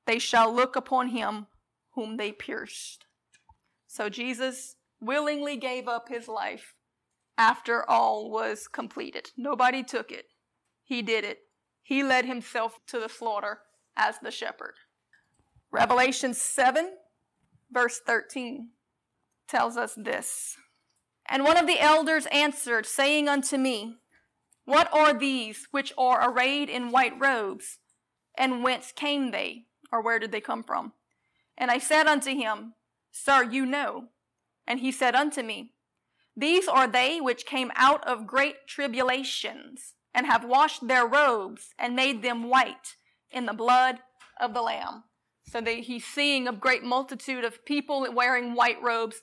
They 0.07 0.19
shall 0.19 0.55
look 0.55 0.77
upon 0.77 1.09
him 1.09 1.49
whom 1.95 2.17
they 2.17 2.33
pierced. 2.33 3.05
So 3.93 4.09
Jesus 4.09 4.77
willingly 5.01 5.57
gave 5.57 5.87
up 5.89 6.09
his 6.09 6.29
life 6.29 6.75
after 7.37 7.89
all 7.89 8.31
was 8.31 8.69
completed. 8.69 9.31
Nobody 9.37 9.83
took 9.83 10.11
it, 10.11 10.27
he 10.83 11.03
did 11.03 11.25
it 11.25 11.41
he 11.83 12.03
led 12.03 12.25
himself 12.25 12.79
to 12.87 13.01
the 13.01 13.09
slaughter 13.09 13.61
as 13.97 14.19
the 14.19 14.31
shepherd. 14.31 14.75
Revelation 15.71 16.33
7, 16.33 16.93
verse 17.71 18.01
13, 18.07 18.71
tells 19.49 19.77
us 19.77 19.95
this. 19.97 20.57
And 21.29 21.45
one 21.45 21.57
of 21.57 21.67
the 21.67 21.81
elders 21.81 22.27
answered, 22.33 22.87
saying 22.87 23.29
unto 23.29 23.57
me, 23.57 23.97
What 24.65 24.93
are 24.93 25.13
these 25.13 25.69
which 25.71 25.93
are 25.99 26.31
arrayed 26.31 26.69
in 26.69 26.93
white 26.93 27.19
robes? 27.19 27.79
And 28.39 28.63
whence 28.63 28.93
came 28.93 29.31
they? 29.31 29.65
Or 29.93 30.03
where 30.03 30.19
did 30.19 30.33
they 30.33 30.41
come 30.41 30.63
from? 30.63 30.93
And 31.59 31.71
I 31.71 31.79
said 31.79 32.07
unto 32.07 32.31
him, 32.31 32.75
Sir, 33.13 33.45
you 33.45 33.67
know. 33.67 34.09
And 34.67 34.81
he 34.81 34.91
said 34.91 35.15
unto 35.15 35.43
me, 35.43 35.73
These 36.37 36.67
are 36.67 36.89
they 36.89 37.21
which 37.21 37.47
came 37.47 37.71
out 37.77 38.07
of 38.09 38.27
great 38.27 38.67
tribulations 38.67 39.95
and 40.15 40.27
have 40.27 40.45
washed 40.45 40.89
their 40.89 41.07
robes 41.07 41.75
and 41.79 41.95
made 41.95 42.23
them 42.23 42.49
white 42.49 42.97
in 43.31 43.47
the 43.47 43.53
blood 43.53 43.99
of 44.41 44.55
the 44.55 44.63
Lamb. 44.63 45.05
So 45.45 45.61
that 45.61 45.71
he's 45.71 46.07
seeing 46.07 46.49
a 46.49 46.53
great 46.53 46.83
multitude 46.83 47.45
of 47.45 47.65
people 47.65 48.07
wearing 48.13 48.55
white 48.55 48.83
robes, 48.83 49.23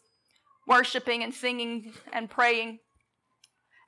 worshiping 0.67 1.23
and 1.23 1.33
singing 1.33 1.93
and 2.13 2.29
praying 2.29 2.79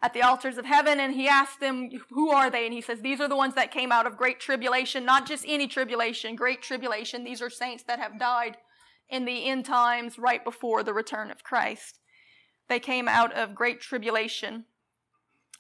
at 0.02 0.14
the 0.14 0.24
altars 0.24 0.58
of 0.58 0.66
heaven. 0.66 1.00
And 1.00 1.14
he 1.14 1.28
asked 1.28 1.60
them, 1.60 1.90
Who 2.10 2.32
are 2.32 2.50
they? 2.50 2.66
And 2.66 2.74
he 2.74 2.82
says, 2.82 3.02
These 3.02 3.20
are 3.20 3.28
the 3.28 3.36
ones 3.36 3.54
that 3.56 3.72
came 3.72 3.92
out 3.92 4.08
of 4.08 4.18
great 4.18 4.40
tribulation, 4.40 5.06
not 5.06 5.28
just 5.28 5.46
any 5.48 5.68
tribulation, 5.68 6.36
great 6.36 6.64
tribulation. 6.64 7.24
These 7.24 7.42
are 7.42 7.50
saints 7.50 7.84
that 7.84 8.00
have 8.00 8.18
died 8.18 8.58
in 9.12 9.26
the 9.26 9.46
end 9.48 9.66
times 9.66 10.18
right 10.18 10.44
before 10.44 10.82
the 10.82 10.94
return 10.94 11.30
of 11.30 11.44
Christ. 11.44 12.00
They 12.70 12.80
came 12.80 13.08
out 13.08 13.34
of 13.34 13.54
great 13.54 13.82
tribulation 13.82 14.66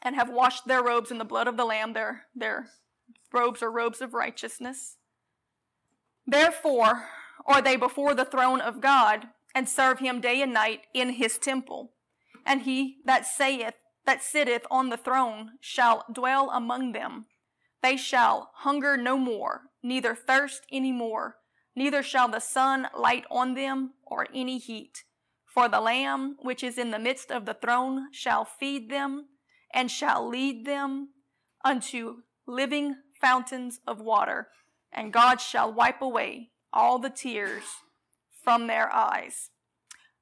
and 0.01 0.15
have 0.15 0.29
washed 0.29 0.65
their 0.65 0.81
robes 0.81 1.11
in 1.11 1.17
the 1.17 1.25
blood 1.25 1.47
of 1.47 1.57
the 1.57 1.65
Lamb. 1.65 1.93
Their, 1.93 2.23
their 2.33 2.69
robes 3.31 3.61
are 3.61 3.69
robes 3.69 4.01
of 4.01 4.13
righteousness. 4.13 4.95
Therefore 6.25 7.09
are 7.45 7.61
they 7.61 7.75
before 7.75 8.15
the 8.15 8.25
throne 8.25 8.61
of 8.61 8.81
God 8.81 9.27
and 9.53 9.67
serve 9.67 9.99
him 9.99 10.21
day 10.21 10.41
and 10.41 10.53
night 10.53 10.81
in 10.93 11.11
his 11.11 11.37
temple. 11.37 11.91
And 12.45 12.61
he 12.61 12.97
that 13.05 13.25
saith, 13.25 13.73
that 14.05 14.23
sitteth 14.23 14.65
on 14.71 14.89
the 14.89 14.97
throne 14.97 15.51
shall 15.59 16.05
dwell 16.11 16.49
among 16.51 16.93
them. 16.93 17.25
They 17.83 17.97
shall 17.97 18.51
hunger 18.57 18.95
no 18.95 19.17
more, 19.17 19.63
neither 19.83 20.15
thirst 20.15 20.61
any 20.71 20.91
more, 20.91 21.37
neither 21.75 22.03
shall 22.03 22.27
the 22.27 22.39
sun 22.39 22.87
light 22.97 23.25
on 23.29 23.53
them 23.53 23.93
or 24.05 24.27
any 24.33 24.57
heat. 24.57 25.03
For 25.45 25.67
the 25.67 25.81
Lamb 25.81 26.37
which 26.41 26.63
is 26.63 26.77
in 26.77 26.91
the 26.91 26.99
midst 26.99 27.31
of 27.31 27.45
the 27.45 27.53
throne 27.53 28.07
shall 28.11 28.45
feed 28.45 28.89
them 28.89 29.27
and 29.73 29.91
shall 29.91 30.27
lead 30.27 30.65
them 30.65 31.09
unto 31.63 32.21
living 32.47 32.95
fountains 33.19 33.79
of 33.85 34.01
water, 34.01 34.47
and 34.91 35.13
God 35.13 35.39
shall 35.39 35.71
wipe 35.71 36.01
away 36.01 36.51
all 36.73 36.99
the 36.99 37.09
tears 37.09 37.63
from 38.43 38.67
their 38.67 38.91
eyes. 38.91 39.49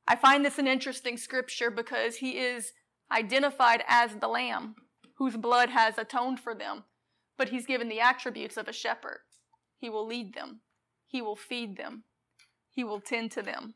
I 0.08 0.16
find 0.16 0.44
this 0.44 0.58
an 0.58 0.68
interesting 0.68 1.18
scripture 1.18 1.72
because 1.72 2.18
he 2.18 2.40
is 2.40 2.74
identified 3.12 3.84
as 3.88 4.16
the 4.16 4.28
Lamb 4.28 4.76
whose 5.18 5.38
blood 5.38 5.70
has 5.70 5.98
atoned 5.98 6.40
for 6.40 6.56
them, 6.56 6.84
but 7.38 7.50
he's 7.50 7.66
given 7.66 7.90
the 7.90 8.00
attributes 8.00 8.58
of 8.58 8.68
a 8.68 8.74
shepherd. 8.74 9.20
He 9.78 9.90
will 9.90 10.06
lead 10.06 10.34
them, 10.34 10.62
he 11.10 11.22
will 11.22 11.36
feed 11.36 11.76
them, 11.76 12.04
he 12.70 12.84
will 12.84 13.02
tend 13.02 13.32
to 13.32 13.42
them. 13.42 13.74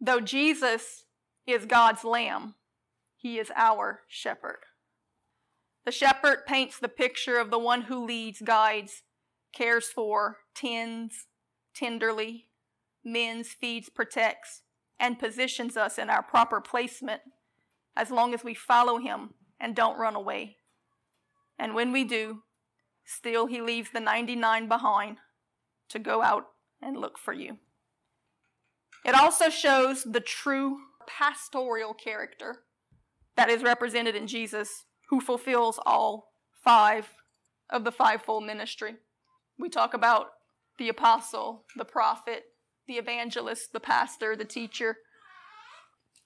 Though 0.00 0.20
Jesus 0.20 1.04
is 1.46 1.64
God's 1.64 2.04
lamb, 2.04 2.56
he 3.16 3.38
is 3.38 3.50
our 3.56 4.00
shepherd. 4.06 4.58
The 5.86 5.92
shepherd 5.92 6.44
paints 6.46 6.78
the 6.78 6.88
picture 6.88 7.38
of 7.38 7.50
the 7.50 7.58
one 7.58 7.82
who 7.82 8.04
leads, 8.04 8.42
guides, 8.42 9.02
cares 9.52 9.86
for, 9.86 10.38
tends 10.54 11.26
tenderly, 11.74 12.48
mends, 13.04 13.48
feeds, 13.48 13.88
protects, 13.88 14.62
and 15.00 15.18
positions 15.18 15.76
us 15.76 15.98
in 15.98 16.10
our 16.10 16.22
proper 16.22 16.60
placement 16.60 17.22
as 17.96 18.10
long 18.10 18.34
as 18.34 18.44
we 18.44 18.54
follow 18.54 18.98
him 18.98 19.30
and 19.58 19.74
don't 19.74 19.98
run 19.98 20.14
away. 20.14 20.56
And 21.58 21.74
when 21.74 21.92
we 21.92 22.04
do, 22.04 22.42
still 23.04 23.46
he 23.46 23.60
leaves 23.60 23.90
the 23.92 24.00
99 24.00 24.68
behind 24.68 25.16
to 25.92 25.98
go 25.98 26.22
out 26.22 26.44
and 26.82 26.96
look 26.96 27.18
for 27.18 27.32
you. 27.32 27.58
It 29.04 29.14
also 29.14 29.48
shows 29.48 30.04
the 30.04 30.20
true 30.20 30.78
pastoral 31.06 31.94
character 31.94 32.64
that 33.36 33.50
is 33.50 33.62
represented 33.62 34.14
in 34.14 34.26
Jesus, 34.26 34.84
who 35.08 35.20
fulfills 35.20 35.78
all 35.84 36.32
five 36.62 37.08
of 37.70 37.84
the 37.84 37.92
fivefold 37.92 38.44
ministry. 38.44 38.96
We 39.58 39.68
talk 39.68 39.94
about 39.94 40.28
the 40.78 40.88
apostle, 40.88 41.64
the 41.76 41.84
prophet, 41.84 42.44
the 42.86 42.94
evangelist, 42.94 43.72
the 43.72 43.80
pastor, 43.80 44.36
the 44.36 44.44
teacher. 44.44 44.96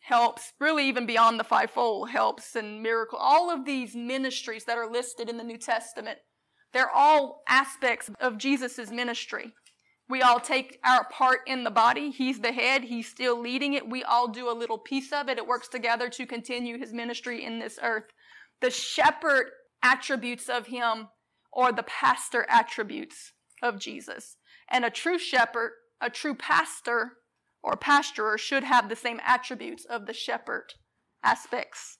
Helps, 0.01 0.53
really, 0.61 0.87
even 0.89 1.05
beyond 1.05 1.41
the 1.41 1.45
fivefold, 1.45 2.11
helps 2.11 2.55
and 2.55 2.83
miracle. 2.83 3.19
All 3.19 3.51
of 3.51 3.65
these 3.65 3.97
ministries 3.97 4.65
that 4.65 4.79
are 4.79 4.91
listed 4.91 5.29
in 5.29 5.37
the 5.37 5.45
New 5.45 5.59
Testament, 5.59 6.19
they're 6.73 6.91
all 6.91 7.43
aspects 7.49 8.11
of 8.21 8.39
Jesus' 8.39 8.91
ministry. 8.91 9.53
We 10.09 10.23
all 10.23 10.39
take 10.39 10.79
our 10.85 11.05
part 11.09 11.41
in 11.47 11.65
the 11.65 11.71
body. 11.71 12.11
He's 12.11 12.41
the 12.41 12.53
head. 12.53 12.85
He's 12.85 13.09
still 13.09 13.41
leading 13.41 13.75
it. 13.75 13.89
We 13.89 14.05
all 14.05 14.29
do 14.29 14.49
a 14.49 14.55
little 14.55 14.79
piece 14.79 15.13
of 15.13 15.29
it. 15.29 15.39
It 15.39 15.47
works 15.47 15.69
together 15.69 16.09
to 16.11 16.27
continue 16.27 16.79
his 16.79 16.93
ministry 16.93 17.45
in 17.45 17.59
this 17.59 17.79
earth. 17.83 18.05
The 18.61 18.71
shepherd 18.71 19.47
attributes 19.83 20.49
of 20.49 20.69
him 20.69 21.09
or 21.53 21.73
the 21.73 21.83
pastor 21.83 22.47
attributes 22.49 23.33
of 23.63 23.81
Jesus. 23.81 24.37
And 24.71 24.85
a 24.85 24.91
true 24.91 25.19
shepherd, 25.19 25.73
a 26.01 26.11
true 26.11 26.35
pastor 26.35 27.13
or 27.63 27.77
pasturer 27.77 28.39
should 28.39 28.65
have 28.65 28.89
the 28.89 28.97
same 28.97 29.21
attributes 29.27 29.85
of 29.85 30.07
the 30.07 30.13
shepherd 30.13 30.75
aspects 31.25 31.99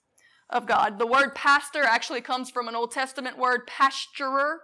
of 0.49 0.65
God. 0.65 0.97
The 0.99 1.07
word 1.07 1.35
pastor 1.35 1.83
actually 1.83 2.21
comes 2.21 2.49
from 2.49 2.67
an 2.67 2.75
Old 2.75 2.91
Testament 2.91 3.37
word 3.37 3.67
pasturer, 3.67 4.59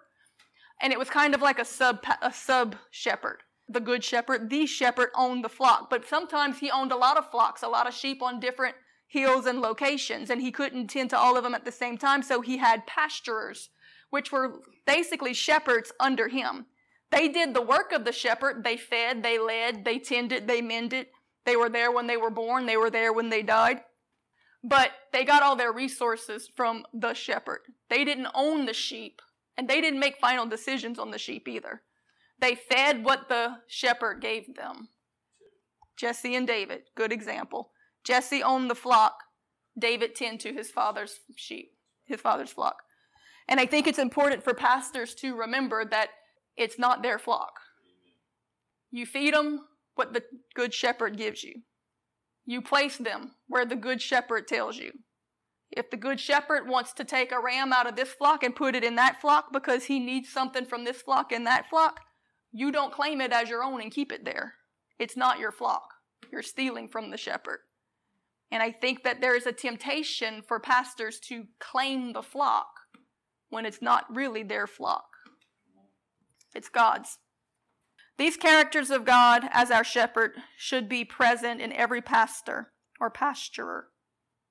and 0.82 0.94
it 0.94 1.00
was 1.00 1.10
kind 1.10 1.34
of 1.34 1.42
like 1.42 1.60
a 1.60 1.66
sub 1.66 2.04
a 2.22 2.32
sub 2.32 2.76
shepherd. 2.92 3.40
The 3.68 3.80
good 3.80 4.04
shepherd, 4.04 4.50
the 4.50 4.66
shepherd 4.66 5.10
owned 5.16 5.44
the 5.44 5.50
flock, 5.50 5.90
but 5.90 6.08
sometimes 6.08 6.60
he 6.60 6.70
owned 6.70 6.92
a 6.92 6.98
lot 6.98 7.18
of 7.18 7.32
flocks, 7.32 7.64
a 7.64 7.68
lot 7.68 7.88
of 7.88 7.94
sheep 7.94 8.22
on 8.22 8.40
different 8.40 8.76
hills 9.08 9.46
and 9.46 9.62
locations, 9.62 10.30
and 10.30 10.42
he 10.42 10.52
couldn't 10.52 10.88
tend 10.88 11.10
to 11.12 11.18
all 11.18 11.38
of 11.38 11.44
them 11.44 11.56
at 11.56 11.66
the 11.66 11.72
same 11.72 11.98
time, 11.98 12.24
so 12.24 12.42
he 12.42 12.58
had 12.58 12.88
pasturers, 12.88 13.70
which 14.10 14.32
were 14.32 14.60
basically 14.86 15.34
shepherds 15.34 15.92
under 16.00 16.28
him. 16.28 16.66
They 17.12 17.30
did 17.30 17.54
the 17.54 17.62
work 17.62 17.92
of 17.92 18.06
the 18.06 18.12
shepherd. 18.12 18.64
They 18.64 18.76
fed, 18.76 19.22
they 19.22 19.38
led, 19.38 19.86
they 19.86 20.00
tended, 20.00 20.48
they 20.48 20.62
mended. 20.62 21.08
They 21.46 21.56
were 21.56 21.70
there 21.70 21.92
when 21.92 22.08
they 22.08 22.18
were 22.18 22.32
born, 22.32 22.66
they 22.66 22.78
were 22.78 22.90
there 22.90 23.14
when 23.14 23.30
they 23.30 23.44
died. 23.44 23.82
But 24.64 24.92
they 25.12 25.26
got 25.26 25.44
all 25.44 25.56
their 25.56 25.74
resources 25.74 26.50
from 26.56 26.86
the 26.94 27.14
shepherd. 27.14 27.62
They 27.90 28.06
didn't 28.06 28.30
own 28.34 28.66
the 28.66 28.74
sheep, 28.74 29.22
and 29.58 29.68
they 29.68 29.82
didn't 29.82 30.00
make 30.00 30.18
final 30.18 30.46
decisions 30.46 30.98
on 30.98 31.12
the 31.12 31.18
sheep 31.18 31.48
either. 31.48 31.82
They 32.40 32.56
fed 32.56 33.04
what 33.04 33.30
the 33.30 33.58
shepherd 33.68 34.22
gave 34.22 34.56
them. 34.56 34.90
Jesse 35.98 36.36
and 36.36 36.48
David, 36.48 36.84
good 36.96 37.12
example. 37.12 37.72
Jesse 38.04 38.44
owned 38.44 38.70
the 38.70 38.76
flock. 38.76 39.16
David 39.78 40.16
tended 40.16 40.40
to 40.42 40.54
his 40.54 40.72
father's 40.72 41.20
sheep, 41.36 41.74
his 42.06 42.22
father's 42.22 42.52
flock. 42.52 42.84
And 43.48 43.60
I 43.60 43.66
think 43.66 43.88
it's 43.88 44.00
important 44.00 44.44
for 44.44 44.54
pastors 44.54 45.14
to 45.16 45.36
remember 45.36 45.84
that 45.86 46.10
it's 46.56 46.80
not 46.80 47.04
their 47.04 47.20
flock. 47.20 47.60
You 48.92 49.06
feed 49.06 49.34
them 49.34 49.66
what 49.96 50.14
the 50.14 50.24
good 50.56 50.74
shepherd 50.74 51.18
gives 51.18 51.44
you. 51.44 51.62
You 52.46 52.62
place 52.62 52.98
them 52.98 53.32
where 53.48 53.66
the 53.66 53.76
good 53.76 54.02
shepherd 54.02 54.48
tells 54.48 54.78
you. 54.78 54.92
If 55.72 55.90
the 55.90 55.98
good 55.98 56.20
shepherd 56.20 56.68
wants 56.68 56.94
to 56.94 57.04
take 57.04 57.32
a 57.32 57.40
ram 57.40 57.74
out 57.74 57.88
of 57.88 57.96
this 57.96 58.10
flock 58.10 58.44
and 58.44 58.56
put 58.56 58.76
it 58.76 58.84
in 58.84 58.96
that 58.96 59.20
flock 59.22 59.52
because 59.52 59.86
he 59.86 60.00
needs 60.00 60.30
something 60.30 60.66
from 60.66 60.84
this 60.84 61.02
flock 61.02 61.32
and 61.32 61.48
that 61.48 61.70
flock, 61.70 62.02
you 62.52 62.72
don't 62.72 62.94
claim 62.94 63.22
it 63.22 63.32
as 63.32 63.50
your 63.50 63.64
own 63.64 63.82
and 63.82 63.92
keep 63.92 64.12
it 64.12 64.24
there. 64.24 64.54
It's 65.00 65.18
not 65.18 65.40
your 65.40 65.52
flock. 65.52 65.90
You're 66.32 66.44
stealing 66.44 66.88
from 66.88 67.10
the 67.10 67.18
shepherd. 67.18 67.60
And 68.52 68.62
I 68.62 68.72
think 68.72 69.04
that 69.04 69.20
there 69.20 69.36
is 69.36 69.48
a 69.48 69.52
temptation 69.52 70.44
for 70.48 70.60
pastors 70.60 71.20
to 71.22 71.46
claim 71.60 72.14
the 72.14 72.22
flock 72.22 72.68
when 73.50 73.66
it's 73.66 73.82
not 73.82 74.06
really 74.14 74.44
their 74.44 74.68
flock. 74.68 75.06
It's 76.54 76.70
God's. 76.70 77.18
These 78.18 78.38
characters 78.38 78.92
of 78.92 79.06
God 79.06 79.44
as 79.52 79.72
our 79.72 79.84
shepherd 79.84 80.34
should 80.58 80.88
be 80.88 81.04
present 81.04 81.62
in 81.62 81.74
every 81.74 82.02
pastor 82.02 82.72
or 83.00 83.10
pasturer. 83.10 83.86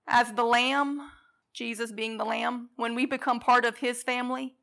As 0.07 0.33
the 0.33 0.45
lamb, 0.45 1.11
Jesus 1.53 1.93
being 1.93 2.19
the 2.19 2.25
lamb, 2.25 2.71
when 2.77 2.95
we 2.95 3.07
become 3.07 3.39
part 3.39 3.65
of 3.65 3.79
his 3.79 4.03
family, 4.03 4.57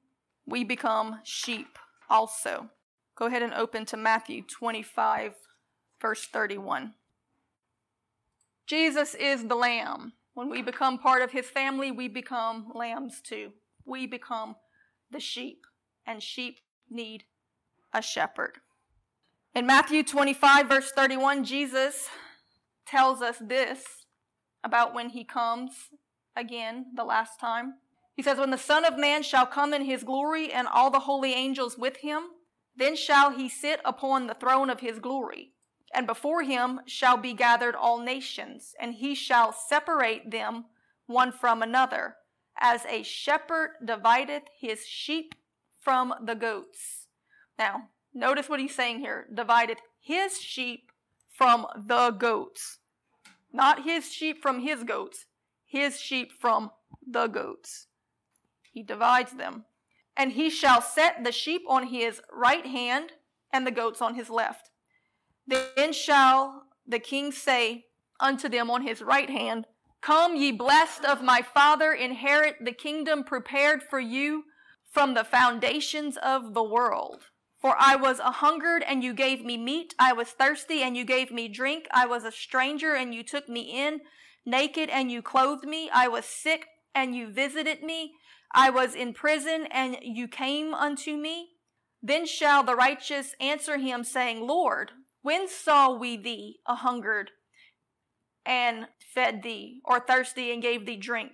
we 0.45 0.63
become 0.63 1.19
sheep 1.23 1.79
also. 2.09 2.69
Go 3.15 3.27
ahead 3.27 3.41
and 3.41 3.53
open 3.53 3.85
to 3.85 3.97
Matthew 3.97 4.41
25, 4.43 5.33
verse 6.01 6.25
31. 6.25 6.93
Jesus 8.65 9.15
is 9.15 9.47
the 9.47 9.55
lamb. 9.55 10.13
When 10.33 10.49
we 10.49 10.62
become 10.62 10.99
part 10.99 11.21
of 11.21 11.31
his 11.31 11.47
family, 11.47 11.91
we 11.91 12.07
become 12.07 12.71
lambs 12.73 13.21
too. 13.21 13.51
We 13.85 14.07
become 14.07 14.55
the 15.12 15.19
sheep, 15.19 15.65
and 16.05 16.21
sheep 16.21 16.59
need 16.89 17.23
a 17.93 18.01
shepherd. 18.01 18.59
In 19.55 19.65
Matthew 19.65 20.03
25, 20.03 20.69
verse 20.69 20.91
31, 20.91 21.43
Jesus 21.43 22.07
tells 22.85 23.21
us 23.21 23.38
this 23.41 23.83
about 24.63 24.93
when 24.93 25.09
he 25.09 25.23
comes 25.23 25.71
again 26.35 26.85
the 26.95 27.03
last 27.03 27.39
time. 27.39 27.73
He 28.15 28.21
says, 28.21 28.38
When 28.38 28.51
the 28.51 28.57
Son 28.59 28.85
of 28.85 28.99
Man 28.99 29.23
shall 29.23 29.47
come 29.47 29.73
in 29.73 29.85
his 29.85 30.03
glory 30.03 30.53
and 30.53 30.67
all 30.67 30.91
the 30.91 30.99
holy 30.99 31.33
angels 31.33 31.79
with 31.79 31.97
him, 31.97 32.23
then 32.75 32.95
shall 32.95 33.31
he 33.31 33.49
sit 33.49 33.81
upon 33.83 34.27
the 34.27 34.35
throne 34.35 34.69
of 34.69 34.81
his 34.81 34.99
glory. 34.99 35.53
And 35.95 36.05
before 36.05 36.43
him 36.43 36.81
shall 36.85 37.17
be 37.17 37.33
gathered 37.33 37.75
all 37.75 37.99
nations, 37.99 38.75
and 38.79 38.93
he 38.93 39.15
shall 39.15 39.51
separate 39.51 40.29
them 40.29 40.65
one 41.07 41.31
from 41.31 41.63
another, 41.63 42.17
as 42.59 42.85
a 42.85 43.01
shepherd 43.01 43.71
divideth 43.83 44.43
his 44.59 44.85
sheep 44.85 45.33
from 45.79 46.13
the 46.23 46.35
goats. 46.35 47.07
Now, 47.57 47.89
notice 48.13 48.49
what 48.49 48.59
he's 48.59 48.75
saying 48.75 48.99
here 48.99 49.27
divided 49.33 49.77
his 49.99 50.39
sheep 50.41 50.91
from 51.29 51.65
the 51.75 52.11
goats. 52.11 52.79
Not 53.51 53.83
his 53.83 54.11
sheep 54.11 54.41
from 54.41 54.61
his 54.61 54.83
goats, 54.83 55.25
his 55.65 55.99
sheep 55.99 56.31
from 56.39 56.71
the 57.05 57.27
goats. 57.27 57.87
He 58.71 58.83
divides 58.83 59.33
them. 59.33 59.65
And 60.15 60.33
he 60.33 60.49
shall 60.49 60.81
set 60.81 61.23
the 61.23 61.31
sheep 61.31 61.61
on 61.67 61.87
his 61.87 62.21
right 62.31 62.65
hand 62.65 63.13
and 63.53 63.65
the 63.65 63.71
goats 63.71 64.01
on 64.01 64.15
his 64.15 64.29
left. 64.29 64.69
Then 65.47 65.93
shall 65.93 66.63
the 66.85 66.99
king 66.99 67.31
say 67.31 67.85
unto 68.19 68.49
them 68.49 68.69
on 68.69 68.81
his 68.81 69.01
right 69.01 69.29
hand, 69.29 69.65
Come, 70.01 70.35
ye 70.35 70.51
blessed 70.51 71.03
of 71.03 71.21
my 71.21 71.41
Father, 71.41 71.91
inherit 71.93 72.55
the 72.63 72.71
kingdom 72.71 73.23
prepared 73.23 73.83
for 73.83 73.99
you 73.99 74.43
from 74.91 75.13
the 75.13 75.23
foundations 75.23 76.17
of 76.17 76.53
the 76.53 76.63
world. 76.63 77.23
For 77.61 77.75
I 77.77 77.95
was 77.95 78.19
a 78.19 78.31
hungered, 78.31 78.83
and 78.83 79.03
you 79.03 79.13
gave 79.13 79.43
me 79.43 79.57
meat. 79.57 79.93
I 79.99 80.13
was 80.13 80.29
thirsty, 80.29 80.81
and 80.81 80.95
you 80.95 81.03
gave 81.03 81.29
me 81.29 81.49
drink. 81.49 81.87
I 81.91 82.05
was 82.05 82.23
a 82.23 82.31
stranger, 82.31 82.95
and 82.95 83.13
you 83.13 83.21
took 83.21 83.49
me 83.49 83.62
in. 83.85 83.99
Naked, 84.45 84.89
and 84.89 85.12
you 85.12 85.21
clothed 85.21 85.65
me. 85.65 85.89
I 85.93 86.07
was 86.07 86.23
sick, 86.25 86.67
and 86.95 87.15
you 87.15 87.27
visited 87.27 87.83
me. 87.83 88.13
I 88.53 88.69
was 88.69 88.95
in 88.95 89.13
prison, 89.13 89.67
and 89.71 89.97
you 90.01 90.27
came 90.27 90.73
unto 90.73 91.17
me. 91.17 91.49
Then 92.01 92.25
shall 92.25 92.63
the 92.63 92.75
righteous 92.75 93.35
answer 93.41 93.77
him, 93.77 94.05
saying, 94.05 94.47
Lord, 94.47 94.91
when 95.21 95.49
saw 95.49 95.93
we 95.93 96.15
thee 96.15 96.60
a 96.65 96.75
hungered 96.75 97.31
and 98.45 98.87
fed 99.13 99.43
thee, 99.43 99.81
or 99.83 99.99
thirsty 99.99 100.51
and 100.53 100.62
gave 100.62 100.85
thee 100.85 100.95
drink? 100.95 101.33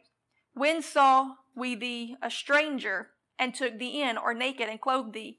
When 0.55 0.81
saw 0.81 1.35
we 1.55 1.75
thee 1.75 2.15
a 2.19 2.31
stranger 2.31 3.11
and 3.37 3.53
took 3.53 3.77
thee 3.77 4.01
in, 4.01 4.17
or 4.17 4.33
naked 4.33 4.67
and 4.67 4.81
clothed 4.81 5.13
thee? 5.13 5.37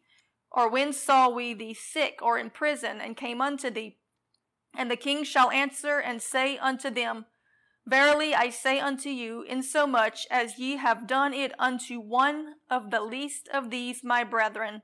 Or 0.50 0.70
when 0.70 0.92
saw 0.92 1.28
we 1.28 1.54
thee 1.54 1.74
sick 1.74 2.20
or 2.22 2.38
in 2.38 2.50
prison 2.50 3.00
and 3.00 3.16
came 3.16 3.40
unto 3.40 3.70
thee? 3.70 3.98
And 4.74 4.90
the 4.90 4.96
king 4.96 5.24
shall 5.24 5.50
answer 5.50 5.98
and 5.98 6.20
say 6.20 6.58
unto 6.58 6.90
them, 6.90 7.26
Verily 7.86 8.34
I 8.34 8.50
say 8.50 8.80
unto 8.80 9.08
you, 9.08 9.42
insomuch 9.42 10.26
as 10.30 10.58
ye 10.58 10.76
have 10.76 11.06
done 11.06 11.32
it 11.32 11.52
unto 11.58 12.00
one 12.00 12.54
of 12.68 12.90
the 12.90 13.00
least 13.00 13.48
of 13.54 13.70
these 13.70 14.02
my 14.02 14.24
brethren, 14.24 14.82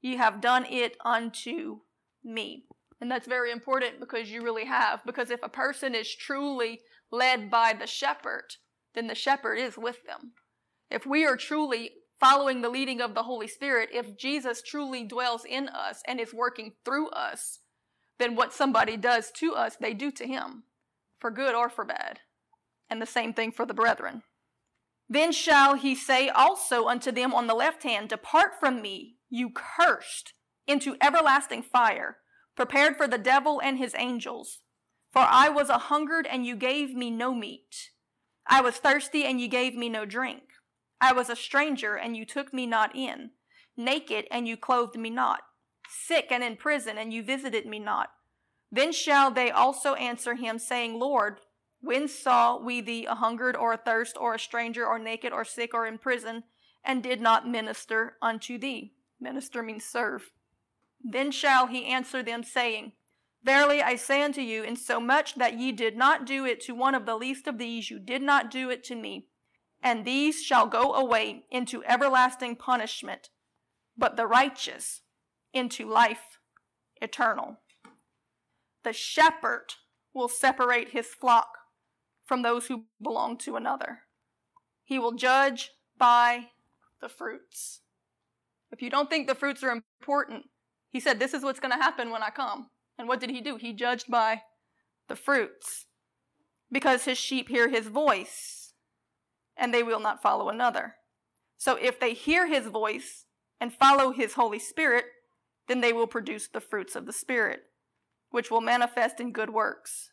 ye 0.00 0.16
have 0.16 0.40
done 0.40 0.66
it 0.66 0.96
unto 1.04 1.80
me. 2.24 2.64
And 3.00 3.10
that's 3.10 3.28
very 3.28 3.52
important 3.52 4.00
because 4.00 4.30
you 4.30 4.42
really 4.42 4.66
have. 4.66 5.04
Because 5.06 5.30
if 5.30 5.42
a 5.42 5.48
person 5.48 5.94
is 5.94 6.14
truly 6.14 6.80
led 7.10 7.50
by 7.50 7.72
the 7.72 7.86
shepherd, 7.86 8.56
then 8.94 9.06
the 9.06 9.14
shepherd 9.14 9.56
is 9.56 9.78
with 9.78 10.04
them. 10.04 10.32
If 10.90 11.06
we 11.06 11.24
are 11.24 11.36
truly 11.36 11.92
following 12.20 12.60
the 12.60 12.68
leading 12.68 13.00
of 13.00 13.14
the 13.14 13.22
Holy 13.22 13.48
Spirit, 13.48 13.88
if 13.92 14.16
Jesus 14.16 14.62
truly 14.62 15.04
dwells 15.04 15.44
in 15.44 15.68
us 15.68 16.02
and 16.06 16.20
is 16.20 16.34
working 16.34 16.74
through 16.84 17.08
us, 17.08 17.60
then 18.18 18.36
what 18.36 18.52
somebody 18.52 18.98
does 18.98 19.30
to 19.32 19.54
us, 19.54 19.76
they 19.80 19.94
do 19.94 20.10
to 20.12 20.26
him, 20.26 20.64
for 21.18 21.30
good 21.30 21.54
or 21.54 21.70
for 21.70 21.84
bad. 21.84 22.20
And 22.90 23.00
the 23.00 23.06
same 23.06 23.32
thing 23.32 23.50
for 23.50 23.64
the 23.64 23.74
brethren. 23.74 24.22
Then 25.08 25.32
shall 25.32 25.74
he 25.74 25.94
say 25.94 26.28
also 26.28 26.86
unto 26.86 27.10
them 27.10 27.34
on 27.34 27.46
the 27.46 27.54
left 27.54 27.82
hand, 27.82 28.10
Depart 28.10 28.60
from 28.60 28.82
me, 28.82 29.16
you 29.30 29.50
cursed, 29.50 30.34
into 30.66 30.96
everlasting 31.00 31.62
fire, 31.62 32.18
prepared 32.54 32.96
for 32.96 33.08
the 33.08 33.18
devil 33.18 33.60
and 33.64 33.78
his 33.78 33.94
angels. 33.96 34.60
For 35.10 35.22
I 35.22 35.48
was 35.48 35.68
a 35.68 35.78
hungered, 35.78 36.26
and 36.26 36.46
you 36.46 36.54
gave 36.54 36.94
me 36.94 37.10
no 37.10 37.34
meat. 37.34 37.90
I 38.46 38.60
was 38.60 38.76
thirsty, 38.76 39.24
and 39.24 39.40
you 39.40 39.48
gave 39.48 39.74
me 39.74 39.88
no 39.88 40.04
drink. 40.04 40.42
I 41.00 41.12
was 41.12 41.30
a 41.30 41.36
stranger, 41.36 41.96
and 41.96 42.16
you 42.16 42.24
took 42.24 42.52
me 42.52 42.66
not 42.66 42.94
in. 42.94 43.30
Naked, 43.76 44.26
and 44.30 44.46
you 44.46 44.56
clothed 44.56 44.96
me 44.96 45.10
not. 45.10 45.40
Sick 45.88 46.26
and 46.30 46.44
in 46.44 46.56
prison, 46.56 46.98
and 46.98 47.12
you 47.12 47.22
visited 47.22 47.66
me 47.66 47.78
not. 47.78 48.10
Then 48.70 48.92
shall 48.92 49.30
they 49.30 49.50
also 49.50 49.94
answer 49.94 50.34
him, 50.34 50.58
saying, 50.58 50.98
Lord, 50.98 51.40
when 51.80 52.06
saw 52.08 52.58
we 52.58 52.80
thee 52.80 53.06
a 53.06 53.14
hungered, 53.14 53.56
or 53.56 53.72
athirst, 53.72 54.16
or 54.20 54.34
a 54.34 54.38
stranger, 54.38 54.86
or 54.86 54.98
naked, 54.98 55.32
or 55.32 55.44
sick, 55.44 55.72
or 55.72 55.86
in 55.86 55.98
prison, 55.98 56.44
and 56.84 57.02
did 57.02 57.20
not 57.20 57.48
minister 57.48 58.16
unto 58.20 58.58
thee? 58.58 58.92
Minister 59.18 59.62
means 59.62 59.84
serve. 59.84 60.30
Then 61.02 61.30
shall 61.30 61.66
he 61.66 61.86
answer 61.86 62.22
them, 62.22 62.42
saying, 62.42 62.92
Verily 63.42 63.80
I 63.80 63.96
say 63.96 64.22
unto 64.22 64.42
you, 64.42 64.62
insomuch 64.62 65.36
that 65.36 65.58
ye 65.58 65.72
did 65.72 65.96
not 65.96 66.26
do 66.26 66.44
it 66.44 66.60
to 66.62 66.74
one 66.74 66.94
of 66.94 67.06
the 67.06 67.16
least 67.16 67.46
of 67.46 67.56
these, 67.56 67.90
you 67.90 67.98
did 67.98 68.20
not 68.20 68.50
do 68.50 68.68
it 68.68 68.84
to 68.84 68.94
me. 68.94 69.26
And 69.82 70.04
these 70.04 70.42
shall 70.42 70.66
go 70.66 70.94
away 70.94 71.44
into 71.50 71.84
everlasting 71.84 72.56
punishment, 72.56 73.30
but 73.96 74.16
the 74.16 74.26
righteous 74.26 75.02
into 75.52 75.88
life 75.88 76.38
eternal. 77.00 77.58
The 78.84 78.92
shepherd 78.92 79.74
will 80.14 80.28
separate 80.28 80.90
his 80.90 81.06
flock 81.06 81.48
from 82.24 82.42
those 82.42 82.66
who 82.66 82.84
belong 83.02 83.38
to 83.38 83.56
another. 83.56 84.00
He 84.84 84.98
will 84.98 85.12
judge 85.12 85.70
by 85.96 86.48
the 87.00 87.08
fruits. 87.08 87.80
If 88.70 88.82
you 88.82 88.90
don't 88.90 89.10
think 89.10 89.26
the 89.26 89.34
fruits 89.34 89.62
are 89.62 89.70
important, 89.70 90.46
he 90.90 91.00
said, 91.00 91.18
This 91.18 91.34
is 91.34 91.42
what's 91.42 91.60
going 91.60 91.72
to 91.72 91.82
happen 91.82 92.10
when 92.10 92.22
I 92.22 92.30
come. 92.30 92.68
And 92.98 93.08
what 93.08 93.20
did 93.20 93.30
he 93.30 93.40
do? 93.40 93.56
He 93.56 93.72
judged 93.72 94.10
by 94.10 94.42
the 95.08 95.16
fruits. 95.16 95.86
Because 96.70 97.04
his 97.04 97.18
sheep 97.18 97.48
hear 97.48 97.68
his 97.68 97.86
voice, 97.86 98.59
and 99.60 99.72
they 99.72 99.84
will 99.84 100.00
not 100.00 100.22
follow 100.22 100.48
another. 100.48 100.96
So 101.56 101.76
if 101.76 102.00
they 102.00 102.14
hear 102.14 102.48
his 102.48 102.66
voice 102.66 103.26
and 103.60 103.72
follow 103.72 104.10
his 104.10 104.32
Holy 104.32 104.58
Spirit, 104.58 105.04
then 105.68 105.80
they 105.80 105.92
will 105.92 106.06
produce 106.08 106.48
the 106.48 106.60
fruits 106.60 106.96
of 106.96 107.06
the 107.06 107.12
Spirit, 107.12 107.60
which 108.30 108.50
will 108.50 108.60
manifest 108.60 109.20
in 109.20 109.30
good 109.30 109.50
works. 109.50 110.10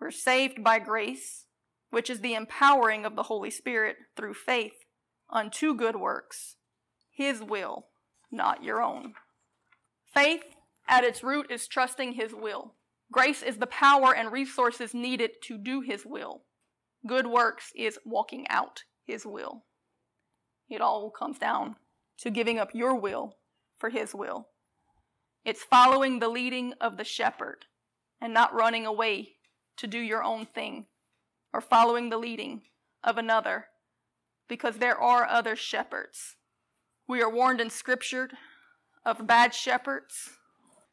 We're 0.00 0.10
saved 0.10 0.64
by 0.64 0.78
grace, 0.78 1.46
which 1.90 2.08
is 2.08 2.20
the 2.20 2.34
empowering 2.34 3.04
of 3.04 3.16
the 3.16 3.24
Holy 3.24 3.50
Spirit 3.50 3.96
through 4.16 4.34
faith 4.34 4.84
unto 5.28 5.74
good 5.74 5.96
works, 5.96 6.56
his 7.10 7.42
will, 7.42 7.88
not 8.30 8.64
your 8.64 8.82
own. 8.82 9.14
Faith, 10.12 10.44
at 10.88 11.04
its 11.04 11.22
root, 11.22 11.50
is 11.50 11.68
trusting 11.68 12.14
His 12.14 12.34
will. 12.34 12.74
Grace 13.10 13.42
is 13.42 13.58
the 13.58 13.66
power 13.66 14.14
and 14.14 14.32
resources 14.32 14.94
needed 14.94 15.30
to 15.42 15.58
do 15.58 15.80
His 15.80 16.04
will. 16.06 16.42
Good 17.06 17.26
works 17.26 17.72
is 17.74 17.98
walking 18.04 18.46
out 18.48 18.84
His 19.04 19.26
will. 19.26 19.64
It 20.68 20.80
all 20.80 21.10
comes 21.10 21.38
down 21.38 21.76
to 22.18 22.30
giving 22.30 22.58
up 22.60 22.70
your 22.74 22.94
will 22.94 23.38
for 23.78 23.90
His 23.90 24.14
will. 24.14 24.48
It's 25.44 25.64
following 25.64 26.20
the 26.20 26.28
leading 26.28 26.74
of 26.80 26.96
the 26.96 27.04
shepherd 27.04 27.66
and 28.20 28.32
not 28.32 28.54
running 28.54 28.86
away 28.86 29.36
to 29.78 29.88
do 29.88 29.98
your 29.98 30.22
own 30.22 30.46
thing 30.46 30.86
or 31.52 31.60
following 31.60 32.08
the 32.08 32.18
leading 32.18 32.62
of 33.02 33.18
another 33.18 33.66
because 34.48 34.76
there 34.76 34.96
are 34.96 35.26
other 35.26 35.56
shepherds. 35.56 36.36
We 37.08 37.20
are 37.20 37.30
warned 37.30 37.60
in 37.60 37.70
Scripture 37.70 38.30
of 39.04 39.26
bad 39.26 39.54
shepherds, 39.54 40.30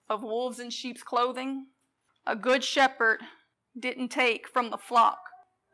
of 0.09 0.23
wolves 0.23 0.59
in 0.59 0.71
sheep's 0.71 1.03
clothing. 1.03 1.67
A 2.25 2.35
good 2.35 2.63
shepherd 2.63 3.21
didn't 3.79 4.09
take 4.09 4.47
from 4.47 4.71
the 4.71 4.77
flock 4.77 5.19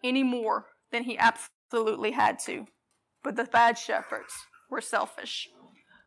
any 0.08 0.24
more 0.24 0.68
than 0.92 1.04
he 1.04 1.18
absolutely 1.18 2.12
had 2.12 2.40
to. 2.46 2.68
But 3.24 3.36
the 3.36 3.46
bad 3.46 3.78
shepherds 3.78 4.34
were 4.70 4.82
selfish. 4.82 5.50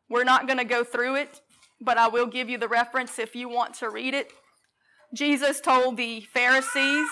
We're 0.08 0.24
not 0.24 0.46
going 0.46 0.58
to 0.58 0.64
go 0.64 0.84
through 0.84 1.16
it, 1.16 1.40
but 1.80 1.98
I 1.98 2.08
will 2.08 2.26
give 2.26 2.48
you 2.48 2.58
the 2.58 2.68
reference 2.68 3.18
if 3.18 3.34
you 3.34 3.48
want 3.48 3.74
to 3.74 3.90
read 3.90 4.14
it. 4.14 4.32
Jesus 5.14 5.60
told 5.60 5.96
the 5.96 6.20
Pharisees 6.20 7.08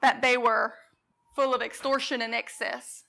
that 0.00 0.22
they 0.22 0.36
were 0.36 0.74
full 1.34 1.54
of 1.54 1.62
extortion 1.62 2.22
and 2.22 2.34
excess. 2.34 3.04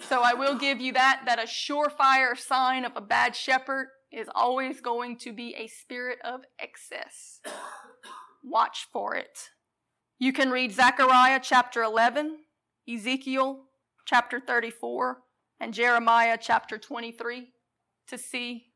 So 0.00 0.22
I 0.22 0.34
will 0.34 0.56
give 0.56 0.80
you 0.80 0.92
that, 0.92 1.22
that 1.26 1.38
a 1.38 1.42
surefire 1.42 2.36
sign 2.36 2.84
of 2.84 2.92
a 2.96 3.00
bad 3.00 3.36
shepherd 3.36 3.88
is 4.12 4.28
always 4.34 4.80
going 4.80 5.16
to 5.18 5.32
be 5.32 5.54
a 5.56 5.66
spirit 5.66 6.18
of 6.24 6.40
excess. 6.58 7.40
Watch 8.44 8.88
for 8.92 9.14
it. 9.14 9.50
You 10.22 10.32
can 10.32 10.52
read 10.52 10.70
Zechariah 10.70 11.40
chapter 11.42 11.82
11, 11.82 12.36
Ezekiel 12.88 13.64
chapter 14.06 14.38
34, 14.38 15.18
and 15.58 15.74
Jeremiah 15.74 16.38
chapter 16.40 16.78
23 16.78 17.48
to 18.06 18.16
see 18.16 18.66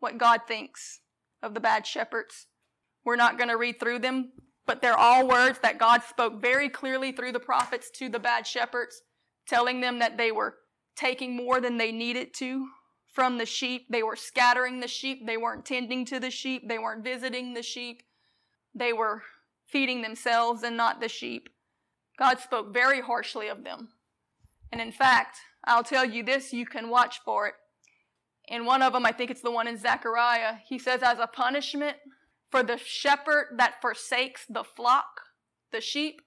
what 0.00 0.18
God 0.18 0.40
thinks 0.48 1.02
of 1.44 1.54
the 1.54 1.60
bad 1.60 1.86
shepherds. 1.86 2.48
We're 3.04 3.14
not 3.14 3.38
going 3.38 3.50
to 3.50 3.56
read 3.56 3.78
through 3.78 4.00
them, 4.00 4.32
but 4.66 4.82
they're 4.82 4.98
all 4.98 5.28
words 5.28 5.60
that 5.62 5.78
God 5.78 6.02
spoke 6.02 6.42
very 6.42 6.68
clearly 6.68 7.12
through 7.12 7.30
the 7.30 7.38
prophets 7.38 7.88
to 7.98 8.08
the 8.08 8.18
bad 8.18 8.44
shepherds, 8.44 9.00
telling 9.46 9.80
them 9.80 10.00
that 10.00 10.18
they 10.18 10.32
were 10.32 10.56
taking 10.96 11.36
more 11.36 11.60
than 11.60 11.76
they 11.76 11.92
needed 11.92 12.34
to 12.38 12.66
from 13.14 13.38
the 13.38 13.46
sheep. 13.46 13.86
They 13.90 14.02
were 14.02 14.16
scattering 14.16 14.80
the 14.80 14.88
sheep. 14.88 15.24
They 15.24 15.36
weren't 15.36 15.66
tending 15.66 16.04
to 16.06 16.18
the 16.18 16.32
sheep. 16.32 16.68
They 16.68 16.80
weren't 16.80 17.04
visiting 17.04 17.54
the 17.54 17.62
sheep. 17.62 18.02
They 18.74 18.92
were 18.92 19.22
feeding 19.66 20.02
themselves 20.02 20.62
and 20.62 20.76
not 20.76 21.00
the 21.00 21.08
sheep. 21.08 21.48
God 22.18 22.38
spoke 22.38 22.72
very 22.72 23.00
harshly 23.00 23.48
of 23.48 23.64
them. 23.64 23.88
And 24.72 24.80
in 24.80 24.92
fact, 24.92 25.38
I'll 25.64 25.84
tell 25.84 26.04
you 26.04 26.22
this, 26.22 26.52
you 26.52 26.66
can 26.66 26.88
watch 26.88 27.20
for 27.24 27.46
it. 27.46 27.54
In 28.48 28.64
one 28.64 28.82
of 28.82 28.92
them, 28.92 29.04
I 29.04 29.12
think 29.12 29.30
it's 29.30 29.42
the 29.42 29.50
one 29.50 29.66
in 29.66 29.76
Zechariah, 29.76 30.56
he 30.68 30.78
says, 30.78 31.02
as 31.02 31.18
a 31.18 31.26
punishment 31.26 31.96
for 32.50 32.62
the 32.62 32.78
shepherd 32.78 33.56
that 33.56 33.80
forsakes 33.80 34.46
the 34.48 34.64
flock, 34.64 35.06
the 35.72 35.80
sheep, 35.80 36.20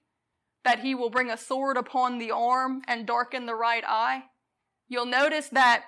that 0.64 0.80
he 0.80 0.94
will 0.94 1.08
bring 1.08 1.30
a 1.30 1.38
sword 1.38 1.78
upon 1.78 2.18
the 2.18 2.30
arm 2.30 2.82
and 2.86 3.06
darken 3.06 3.46
the 3.46 3.54
right 3.54 3.84
eye. 3.86 4.24
You'll 4.88 5.06
notice 5.06 5.48
that 5.48 5.84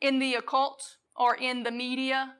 in 0.00 0.18
the 0.18 0.34
occult 0.34 0.96
or 1.16 1.34
in 1.34 1.62
the 1.62 1.70
media 1.70 2.34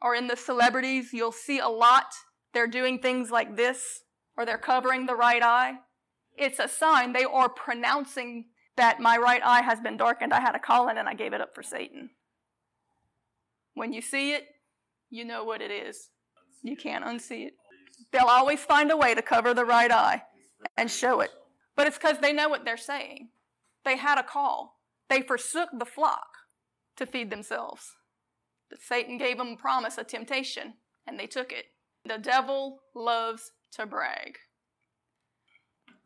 or 0.00 0.14
in 0.14 0.28
the 0.28 0.36
celebrities, 0.36 1.12
you'll 1.12 1.32
see 1.32 1.58
a 1.58 1.68
lot. 1.68 2.06
They're 2.52 2.66
doing 2.66 2.98
things 2.98 3.30
like 3.30 3.56
this 3.56 4.02
or 4.36 4.44
they're 4.44 4.58
covering 4.58 5.06
the 5.06 5.14
right 5.14 5.42
eye. 5.42 5.74
It's 6.36 6.58
a 6.58 6.68
sign 6.68 7.12
they 7.12 7.24
are 7.24 7.48
pronouncing 7.48 8.46
that 8.76 9.00
my 9.00 9.16
right 9.18 9.42
eye 9.44 9.62
has 9.62 9.80
been 9.80 9.96
darkened. 9.96 10.32
I 10.32 10.40
had 10.40 10.54
a 10.54 10.58
calling 10.58 10.96
and 10.96 11.08
I 11.08 11.14
gave 11.14 11.32
it 11.32 11.40
up 11.40 11.54
for 11.54 11.62
Satan. 11.62 12.10
When 13.74 13.92
you 13.92 14.00
see 14.00 14.32
it, 14.32 14.46
you 15.10 15.24
know 15.24 15.44
what 15.44 15.60
it 15.60 15.70
is. 15.70 16.10
You 16.62 16.76
can't 16.76 17.04
unsee 17.04 17.46
it. 17.46 17.54
They'll 18.12 18.26
always 18.26 18.60
find 18.60 18.90
a 18.90 18.96
way 18.96 19.14
to 19.14 19.22
cover 19.22 19.54
the 19.54 19.64
right 19.64 19.90
eye 19.90 20.22
and 20.76 20.90
show 20.90 21.20
it. 21.20 21.30
But 21.76 21.86
it's 21.86 21.98
because 21.98 22.18
they 22.18 22.32
know 22.32 22.48
what 22.48 22.64
they're 22.64 22.76
saying. 22.76 23.28
They 23.84 23.96
had 23.96 24.18
a 24.18 24.22
call. 24.22 24.80
They 25.08 25.22
forsook 25.22 25.70
the 25.78 25.84
flock 25.84 26.28
to 26.96 27.06
feed 27.06 27.30
themselves. 27.30 27.82
But 28.68 28.80
Satan 28.80 29.18
gave 29.18 29.38
them 29.38 29.54
a 29.54 29.56
promise, 29.56 29.98
a 29.98 30.04
temptation, 30.04 30.74
and 31.06 31.18
they 31.18 31.26
took 31.26 31.52
it. 31.52 31.66
The 32.04 32.18
devil 32.18 32.80
loves 32.94 33.52
to 33.72 33.86
brag. 33.86 34.38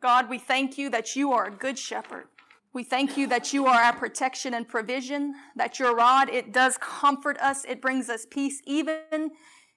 God, 0.01 0.29
we 0.29 0.37
thank 0.37 0.77
you 0.77 0.89
that 0.89 1.15
you 1.15 1.31
are 1.31 1.47
a 1.47 1.51
good 1.51 1.79
shepherd. 1.79 2.27
We 2.73 2.83
thank 2.83 3.17
you 3.17 3.27
that 3.27 3.53
you 3.53 3.65
are 3.67 3.81
our 3.81 3.95
protection 3.95 4.53
and 4.53 4.67
provision, 4.67 5.33
that 5.55 5.79
your 5.79 5.95
rod, 5.95 6.29
it 6.29 6.51
does 6.51 6.77
comfort 6.77 7.37
us. 7.39 7.63
It 7.65 7.81
brings 7.81 8.09
us 8.09 8.25
peace 8.29 8.61
even 8.65 9.31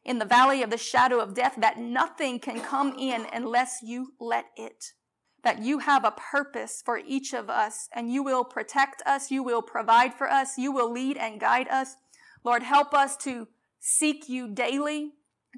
in 0.05 0.19
the 0.19 0.25
valley 0.25 0.63
of 0.63 0.71
the 0.71 0.79
shadow 0.79 1.21
of 1.21 1.35
death, 1.35 1.55
that 1.59 1.79
nothing 1.79 2.41
can 2.41 2.61
come 2.61 2.95
in 2.99 3.27
unless 3.33 3.79
you 3.83 4.13
let 4.19 4.47
it 4.57 4.93
that 5.45 5.63
you 5.63 5.79
have 5.79 6.05
a 6.05 6.11
purpose 6.11 6.83
for 6.85 6.99
each 6.99 7.33
of 7.33 7.49
us 7.49 7.89
and 7.95 8.13
you 8.13 8.23
will 8.23 8.45
protect 8.45 9.03
us, 9.07 9.31
you 9.31 9.43
will 9.43 9.63
provide 9.63 10.15
for 10.15 10.29
us, 10.29 10.59
you 10.59 10.73
will 10.73 10.93
lead 10.93 11.17
and 11.17 11.41
guide 11.41 11.69
us. 11.69 11.97
Lord, 12.45 12.63
help 12.63 12.93
us 12.93 13.17
to 13.19 13.49
seek 13.79 14.29
you 14.29 14.49
daily, 14.49 15.13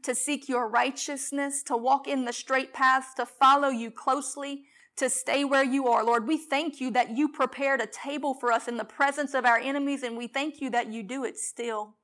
to 0.05 0.15
seek 0.15 0.49
your 0.49 0.69
righteousness, 0.69 1.63
to 1.65 1.77
walk 1.77 2.09
in 2.09 2.25
the 2.25 2.33
straight 2.33 2.73
paths, 2.73 3.15
to 3.15 3.27
follow 3.27 3.69
you 3.69 3.91
closely, 3.91 4.65
to 4.97 5.09
stay 5.09 5.45
where 5.45 5.65
you 5.65 5.89
are. 5.89 6.05
Lord, 6.05 6.27
we 6.27 6.37
thank 6.37 6.81
you 6.81 6.91
that 6.91 7.17
you 7.17 7.29
prepared 7.29 7.81
a 7.81 7.87
table 7.87 8.35
for 8.35 8.53
us 8.53 8.69
in 8.69 8.77
the 8.77 8.85
presence 8.85 9.35
of 9.35 9.45
our 9.45 9.59
enemies, 9.59 10.03
and 10.03 10.17
we 10.17 10.27
thank 10.27 10.61
you 10.61 10.71
that 10.71 10.93
you 10.93 11.03
do 11.03 11.25
it 11.25 11.39
still. 11.39 11.97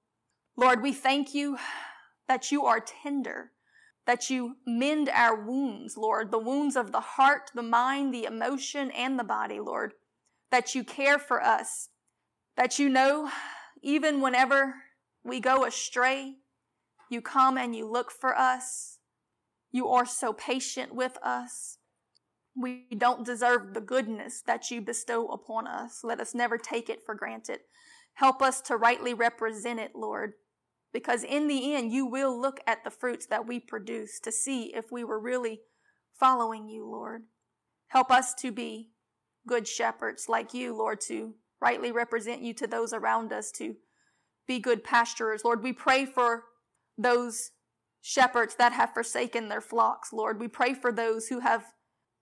Lord, 0.57 0.83
we 0.83 0.93
thank 0.93 1.35
you 1.35 1.59
that 2.29 2.51
you 2.51 2.65
are 2.65 2.81
tender, 2.81 3.53
that 4.07 4.31
you 4.31 4.57
mend 4.67 5.09
our 5.11 5.45
wounds, 5.45 5.97
Lord, 5.97 6.31
the 6.31 6.39
wounds 6.39 6.77
of 6.77 6.93
the 6.93 7.01
heart, 7.01 7.51
the 7.55 7.63
mind, 7.63 8.15
the 8.15 8.25
emotion, 8.25 8.91
and 8.93 9.19
the 9.19 9.25
body, 9.25 9.61
Lord, 9.61 9.93
that 10.51 10.75
you 10.75 10.83
care 10.83 11.19
for 11.19 11.43
us, 11.43 11.89
that 12.57 12.79
you 12.79 12.89
know 12.89 13.31
even 13.83 14.21
whenever 14.21 14.75
we 15.23 15.41
go 15.41 15.65
astray, 15.65 16.37
you 17.11 17.21
come 17.21 17.57
and 17.57 17.75
you 17.75 17.91
look 17.91 18.11
for 18.11 18.37
us. 18.37 18.99
You 19.73 19.89
are 19.89 20.07
so 20.07 20.33
patient 20.33 20.95
with 20.95 21.19
us. 21.23 21.79
We 22.55 22.87
don't 22.97 23.27
deserve 23.27 23.75
the 23.75 23.81
goodness 23.81 24.43
that 24.47 24.71
you 24.71 24.81
bestow 24.81 25.27
upon 25.29 25.67
us. 25.67 26.01
Let 26.03 26.21
us 26.21 26.35
never 26.35 26.57
take 26.57 26.89
it 26.89 27.05
for 27.05 27.15
granted. 27.15 27.61
Help 28.15 28.41
us 28.41 28.63
to 28.63 28.77
rightly 28.77 29.13
represent 29.13 29.79
it, 29.79 29.93
Lord, 29.95 30.33
because 30.93 31.23
in 31.23 31.49
the 31.49 31.75
end, 31.75 31.93
you 31.93 32.07
will 32.07 32.41
look 32.41 32.61
at 32.67 32.83
the 32.83 32.91
fruits 32.91 33.27
that 33.27 33.47
we 33.47 33.61
produce 33.61 34.19
to 34.21 34.33
see 34.33 34.75
if 34.75 34.91
we 34.91 35.05
were 35.05 35.21
really 35.21 35.61
following 36.19 36.67
you, 36.69 36.87
Lord. 36.87 37.25
Help 37.89 38.11
us 38.11 38.33
to 38.37 38.51
be 38.51 38.93
good 39.47 39.69
shepherds 39.69 40.27
like 40.29 40.55
you, 40.55 40.75
Lord, 40.75 41.01
to 41.03 41.35
rightly 41.61 41.93
represent 41.93 42.41
you 42.41 42.55
to 42.55 42.67
those 42.67 42.95
around 42.95 43.33
us, 43.33 43.51
to 43.53 43.77
be 44.47 44.59
good 44.59 44.83
pastorers. 44.83 45.45
Lord, 45.45 45.63
we 45.63 45.75
pray 45.75 46.07
for 46.07 46.45
those 46.97 47.51
shepherds 48.03 48.55
that 48.57 48.73
have 48.73 48.95
forsaken 48.95 49.49
their 49.49 49.61
flocks, 49.61 50.13
Lord. 50.13 50.39
We 50.39 50.49
pray 50.49 50.75
for 50.75 50.93
those 50.93 51.29
who 51.29 51.41
have 51.41 51.65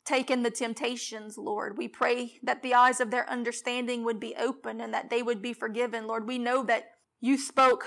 taken 0.04 0.42
the 0.42 0.50
temptations, 0.50 1.38
Lord. 1.38 1.78
We 1.78 1.88
pray 1.88 2.38
that 2.42 2.62
the 2.62 2.74
eyes 2.74 3.00
of 3.00 3.10
their 3.10 3.28
understanding 3.28 4.04
would 4.04 4.20
be 4.20 4.34
open 4.36 4.80
and 4.80 4.92
that 4.94 5.10
they 5.10 5.22
would 5.22 5.42
be 5.42 5.52
forgiven, 5.52 6.06
Lord. 6.06 6.26
We 6.26 6.38
know 6.38 6.62
that 6.64 6.90
you 7.20 7.38
spoke 7.38 7.86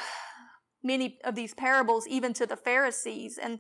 many 0.84 1.20
of 1.24 1.36
these 1.36 1.54
parables 1.54 2.08
even 2.08 2.34
to 2.34 2.46
the 2.46 2.56
Pharisees. 2.56 3.38
And 3.38 3.60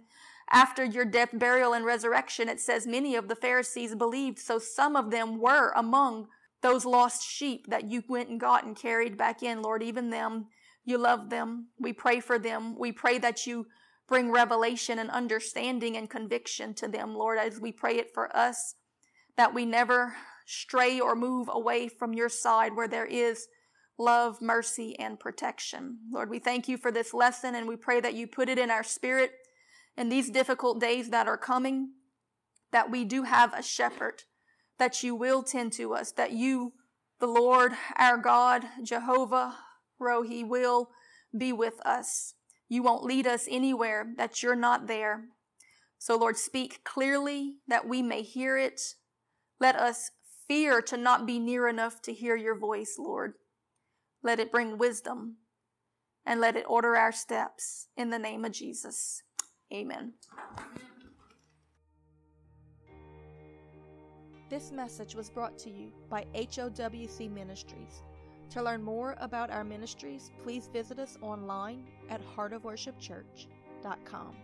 after 0.49 0.83
your 0.83 1.05
death, 1.05 1.29
burial, 1.33 1.73
and 1.73 1.85
resurrection, 1.85 2.49
it 2.49 2.59
says 2.59 2.87
many 2.87 3.15
of 3.15 3.27
the 3.27 3.35
Pharisees 3.35 3.95
believed. 3.95 4.39
So 4.39 4.59
some 4.59 4.95
of 4.95 5.11
them 5.11 5.39
were 5.39 5.71
among 5.75 6.27
those 6.61 6.85
lost 6.85 7.23
sheep 7.23 7.67
that 7.69 7.89
you 7.89 8.03
went 8.07 8.29
and 8.29 8.39
got 8.39 8.65
and 8.65 8.75
carried 8.75 9.17
back 9.17 9.43
in, 9.43 9.61
Lord. 9.61 9.83
Even 9.83 10.09
them, 10.09 10.47
you 10.87 10.97
love 10.97 11.29
them. 11.29 11.67
We 11.77 11.91
pray 11.91 12.21
for 12.21 12.39
them. 12.39 12.75
We 12.79 12.93
pray 12.93 13.17
that 13.17 13.45
you 13.45 13.67
bring 14.07 14.31
revelation 14.31 14.99
and 14.99 15.09
understanding 15.11 15.97
and 15.97 16.09
conviction 16.09 16.73
to 16.75 16.87
them, 16.87 17.13
Lord, 17.13 17.37
as 17.37 17.59
we 17.59 17.73
pray 17.73 17.97
it 17.97 18.13
for 18.13 18.35
us, 18.35 18.75
that 19.35 19.53
we 19.53 19.65
never 19.65 20.15
stray 20.45 20.97
or 20.97 21.13
move 21.13 21.49
away 21.51 21.89
from 21.89 22.13
your 22.13 22.29
side 22.29 22.73
where 22.73 22.87
there 22.87 23.05
is 23.05 23.47
love, 23.99 24.41
mercy, 24.41 24.97
and 24.97 25.19
protection. 25.19 25.97
Lord, 26.09 26.29
we 26.29 26.39
thank 26.39 26.69
you 26.69 26.77
for 26.77 26.89
this 26.89 27.13
lesson 27.13 27.53
and 27.53 27.67
we 27.67 27.75
pray 27.75 27.99
that 27.99 28.13
you 28.13 28.25
put 28.25 28.47
it 28.47 28.57
in 28.57 28.71
our 28.71 28.83
spirit 28.83 29.31
in 29.97 30.07
these 30.07 30.29
difficult 30.29 30.79
days 30.79 31.09
that 31.09 31.27
are 31.27 31.37
coming, 31.37 31.89
that 32.71 32.89
we 32.89 33.03
do 33.03 33.23
have 33.23 33.53
a 33.53 33.61
shepherd, 33.61 34.23
that 34.79 35.03
you 35.03 35.15
will 35.15 35.43
tend 35.43 35.73
to 35.73 35.93
us, 35.93 36.13
that 36.13 36.31
you, 36.31 36.71
the 37.19 37.27
Lord, 37.27 37.73
our 37.97 38.17
God, 38.17 38.63
Jehovah, 38.83 39.57
Rohi, 40.01 40.47
will 40.47 40.89
be 41.35 41.53
with 41.53 41.79
us. 41.85 42.33
You 42.69 42.83
won't 42.83 43.03
lead 43.03 43.27
us 43.27 43.47
anywhere 43.49 44.07
that 44.17 44.43
you're 44.43 44.55
not 44.55 44.87
there. 44.87 45.25
So, 45.97 46.17
Lord, 46.17 46.37
speak 46.37 46.83
clearly 46.83 47.55
that 47.67 47.87
we 47.87 48.01
may 48.01 48.21
hear 48.21 48.57
it. 48.57 48.95
Let 49.59 49.75
us 49.75 50.11
fear 50.47 50.81
to 50.83 50.97
not 50.97 51.25
be 51.25 51.39
near 51.39 51.67
enough 51.67 52.01
to 52.03 52.13
hear 52.13 52.35
your 52.35 52.57
voice, 52.57 52.95
Lord. 52.99 53.33
Let 54.23 54.39
it 54.39 54.51
bring 54.51 54.77
wisdom 54.77 55.37
and 56.25 56.41
let 56.41 56.55
it 56.55 56.65
order 56.67 56.95
our 56.95 57.11
steps 57.11 57.87
in 57.95 58.09
the 58.09 58.19
name 58.19 58.45
of 58.45 58.51
Jesus. 58.51 59.23
Amen. 59.73 60.13
This 64.49 64.71
message 64.71 65.13
was 65.15 65.29
brought 65.29 65.57
to 65.59 65.69
you 65.69 65.91
by 66.09 66.25
HOWC 66.33 67.31
Ministries. 67.31 68.01
To 68.51 68.63
learn 68.63 68.81
more 68.81 69.15
about 69.19 69.49
our 69.49 69.63
ministries, 69.63 70.31
please 70.43 70.69
visit 70.71 70.99
us 70.99 71.17
online 71.21 71.83
at 72.09 72.21
heartofworshipchurch.com. 72.35 74.35